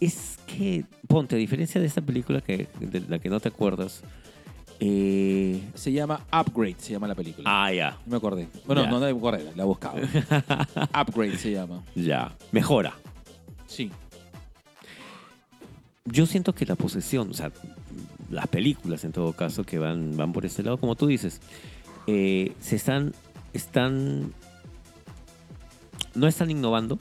[0.00, 4.02] Es que, ponte, a diferencia de esta película que, de la que no te acuerdas,
[4.80, 7.48] eh, Se llama Upgrade, se llama la película.
[7.64, 8.48] ah, ya, No me acordé.
[8.66, 8.90] Bueno, Ya.
[8.90, 9.98] no, no me acordé, la buscaba.
[11.02, 11.82] Upgrade se llama.
[11.94, 12.94] ya, mejora.
[13.66, 13.90] Sí.
[16.04, 17.50] Yo siento que la posesión, o sea,
[18.30, 21.40] las películas en todo caso que van, van por este lado, como tú dices,
[22.06, 23.12] eh, se están,
[23.52, 24.32] están,
[26.14, 26.98] no están innovando,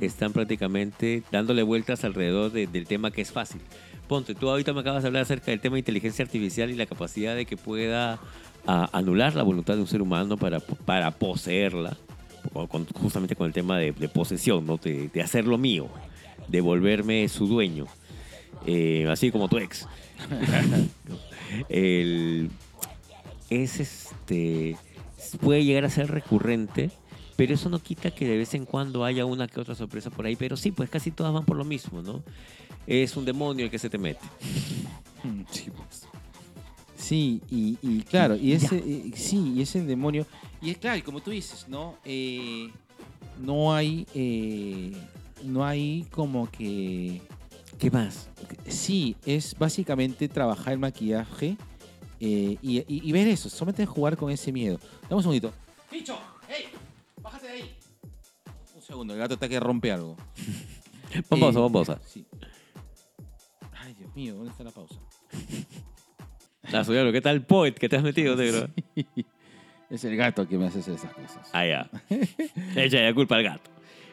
[0.00, 3.60] están prácticamente dándole vueltas alrededor de- del tema que es fácil.
[4.08, 6.86] Ponte, tú ahorita me acabas de hablar acerca del tema de inteligencia artificial y la
[6.86, 8.18] capacidad de que pueda
[8.66, 11.96] anular la voluntad de un ser humano para, para poseerla,
[12.68, 14.76] con- justamente con el tema de, de posesión, ¿no?
[14.78, 15.88] de, de hacerlo mío,
[16.48, 17.86] de volverme su dueño,
[18.66, 19.86] eh, así como tu ex.
[21.68, 22.50] El-
[23.50, 24.76] es este
[25.40, 26.90] puede llegar a ser recurrente,
[27.36, 30.26] pero eso no quita que de vez en cuando haya una que otra sorpresa por
[30.26, 32.22] ahí, pero sí, pues casi todas van por lo mismo, ¿no?
[32.90, 34.20] Es un demonio el que se te mete.
[35.50, 36.06] Sí, pues.
[36.96, 40.26] Sí, y, y claro, y ese, eh, sí, y es el demonio.
[40.62, 41.96] Y es claro, y como tú dices, ¿no?
[42.04, 42.70] Eh,
[43.40, 44.92] no hay, eh,
[45.44, 47.20] no hay como que,
[47.78, 48.28] ¿Qué más?
[48.68, 51.56] sí, es básicamente trabajar el maquillaje
[52.20, 54.78] eh, y, y- y ver eso, solamente jugar con ese miedo.
[55.02, 55.52] Dame un segundito.
[55.90, 56.16] ¡Picho!
[56.48, 56.66] ¡Ey!
[57.20, 57.76] ¡Bájate de ahí!
[58.76, 60.16] Un segundo, el gato está que rompe algo.
[61.28, 62.00] Pon Eh, pausa.
[62.06, 62.24] Sí.
[64.18, 64.98] Mío, ¿dónde está la pausa?
[66.84, 68.68] Suyaro, ¿qué tal poet que te has metido, negro?
[69.90, 71.48] Es el gato que me hace esas cosas.
[71.52, 71.90] Ah, ya.
[72.76, 73.70] Echa la culpa al gato.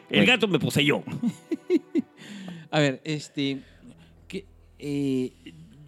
[0.08, 0.32] El Bueno.
[0.32, 1.02] gato me poseyó.
[2.70, 3.62] A ver, este.
[4.28, 4.46] Que,
[4.78, 5.32] eh,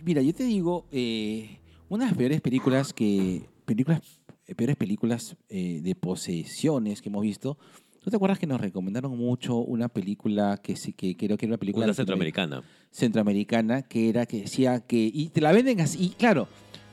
[0.04, 3.48] mira, yo te digo, eh, una de las peores películas que.
[3.64, 4.02] Películas,
[4.48, 7.56] eh, peores películas eh, de posesiones que hemos visto.
[8.08, 11.50] ¿Tú te acuerdas que nos recomendaron mucho una película que sí que creo que era
[11.50, 12.62] una película Una centroamericana.
[12.90, 16.48] centroamericana que era que decía que y te la venden así y claro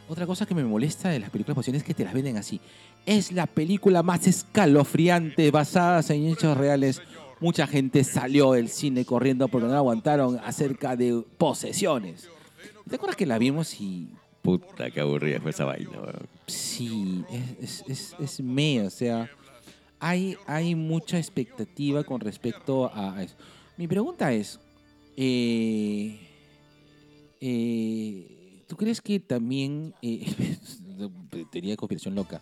[0.09, 2.35] otra cosa que me molesta de las películas de posesiones es que te las venden
[2.35, 2.59] así
[3.05, 7.01] es la película más escalofriante basada en hechos reales
[7.39, 12.27] mucha gente salió del cine corriendo porque no la aguantaron acerca de posesiones
[12.89, 14.09] ¿te acuerdas que la vimos y
[14.41, 16.27] Puta, qué aburrida fue esa vaina, weón.
[16.45, 19.27] Sí, es, es, es, es me, o sea,
[20.47, 23.35] hay, mucha expectativa con respecto a eso.
[23.77, 24.59] Mi pregunta es,
[25.17, 26.19] eh,
[27.41, 30.25] eh, ¿tú crees que también, eh,
[31.51, 32.41] teoría de conspiración loca,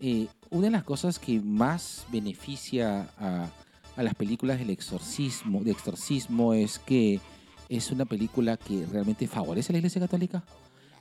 [0.00, 3.50] eh, una de las cosas que más beneficia a,
[3.96, 7.20] a las películas del exorcismo, de exorcismo es que
[7.68, 10.44] es una película que realmente favorece a la Iglesia Católica?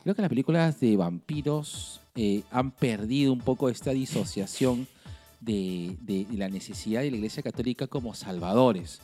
[0.04, 4.88] Creo que las películas de vampiros eh, han perdido un poco esta disociación
[5.46, 9.00] de, de- de la necesidad de la Iglesia Católica como salvadores.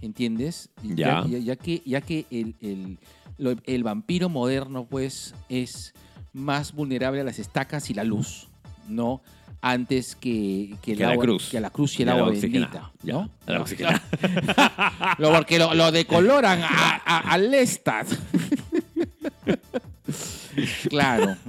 [0.00, 0.70] ¿Entiendes?
[0.82, 1.24] Ya.
[1.26, 2.98] Ya, ya que, ya que el, el-
[3.38, 5.92] lo- el vampiro moderno, pues, es
[6.32, 8.48] más vulnerable a las estacas y la luz,
[8.88, 9.22] ¿no?
[9.60, 11.48] Antes que, que, el Que a la agua- cruz.
[11.50, 12.92] que a la cruz y el Y a agua bendita.
[13.02, 13.30] Ya, ¿no?
[13.46, 13.58] a la
[15.18, 18.06] lo, porque lo, lo decoloran a, a, al Lestat.
[20.88, 21.36] claro.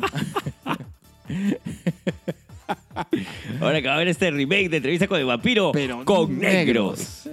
[3.62, 7.30] Ahora que va a haber este remake de entrevista con el vampiro Pero con negros.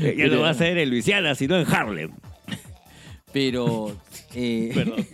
[0.00, 2.10] Eh, Ya no va a ser en Luisiana, sino en Harlem.
[3.32, 3.96] Pero.
[4.34, 5.06] eh, Perdón.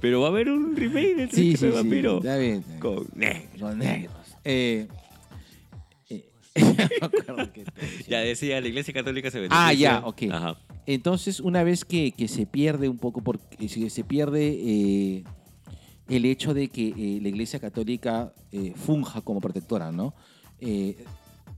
[0.00, 1.68] Pero va a haber un remake de sí, Príncipe sí, sí.
[1.70, 2.18] Vampiro.
[2.18, 2.64] Está bien.
[2.78, 3.48] Con negro.
[3.58, 4.14] Con negros.
[4.44, 4.86] Eh,
[6.08, 6.24] eh,
[7.28, 7.48] no.
[8.06, 9.66] Ya decía, la iglesia católica se beneficia.
[9.66, 10.22] Ah, ya, ok.
[10.30, 10.56] Ajá.
[10.86, 15.24] Entonces, una vez que, que se pierde un poco, porque se se pierde eh,
[16.08, 20.14] el hecho de que eh, la Iglesia Católica eh, funja como protectora, ¿no?
[20.60, 20.96] Eh,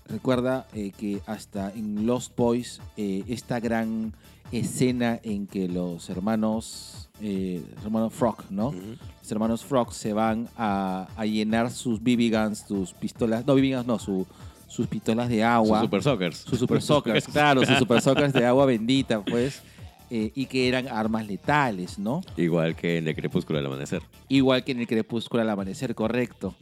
[0.06, 4.14] recuerda eh, que hasta en Lost Boys, eh, esta gran
[4.50, 8.72] escena en que los hermanos, eh, hermanos Frog, ¿no?
[9.20, 13.74] Los hermanos Frog se van a, a llenar sus BB guns, sus pistolas, no BB
[13.74, 14.26] guns, no, su-
[14.66, 15.78] sus pistolas de agua.
[15.80, 16.36] Sus Super Sockers.
[16.38, 19.62] Sus super sockers, claro, sus super sockers de agua bendita, pues.
[20.10, 22.22] Eh, y que eran armas letales, ¿no?
[22.36, 24.02] Igual que en el crepúsculo del amanecer.
[24.28, 26.54] Igual que en el crepúsculo al amanecer, correcto.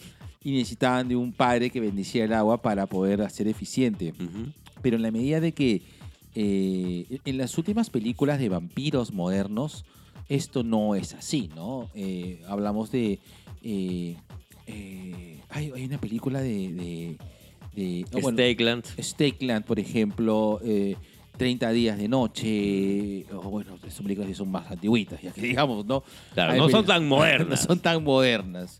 [0.43, 4.15] Y necesitaban de un padre que bendiciera el agua para poder hacer eficiente.
[4.83, 5.83] Pero en la medida de que
[6.35, 9.85] eh, en las últimas películas de vampiros modernos,
[10.29, 11.89] esto no es así, ¿no?
[11.95, 13.19] Eh, hablamos de...
[15.51, 16.73] hay, hay una película de...
[16.73, 17.17] de,
[17.75, 18.85] de- oh, bueno, Stakeland.
[18.99, 20.61] Stakeland, por ejemplo,
[21.37, 25.85] 30 días de noche, o bueno, son películas que son más antiguitas, ya que digamos,
[25.87, 26.03] ¿no?
[26.35, 27.49] Claro, Hay no son tan modernas.
[27.49, 28.79] No son tan modernas.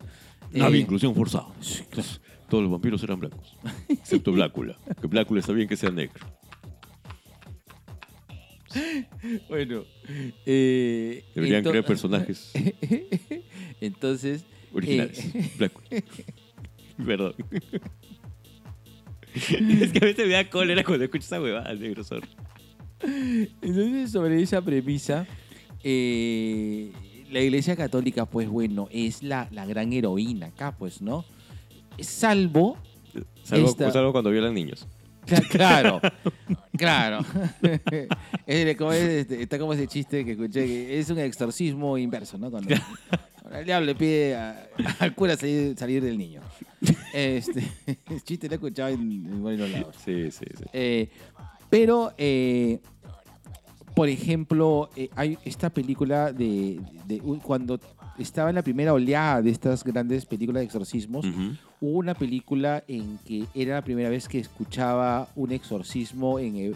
[0.53, 1.49] No había Eh, inclusión forzada.
[2.49, 3.57] Todos los vampiros eran blancos.
[3.89, 4.79] Excepto Blácula.
[5.01, 6.25] Que Blácula está bien que sea negro.
[9.49, 9.85] bueno,
[10.45, 12.53] eh, Deberían crear personajes
[13.81, 15.35] Entonces, originales.
[15.35, 15.89] eh, Blácula.
[17.05, 17.35] Perdón.
[19.35, 22.29] es que a veces me da cólera cuando escucho esa huevada, negro sorry.
[23.01, 25.27] Entonces, sobre esa premisa,
[25.83, 26.93] eh,
[27.31, 31.25] la Iglesia Católica, pues bueno, es la, la gran heroína acá, pues, ¿no?
[32.01, 32.77] Salvo,
[33.43, 34.87] Salvo, Esta- salvo cuando violan niños.
[35.27, 36.01] cla- claro,
[36.77, 37.25] claro.
[38.47, 42.39] Es como es- este, está como ese chiste que escuché, que es un exorcismo inverso,
[42.39, 42.51] ¿no?
[42.51, 42.75] Cuando,
[43.41, 44.69] cuando el diablo le pide a-
[45.01, 46.41] al cura salir, salir del niño.
[47.15, 47.67] Este,
[48.11, 49.97] el chiste lo he escuchado en, en varios lados.
[50.05, 50.65] Sí, sí, sí.
[50.75, 51.09] Eh,
[51.71, 52.81] pero, eh,
[53.95, 56.81] por ejemplo, eh, hay esta película de,
[57.43, 57.81] cuando
[58.19, 61.27] estaba en la primera oleada de estas grandes películas de exorcismos,
[61.81, 66.75] hubo una película en que era la primera vez que escuchaba un exorcismo en,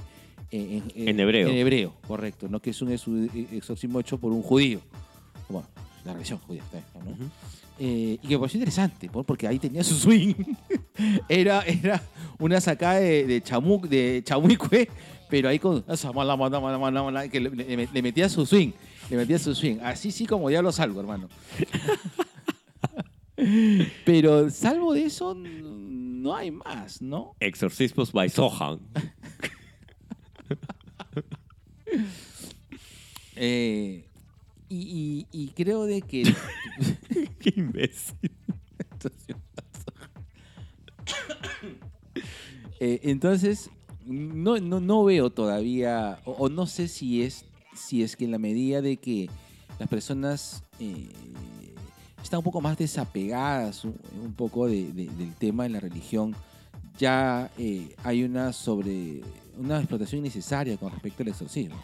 [0.50, 1.48] en, En hebreo.
[1.48, 2.60] En hebreo, correcto, ¿no?
[2.60, 4.80] Que es un exorcismo hecho por un judío.
[5.48, 5.66] Bueno,
[6.04, 7.30] la religión judía, está bien, ¿no?
[7.82, 10.34] Eh, y que me pareció interesante, porque ahí tenía su swing.
[11.30, 12.02] era, era
[12.38, 14.86] una sacada de, de chamuc, de chamuicue,
[15.30, 15.82] pero ahí con
[17.30, 18.72] que le, le- le metía su swing.
[19.08, 19.78] Le metía su swing.
[19.82, 21.30] Así sí como diablo salgo, hermano.
[24.04, 27.34] pero salvo de eso, no hay más, ¿no?
[27.40, 28.78] Exorcismos by Sohan.
[33.42, 34.04] Eh,
[34.68, 36.22] y, y- y creo de que...
[37.38, 38.30] Qué imbécil.
[42.82, 43.68] Eh, entonces,
[44.06, 48.30] no, no, no veo todavía, o, o no sé si es, si es que en
[48.30, 49.28] la medida de que
[49.78, 51.08] las personas eh,
[52.22, 56.34] están un poco más desapegadas un, un poco de- de- del tema de la religión,
[56.98, 59.20] ya eh, hay una sobre
[59.58, 61.76] una explotación innecesaria con respecto al exorcismo.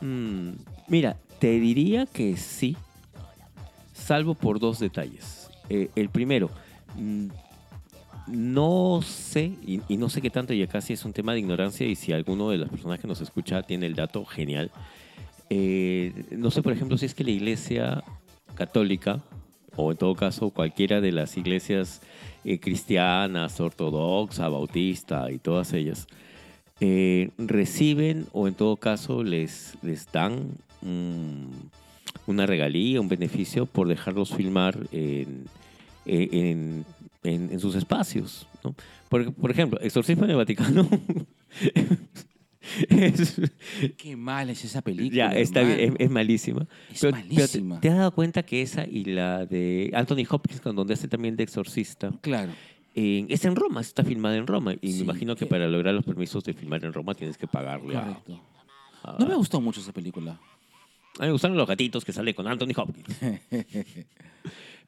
[0.00, 0.50] Mm,
[0.88, 2.76] mira, te diría que sí,
[4.10, 5.48] salvo por dos detalles.
[5.68, 6.50] Eh, el primero,
[6.96, 7.28] mm,
[8.26, 11.86] no sé, y, no sé qué tanto, y acá sí es un tema de ignorancia,
[11.86, 14.72] y si alguno de las personas que nos escucha tiene el dato, genial.
[15.48, 18.02] Eh, no sé, por ejemplo, si es que la iglesia
[18.56, 19.22] católica,
[19.76, 22.02] o en todo caso cualquiera de las iglesias
[22.44, 26.08] eh, cristianas, ortodoxa, bautista y todas ellas,
[27.38, 31.44] reciben o en todo caso les, les dan mm,
[32.30, 35.44] una regalía, un beneficio por dejarlos filmar en,
[36.06, 36.84] en,
[37.24, 38.46] en- en sus espacios.
[38.64, 38.74] ¿no?
[39.08, 40.88] Por, por ejemplo, Exorcismo en el Vaticano.
[42.88, 43.40] es,
[43.96, 45.32] Qué mal es esa película.
[45.32, 46.66] ya, está bien, es, malísima.
[46.92, 47.80] Es Pero- pero te- malísima.
[47.80, 51.36] te, has dado cuenta que esa y la de Anthony Hopkins, con donde hace también
[51.36, 52.52] de exorcista, Claro.
[52.94, 54.74] en- es en Roma, está filmada en Roma.
[54.80, 57.46] Y Sí, me imagino que para lograr los permisos de filmar en Roma tienes que
[57.46, 58.40] pagarle a, Correcto.
[59.02, 60.38] a- No me gustó mucho esa película.
[61.18, 63.18] A mí me gustaron los gatitos que sale con Anthony Hopkins.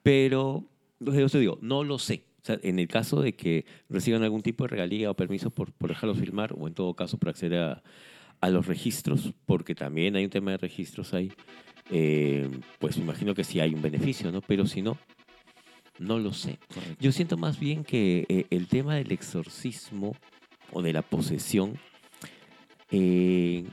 [0.02, 0.64] Pero,
[1.00, 2.24] yo te digo, no lo sé.
[2.42, 5.72] O sea, en el caso de que reciban algún tipo de regalía o permiso por,
[5.72, 7.82] por dejarlos filmar, o en todo caso por acceder a,
[8.42, 11.32] a los registros, porque también hay un tema de registros ahí,
[11.90, 12.50] eh,
[12.80, 14.40] pues me imagino que sí hay un beneficio, ¿no?
[14.40, 14.98] Pero si no,
[16.00, 16.58] no lo sé.
[16.98, 20.16] Yo siento más bien que eh, el tema del exorcismo
[20.72, 21.78] o de la posesión,
[22.90, 23.64] eh,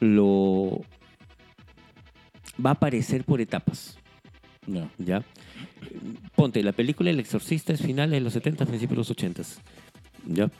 [0.00, 0.80] lo
[2.64, 3.98] va a aparecer por etapas.
[4.66, 4.90] No.
[4.98, 5.22] ¿ya?
[6.34, 9.42] Ponte, la película El Exorcista es final de los 70, principios de los 80.
[10.26, 10.50] ¿ya?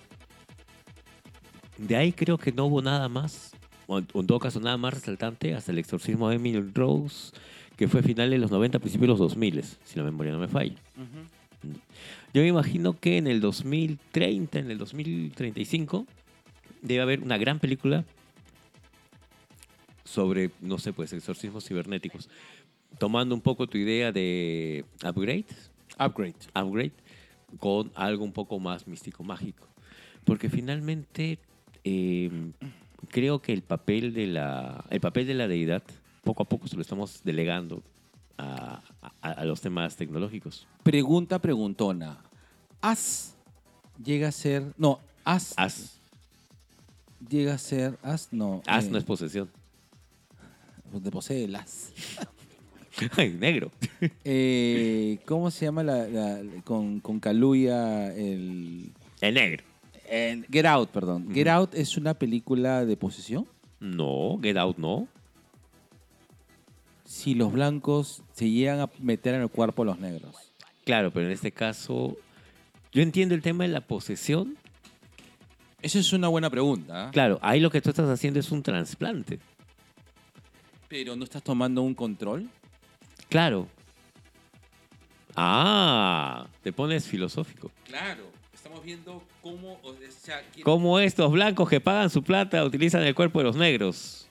[1.77, 3.53] De ahí creo que no hubo nada más,
[3.87, 7.33] o en todo caso nada más resaltante, hasta el exorcismo de Emily Rose,
[7.77, 10.49] que fue final de los 90, principios de los 2000, si la memoria no me
[10.49, 10.75] falla.
[12.35, 16.07] Yo me imagino que en el 2030, en el 2035,
[16.83, 18.05] debe haber una gran película
[20.09, 22.29] sobre, no sé, pues, exorcismos cibernéticos.
[22.99, 25.45] Tomando un poco tu idea de Upgrade,
[25.99, 26.35] Upgrade.
[26.55, 26.93] Upgrade,
[27.59, 29.67] con algo un poco más místico, mágico.
[30.25, 31.39] Porque finalmente
[31.85, 32.31] eh,
[33.09, 35.83] creo que el papel, de la, el papel de la deidad,
[36.25, 37.83] poco a poco se lo estamos delegando
[38.39, 38.83] a,
[39.21, 40.67] a- a los temas tecnológicos.
[40.83, 42.19] Pregunta preguntona.
[42.81, 43.35] ¿As
[44.03, 44.63] llega a ser...
[44.79, 45.99] No, As As,
[47.29, 47.99] llega a ser...
[48.03, 48.63] As no.
[48.67, 49.51] as eh, no es posesión.
[50.93, 51.93] De posee el As.
[53.17, 53.71] Ay, negro.
[54.25, 58.91] Eh, ¿Cómo se llama la, la- con, con Kaluuya el...
[59.21, 59.65] El negro.
[60.09, 61.29] en Get Out, perdón.
[61.33, 63.47] Get Out es una película de posesión.
[63.81, 65.07] No, Get Out no.
[67.05, 70.35] Si los blancos se llegan a meter en el cuerpo de los negros.
[70.85, 72.17] Claro, pero en este caso,
[72.93, 74.57] yo entiendo el tema de la posesión.
[75.81, 77.07] Esa es una buena pregunta.
[77.07, 77.11] ¿ah?
[77.13, 79.39] Claro, ahí lo que tú estás haciendo es un trasplante.
[80.89, 82.49] Pero no estás tomando un control.
[83.29, 83.69] Claro.
[85.37, 87.71] Ah, te pones filosófico.
[87.85, 89.79] Claro, estamos viendo cómo...
[89.83, 93.57] o sea, que- ¿Cómo estos blancos que pagan su plata utilizan el cuerpo de los
[93.57, 94.29] negros?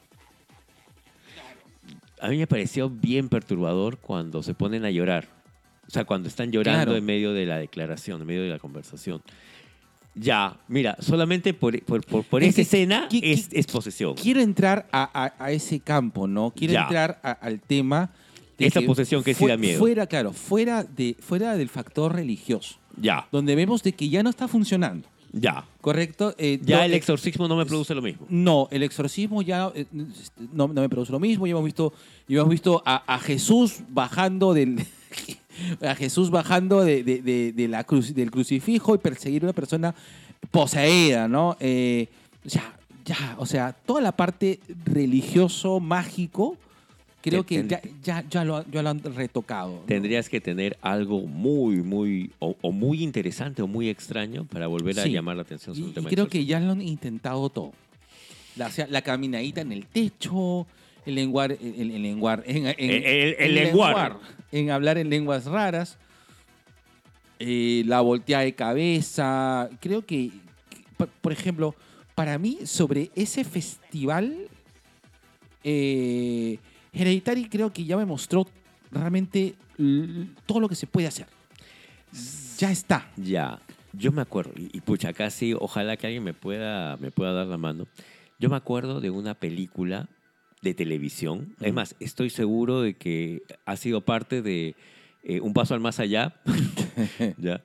[2.19, 5.27] A mí me pareció bien perturbador cuando se ponen a llorar.
[5.88, 6.97] O sea, cuando están llorando Claro.
[6.97, 9.21] en medio de la declaración, en medio de la conversación.
[10.19, 14.15] Ya, mira, solamente por, por, por, por Es esa escena que- es, que- es posesión.
[14.15, 16.52] Quiero entrar a, a- a ese campo, ¿no?
[16.56, 16.84] Quiero Ya.
[16.84, 18.10] entrar a- al tema...
[18.57, 19.77] de Esa posesión que sí da miedo.
[19.80, 24.31] Fuera, claro, fuera, de, fuera del factor religioso, Ya, donde vemos de que ya no
[24.31, 25.64] está funcionando, ya.
[25.81, 26.34] ¿correcto?
[26.39, 28.26] Eh, Ya no, el eh, exorcismo no me produce lo mismo.
[28.30, 29.85] No, el exorcismo ya eh,
[30.52, 31.45] no, no me produce lo mismo.
[31.45, 31.94] Ya hemos visto,
[32.27, 34.84] ya hemos visto a, a Jesús bajando del
[35.81, 39.53] a Jesús bajando de, de- de- de la cruz, del crucifijo y perseguir a una
[39.53, 39.95] persona
[40.51, 41.57] poseída, ¿no?
[41.59, 42.07] Eh,
[42.45, 42.73] sea,
[43.05, 46.57] ya, o sea, toda la parte religioso, mágico,
[47.21, 49.71] creo que ya, ya, ya, lo, ya lo han retocado.
[49.71, 49.79] ¿no?
[49.81, 54.99] Tendrías que tener algo muy, muy, o, o muy interesante o muy extraño para volver
[54.99, 55.11] a Sí.
[55.11, 57.73] llamar la atención Y, sobre un y tema creo que ya lo han intentado todo.
[58.55, 60.65] La, la caminadita en el techo,
[61.07, 64.19] el lenguar, el, el lenguar, en, en- El- el- el en lenguar.
[64.51, 65.97] en hablar en lenguas raras,
[67.39, 69.69] eh, la volteada de cabeza.
[69.79, 70.31] Creo que,
[71.21, 71.75] por- ejemplo,
[72.15, 74.35] para mí sobre ese festival,
[75.63, 76.57] eh,
[76.93, 78.47] Hereditary creo que ya me mostró
[78.91, 79.55] realmente
[80.45, 81.27] todo lo que se puede hacer.
[82.57, 83.11] Ya está.
[83.17, 83.59] Ya,
[83.93, 87.47] yo me acuerdo, y, y pucha, casi, ojalá que alguien me pueda, me pueda dar
[87.47, 87.88] la mano.
[88.39, 90.07] Yo me acuerdo de una película
[90.61, 91.55] de televisión.
[91.61, 94.75] Es más, estoy seguro de que ha sido parte de
[95.23, 96.35] eh, Un Paso al Más Allá,
[97.38, 97.61] ¿ya?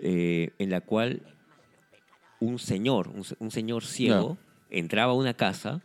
[0.00, 1.22] Eh, en la cual
[2.40, 4.36] un señor, un, se- un señor ciego,
[4.70, 5.80] entraba a una casa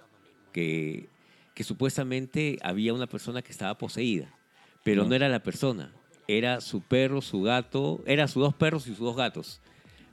[0.52, 1.10] que,
[1.54, 4.34] que supuestamente había una persona que estaba poseída,
[4.84, 5.94] pero no era la persona,
[6.28, 9.62] era su perro, su gato, eran sus dos perros y sus dos gatos.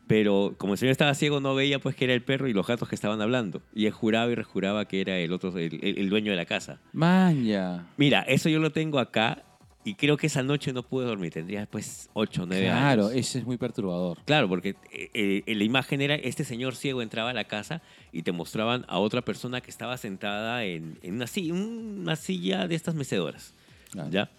[0.07, 2.67] Pero como el señor estaba ciego, no veía pues que era el perro y los
[2.67, 3.61] gatos que estaban hablando.
[3.75, 6.47] Y él juraba y rejuraba que era el otro, el, el- el dueño de la
[6.47, 6.79] casa.
[6.93, 7.87] Maña.
[7.97, 9.43] Mira, eso yo lo tengo acá
[9.85, 11.33] y creo que esa noche no pude dormir.
[11.33, 13.17] Tendría pues 8 o 9 Claro, años.
[13.17, 14.19] ese es muy perturbador.
[14.25, 18.23] Claro, porque eh, eh, la imagen era este señor ciego entraba a la casa y
[18.23, 22.75] te mostraban a otra persona que estaba sentada en, en una, silla, una silla de
[22.77, 23.55] estas mecedoras.
[23.91, 24.11] Claro.
[24.11, 24.31] ¿ya?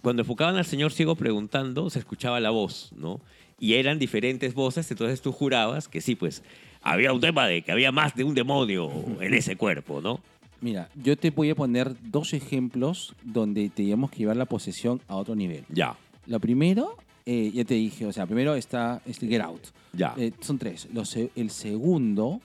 [0.00, 3.20] Cuando enfocaban al señor ciego preguntando, se escuchaba la voz, ¿no?
[3.62, 6.42] Y eran diferentes voces, entonces tú jurabas que sí, pues
[6.82, 8.90] había un tema de que había más de un demonio
[9.20, 10.18] en ese cuerpo, ¿no?
[10.60, 15.14] Mira, yo te voy a poner dos ejemplos donde teníamos que llevar la posesión a
[15.14, 15.64] otro nivel.
[15.68, 19.62] Ya, Lo primero, eh, ya te dije, o sea, primero está este Get Out.
[19.92, 20.12] ya.
[20.16, 20.88] Eh, son tres.
[21.36, 22.40] El segundo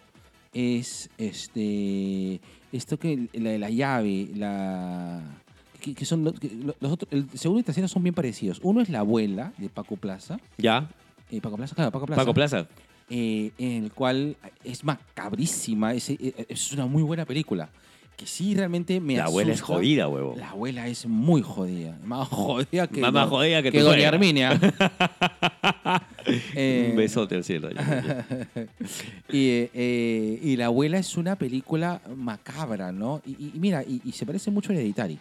[0.53, 2.39] es este
[2.72, 5.23] esto que la de la llave, la
[5.81, 8.60] que, que son que los otros, el segundo y tercero son bien parecidos.
[8.61, 10.88] Uno es la abuela de Paco Plaza, ya,
[11.31, 12.21] eh, Paco Plaza, claro, Paco Plaza.
[12.21, 12.67] Paco Plaza.
[13.09, 17.69] eh, en el cual es macabrísima, es, eh, es una muy buena película.
[18.17, 20.33] que sí realmente me La abuela es jodida, huevo.
[20.39, 21.99] La abuela es muy jodida.
[22.03, 24.07] Más jodida que, Más- más jodida que tu Doña.
[24.07, 24.59] Herminia.
[26.55, 27.69] Eh, Un besote al cielo.
[29.29, 33.21] y, eh, eh, y La abuela es una película macabra, ¿no?
[33.25, 35.19] Y, y- y mira, y, y se parece mucho a Hereditary.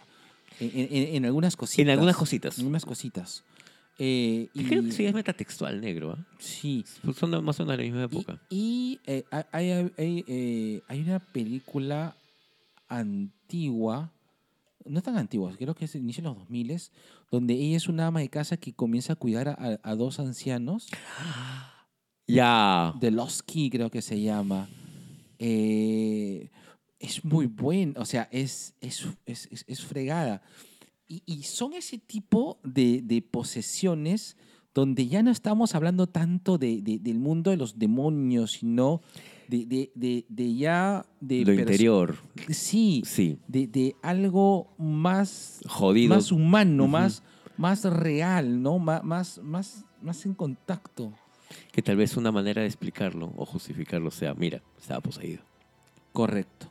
[0.59, 1.79] En, en- en algunas cositas.
[1.79, 2.57] En algunas cositas.
[2.57, 3.43] En algunas cositas.
[3.99, 6.25] Eh, y, Creo que sí es metatextual negro, ¿ah?
[6.37, 6.85] Sí.
[7.17, 8.39] Son de- más o menos de la misma época.
[8.49, 12.15] y, eh, hay, hay- hay, eh, hay una película
[12.87, 14.11] antigua,
[14.85, 16.91] no tan antigua, creo que es el inicio de los 2000,
[17.31, 20.87] donde ella es una ama de casa que comienza a cuidar a, a dos ancianos.
[22.29, 22.93] Ya.
[22.99, 24.67] The Lost Key creo que se llama.
[25.39, 26.49] Eh,
[26.99, 30.41] es muy buen, o sea, es, es, es- es fregada.
[31.07, 34.35] Y, y son ese tipo de, de posesiones
[34.73, 39.01] donde ya no estamos hablando tanto de, de- del mundo de los demonios, sino
[39.47, 41.05] de, de, de- de ya...
[41.19, 42.17] De Lo interior.
[42.49, 43.39] Sí, Sí.
[43.47, 46.13] de, de algo más, Jodido.
[46.13, 47.23] más humano, más,
[47.57, 48.77] más real, ¿no?
[48.77, 51.11] Má- Más, más, más en contacto.
[51.71, 55.41] Que tal vez una manera de explicarlo o justificarlo sea, mira, estaba poseído.
[56.13, 56.67] Correcto.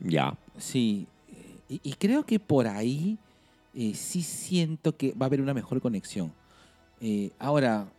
[0.00, 0.36] Ya.
[0.56, 1.06] Sí,
[1.68, 3.18] y, y creo que por ahí
[3.74, 6.32] eh, sí siento que va a haber una mejor conexión.
[7.00, 7.90] Eh, ahora,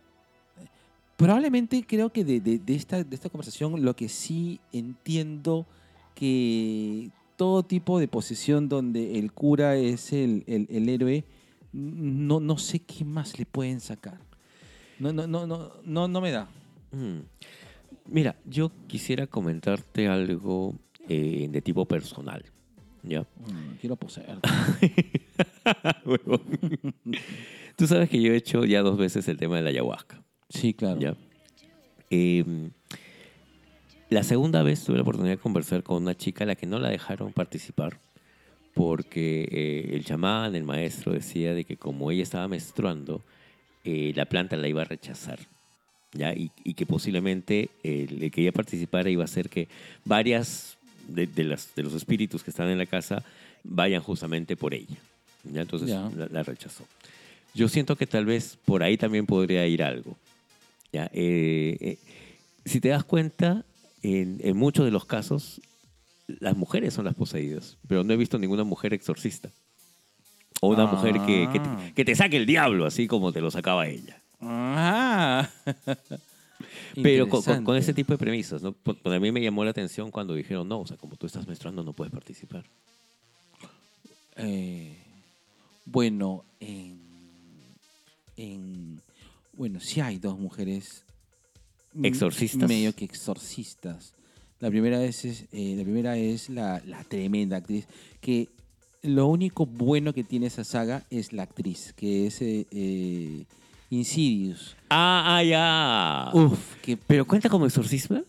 [1.16, 5.66] probablemente creo que de, esta, de esta conversación lo que sí entiendo
[6.14, 11.24] que todo tipo de posesión donde el cura es el, el- el héroe,
[11.72, 14.18] no, no sé qué más le pueden sacar.
[14.98, 16.48] No, no, no, no, no, no me da.
[16.92, 17.20] Mm.
[18.06, 20.74] Mira, yo quisiera comentarte algo
[21.08, 22.44] eh, de tipo personal.
[23.02, 23.22] ¿Ya?
[23.22, 24.38] Mm, quiero poseer.
[27.76, 30.22] Tú sabes que yo he hecho ya dos veces el tema de la ayahuasca.
[30.48, 31.00] Sí, claro.
[31.00, 31.16] ¿ya?
[32.10, 32.44] Eh,
[34.08, 36.78] la segunda vez tuve la oportunidad de conversar con una chica a la que no
[36.78, 37.98] la dejaron participar
[38.74, 43.22] porque eh, el chamán, el maestro, decía de que como ella estaba menstruando,
[43.84, 45.38] eh, la planta la iba a rechazar.
[46.12, 46.34] ¿ya?
[46.34, 49.68] Y, y que posiblemente eh, el que ella participara iba a hacer que
[50.04, 53.22] varias de, de las, de los espíritus que están en la casa
[53.64, 54.96] vayan justamente por ella.
[55.44, 55.62] ¿ya?
[55.62, 55.88] Entonces.
[55.90, 56.84] La, la rechazó.
[57.54, 60.16] Yo siento que tal vez por ahí también podría ir algo.
[60.92, 61.10] ¿ya?
[61.12, 61.98] Eh, eh,
[62.64, 63.64] si te das cuenta,
[64.02, 65.60] en, en muchos de los casos,
[66.26, 69.50] las mujeres son las poseídas, pero no he visto ninguna mujer exorcista.
[70.60, 71.78] O una mujer que, que Ah.
[71.88, 74.16] te, que te saque el diablo, así como te lo sacaba ella.
[74.40, 75.48] Ah.
[77.02, 78.72] Pero con, ese tipo de premisas, ¿no?
[78.72, 81.26] Por- por a mí me llamó la atención cuando dijeron, no, o sea, como tú
[81.26, 82.64] estás menstruando no puedes participar.
[84.36, 84.96] Eh,
[85.84, 86.98] bueno, en,
[88.36, 89.00] en-
[89.54, 91.04] Bueno, sí hay dos mujeres.
[92.02, 92.68] ¿Exorcistas?
[92.68, 94.14] Medio que exorcistas.
[94.60, 97.86] La primera es, es, eh, la, primera es la, la tremenda actriz.
[98.20, 98.48] Que
[99.02, 103.44] lo único bueno que tiene esa saga es la actriz, que es eh,
[103.96, 104.74] Insidious.
[104.88, 106.30] Ah, ah, ya.
[106.32, 108.22] Uf, que ¿Pero cuenta como exorcismo?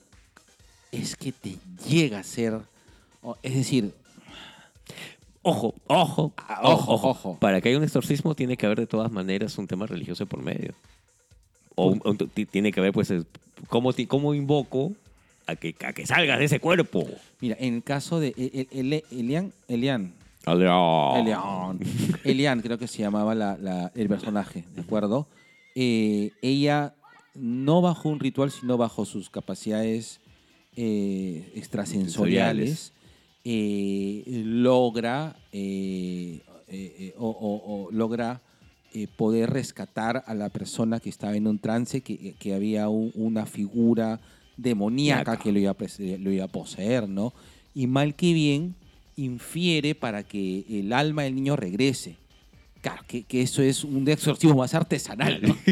[0.91, 1.55] es que te
[1.87, 2.59] llega a ser.
[3.21, 3.93] o- Es decir,
[5.45, 7.37] Ojo, ojo, Ah, ojo, ojo, ojo, ojo.
[7.39, 10.41] Para que haya un exorcismo tiene que haber de todas maneras un tema religioso por
[10.41, 10.73] medio.
[11.75, 13.25] O un- un- ti- tiene que haber, pues, el-
[13.67, 14.91] cómo, ti- cómo invoco
[15.47, 17.05] a que, a que salgas de ese cuerpo.
[17.41, 20.13] mira, en el caso de el- el- Elian, Elian,
[20.45, 21.15] Elian.
[21.15, 21.79] Elian.
[22.25, 25.25] Elian, creo que se llamaba la- la- el personaje, ¿de acuerdo?
[25.75, 26.95] Eh, ella
[27.35, 30.19] no bajo un ritual, sino bajo sus capacidades
[30.75, 32.93] eh, extrasensoriales,
[33.43, 35.35] eh, logra,
[37.17, 38.41] o, o- o logra
[39.15, 43.45] poder rescatar a la persona que estaba en un trance, que, que había un- una
[43.47, 44.19] figura
[44.57, 45.75] demoníaca que lo iba, a,
[46.19, 47.33] lo iba a poseer, ¿no?
[47.73, 48.75] Y mal que bien,
[49.15, 52.17] infiere para que el alma del niño regrese.
[52.83, 55.55] Claro, que, que eso es un exorcismo más artesanal, ¿no?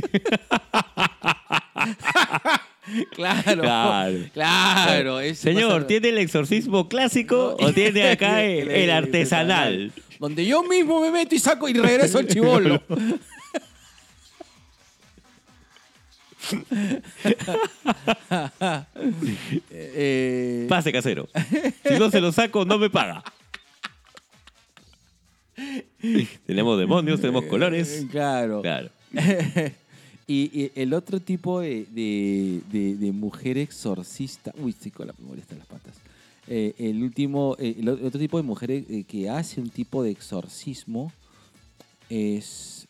[3.14, 3.62] claro,
[4.34, 5.20] Claro.
[5.36, 9.92] Señor, ¿tiene el exorcismo clásico o tiene acá el, el artesanal?
[10.22, 12.82] Donde yo mismo me meto y saco y regreso al chivolo.
[19.70, 21.28] Eh, Pase casero.
[21.88, 23.24] Si no se lo saco, no me paga.
[26.46, 28.02] tenemos demonios, tenemos colores.
[28.04, 28.62] eh, Claro.
[28.62, 28.90] Claro.
[30.28, 34.54] y, y el otro tipo de, de- de- de mujer exorcista.
[34.58, 35.94] Uy, estoy con la memoria las patas.
[36.48, 40.12] Eh, el último, eh, el otro tipo de mujer eh, que hace un tipo de
[40.12, 41.12] exorcismo
[42.10, 42.88] es.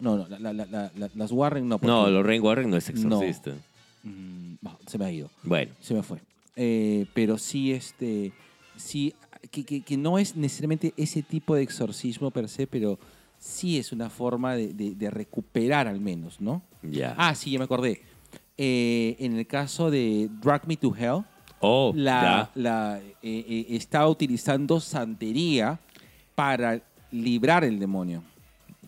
[0.00, 1.78] no, no, la- la- la- la- la- las Warren no.
[1.82, 3.52] No, Lorraine Warren no es exorcista.
[4.02, 5.30] Mm, no, se me ha ido.
[5.42, 6.18] Bueno, Se me fue.
[7.14, 8.32] Pero sí, este,
[8.76, 9.12] sí
[9.50, 12.98] que, que- que no es necesariamente ese tipo de exorcismo per se, pero
[13.38, 16.62] sí es una forma de, de- de recuperar al menos, ¿no?
[16.82, 17.14] Ya.
[17.16, 18.02] Ah, sí, ya me acordé.
[18.58, 21.22] Eh, en el caso de Drag Me to Hell,
[21.60, 25.78] oh, la, la, eh, eh, estaba utilizando santería
[26.34, 28.22] para librar el demonio.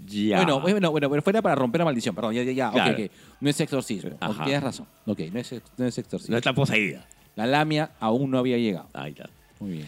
[0.06, 0.36] Ya.
[0.38, 2.96] Bueno, bueno, bueno, pero fuera para romper la maldición, perdón, ya, ya, ya, Claro.
[3.40, 4.44] No es exorcismo, Ajá.
[4.44, 6.32] tienes razón, ok, no es, no es exorcismo.
[6.32, 7.06] No está poseída.
[7.36, 8.88] La lamia aún no había llegado.
[8.94, 9.28] Ahí está.
[9.60, 9.86] Muy bien.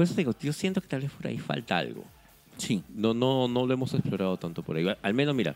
[0.00, 2.02] Por eso te digo, yo siento que tal vez por ahí falta algo.
[2.56, 2.82] Sí.
[2.94, 4.86] No, no, no lo hemos explorado tanto por ahí.
[5.02, 5.54] Al menos, mira,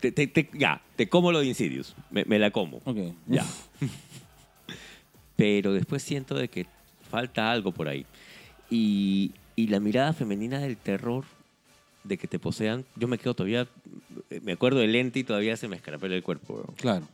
[0.00, 1.94] te, te- te- ya, te como lo de Insidious.
[2.10, 2.78] Me, me la como.
[2.78, 2.96] Ok.
[3.28, 3.46] Ya.
[5.36, 6.66] Pero después siento de que
[7.08, 8.04] falta algo por ahí.
[8.68, 11.24] Y, y la mirada femenina del terror,
[12.02, 13.68] de que te posean, yo me quedo todavía,
[14.42, 16.54] me acuerdo de lente y todavía se me escarapela el cuerpo.
[16.64, 16.74] bro.
[16.76, 17.06] Claro.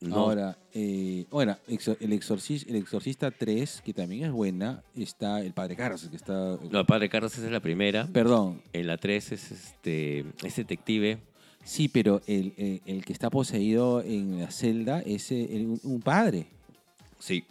[0.00, 5.52] No, Ahora, eh, exor- el, exorcis- el Exorcista 3, que también es buena, está el
[5.52, 6.58] Padre Carlos, que está...
[6.70, 8.06] No, Padre Carlos es la primera.
[8.10, 11.18] Perdón, En la 3 es este es detective.
[11.64, 15.80] sí, pero el, el- el que está poseído en la celda es eh, el- un-
[15.84, 16.46] un padre.
[17.18, 17.44] Sí.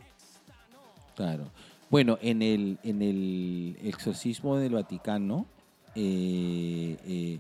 [1.15, 1.51] Claro.
[1.91, 5.45] Bueno, en el, en el exorcismo del Vaticano,
[5.93, 7.39] eh, eh,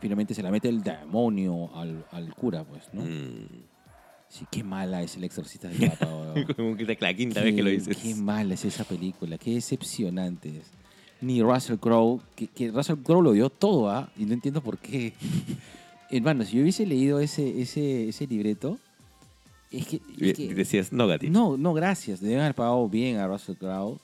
[0.00, 3.02] finalmente se la mete el demonio al, al cura, pues, ¿no?
[3.02, 3.46] Mm.
[4.28, 6.34] Sí, qué mala es el exorcista del Papa.
[6.56, 7.96] Como que es la quinta vez que lo Qué- dices.
[7.96, 10.64] Qué mala es esa película, qué decepcionante es.
[11.20, 14.10] Ni Russell Crowe, que, que Russell Crowe lo dio todo, ¿ah?
[14.16, 15.14] Y no entiendo por qué.
[16.10, 18.78] Hermano, si yo hubiese leído ese, ese, ese libreto,
[19.70, 20.00] es que...
[20.20, 21.28] es que- Decías, no, Gati.
[21.30, 22.20] no, no, gracias.
[22.20, 23.98] Deben haber pagado bien a Russell Crowe.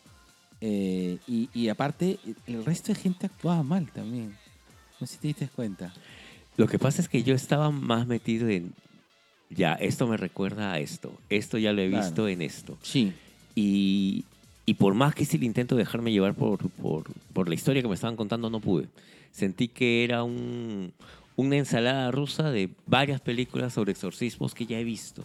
[0.60, 4.34] Eh, y, y aparte, el resto de gente actuaba mal también.
[5.00, 5.92] No sé si te diste cuenta.
[6.56, 8.72] Lo que pasa es que yo estaba más metido en.
[9.50, 11.12] Ya, esto me recuerda a esto.
[11.28, 12.04] Esto ya lo he Claro.
[12.04, 12.76] visto en esto.
[12.82, 13.12] Sí.
[13.54, 14.24] Y,
[14.66, 17.82] y por más que hice el intento de dejarme llevar por, por, por la historia
[17.82, 18.86] que me estaban contando, no pude.
[19.30, 20.92] Sentí que era un,
[21.36, 25.24] una ensalada rusa de varias películas sobre exorcismos que ya he visto.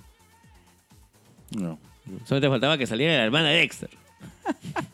[1.57, 1.79] No.
[2.25, 3.89] Solo te faltaba que saliera la hermana de Dexter.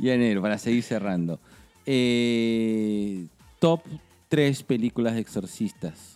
[0.00, 1.38] Y enero, para seguir cerrando.
[1.86, 3.26] Eh,
[3.60, 3.80] top
[4.28, 6.11] 3 películas de exorcistas.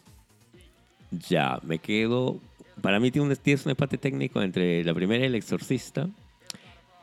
[1.10, 2.38] Ya, me quedo.
[2.80, 6.08] Para mí tiene un, un empate técnico entre la primera, El Exorcista,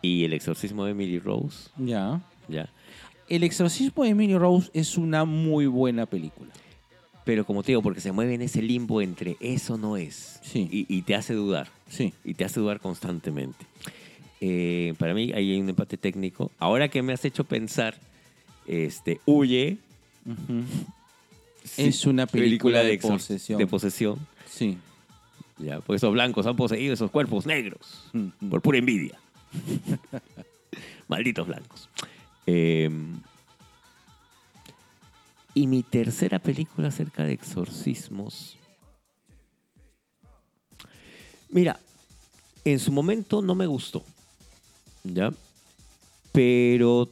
[0.02, 1.70] y El Exorcismo de Emily Rose.
[1.78, 2.22] Ya.
[2.48, 2.70] Ya.
[3.30, 6.52] El exorcismo de Emily Rose es una muy buena película.
[7.26, 10.40] Pero como te digo, porque se mueve en ese limbo entre eso no es.
[10.44, 10.68] Sí.
[10.70, 11.70] Y, y te hace dudar.
[11.88, 12.14] Sí.
[12.26, 13.66] Y te hace dudar constantemente.
[14.42, 16.52] Eh, para mí ahí hay un empate técnico.
[16.60, 17.96] Ahora que me has hecho pensar,
[18.68, 19.78] este, huye.
[21.64, 23.58] Sí, Es una película de posesión.
[23.58, 24.20] De posesión.
[24.48, 24.78] Sí.
[25.58, 28.10] Ya, pues esos blancos han poseído esos cuerpos negros.
[28.14, 28.50] Mm, mm.
[28.50, 29.18] Por pura envidia.
[31.08, 31.90] Malditos blancos.
[32.46, 32.90] Eh,
[35.54, 38.58] y mi tercera película acerca de exorcismos.
[41.50, 41.80] Mira,
[42.66, 44.04] en su momento no me gustó.
[45.04, 45.32] ¿Ya?
[46.32, 47.10] Pero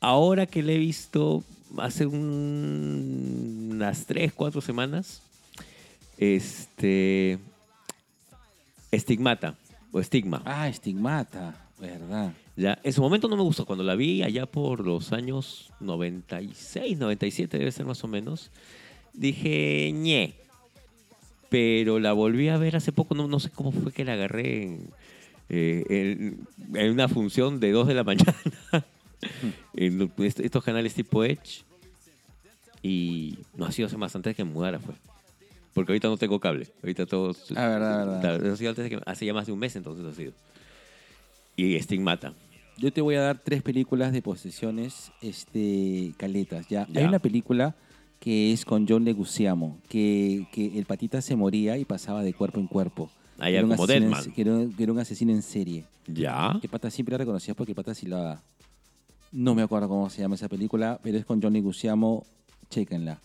[0.00, 1.44] ahora que la he visto
[1.78, 5.22] hace un- unas tres, cuatro semanas,
[6.18, 7.38] este.
[8.90, 9.54] Estigmata
[9.90, 10.42] o estigma.
[10.44, 12.32] Ah, Estigmata, verdad.
[12.56, 13.64] Ya, en su momento no me gustó.
[13.64, 18.50] Cuando la vi allá por los años 96, 97, debe ser más o menos,
[19.14, 20.34] dije, ñe.
[21.48, 24.62] Pero la volví a ver hace poco, no, no sé cómo fue que la agarré
[24.64, 24.90] en,
[25.48, 26.46] eh, en,
[26.78, 28.34] en una función de 2 de la mañana.
[29.74, 31.64] en est- estos canales tipo Edge.
[32.82, 34.94] Y no ha sido hace más antes de que me mudara, fue.
[35.72, 36.68] Porque ahorita no tengo cable.
[36.82, 37.34] Ahorita todo.
[37.54, 38.52] Ah, verdad, verdad.
[38.52, 40.32] Ha sido antes de que, hace ya más de un mes entonces ha sido.
[41.56, 42.34] Y Stigmata.
[42.78, 46.68] Yo te voy a dar tres películas de posesiones este, caletas.
[46.68, 46.86] ¿ya?
[46.90, 47.00] Ya.
[47.00, 47.76] Hay una película
[48.18, 52.60] que es con John Leguizamo, que, que el patita se moría y pasaba de cuerpo
[52.60, 53.10] en cuerpo.
[53.38, 54.32] Ah, ya, Era como Deadman.
[54.32, 55.84] Que era, que era un asesino en serie.
[56.06, 56.58] Ya.
[56.60, 58.42] Que pata siempre la reconocía porque pata silbaba.
[59.32, 62.24] No me acuerdo cómo se llama esa película, pero es con John Leguizamo.
[62.70, 63.18] Chéquenla.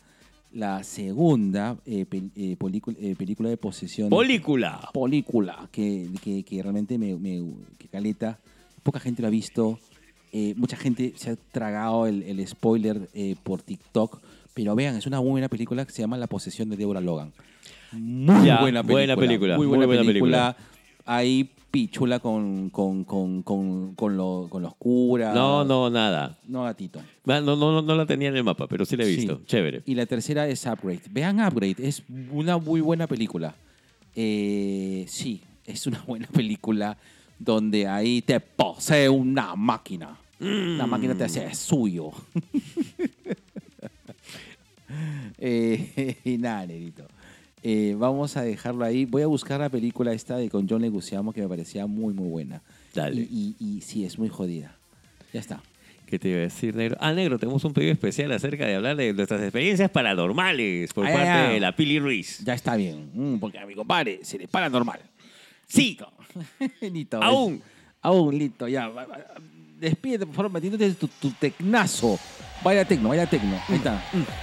[0.53, 4.09] La segunda eh, pel- eh, película, eh, película de posesión.
[4.09, 4.89] Polícula.
[4.93, 7.43] película que, que, que realmente me, me-
[7.77, 8.39] que caleta.
[8.83, 9.79] Poca gente lo ha visto.
[10.31, 14.21] eh, mucha gente se ha tragado el, el spoiler eh, por TikTok.
[14.53, 17.31] Pero vean, es una muy buena película que se llama La posesión de Deborah Logan.
[17.91, 19.15] Muy Ya, buena película.
[19.15, 20.07] buena película, Muy buena, película.
[20.07, 20.57] película.
[21.71, 25.35] Pichula con, con, con, con, con, lo- con los curas.
[25.35, 26.37] No, no, nada.
[26.47, 27.01] No, gatito.
[27.25, 29.37] No, no, no, no la tenía en el mapa, pero sí la he visto.
[29.39, 29.43] Sí.
[29.47, 29.83] Chévere.
[29.85, 31.01] Y la tercera es Upgrade.
[31.11, 33.53] Vean Upgrade, es una muy buena película.
[34.15, 36.97] Eh, sí, es una buena película.
[37.39, 40.17] donde ahí te posee una máquina.
[40.39, 40.89] La Mm.
[40.89, 42.11] máquina te hace suyo.
[45.37, 47.05] Eh, y nada, Nerito.
[47.69, 49.03] Eh, vamos a dejarlo ahí.
[49.03, 52.29] Voy a buscar la película esta de con John Leguizamo que me parecía muy, muy
[52.29, 52.61] buena.
[52.93, 53.19] Dale.
[53.21, 54.73] Y, y, y sí, es muy jodida.
[55.33, 55.61] Ya está.
[56.05, 56.95] ¿Qué te iba a decir, negro?
[57.01, 61.09] Ah, negro, tenemos un pedido especial acerca de hablar de nuestras experiencias paranormales por Ah,
[61.11, 61.49] parte ya, ya.
[61.49, 62.39] de la Pili Ruiz.
[62.45, 63.09] Ya está bien.
[63.13, 65.01] Mm, porque a mi compadre se le para normal.
[65.67, 65.97] Sí,
[66.79, 67.21] Listo.
[67.21, 67.61] Aún.
[68.01, 68.89] Aún, listo, ya.
[69.77, 72.17] Despídete, por favor, metiéndote tu, tu tecnazo.
[72.63, 73.59] Vaya tecno, vaya tecno.
[73.69, 73.91] Ahí está.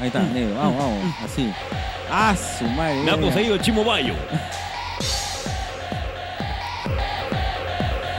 [0.01, 0.55] Ahí está, negro.
[0.57, 1.15] Vamos, vamos.
[1.25, 1.53] Así.
[2.11, 2.97] Ah, su madre.
[3.03, 4.15] me ha poseído Chimo Bayo.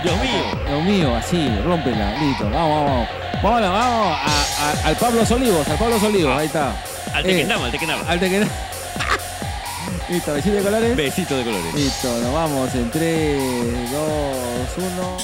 [0.03, 0.43] Dios mío.
[0.67, 2.17] Dios mío, así, rómpela.
[2.19, 2.49] Listo.
[2.49, 3.07] Vamos, vamos.
[3.41, 6.37] Vámonos, vamos a- a- al Pablo Olivos, al Pablo Olivos.
[6.37, 6.71] Ahí está.
[7.13, 8.03] Al Eh, Tequendama, al Tequendama.
[8.09, 8.51] Al Tequendama.
[10.09, 10.95] Listo, besito de colores.
[10.95, 11.73] Besito de colores.
[11.73, 15.17] Listo, nos vamos en 3, 2, 1.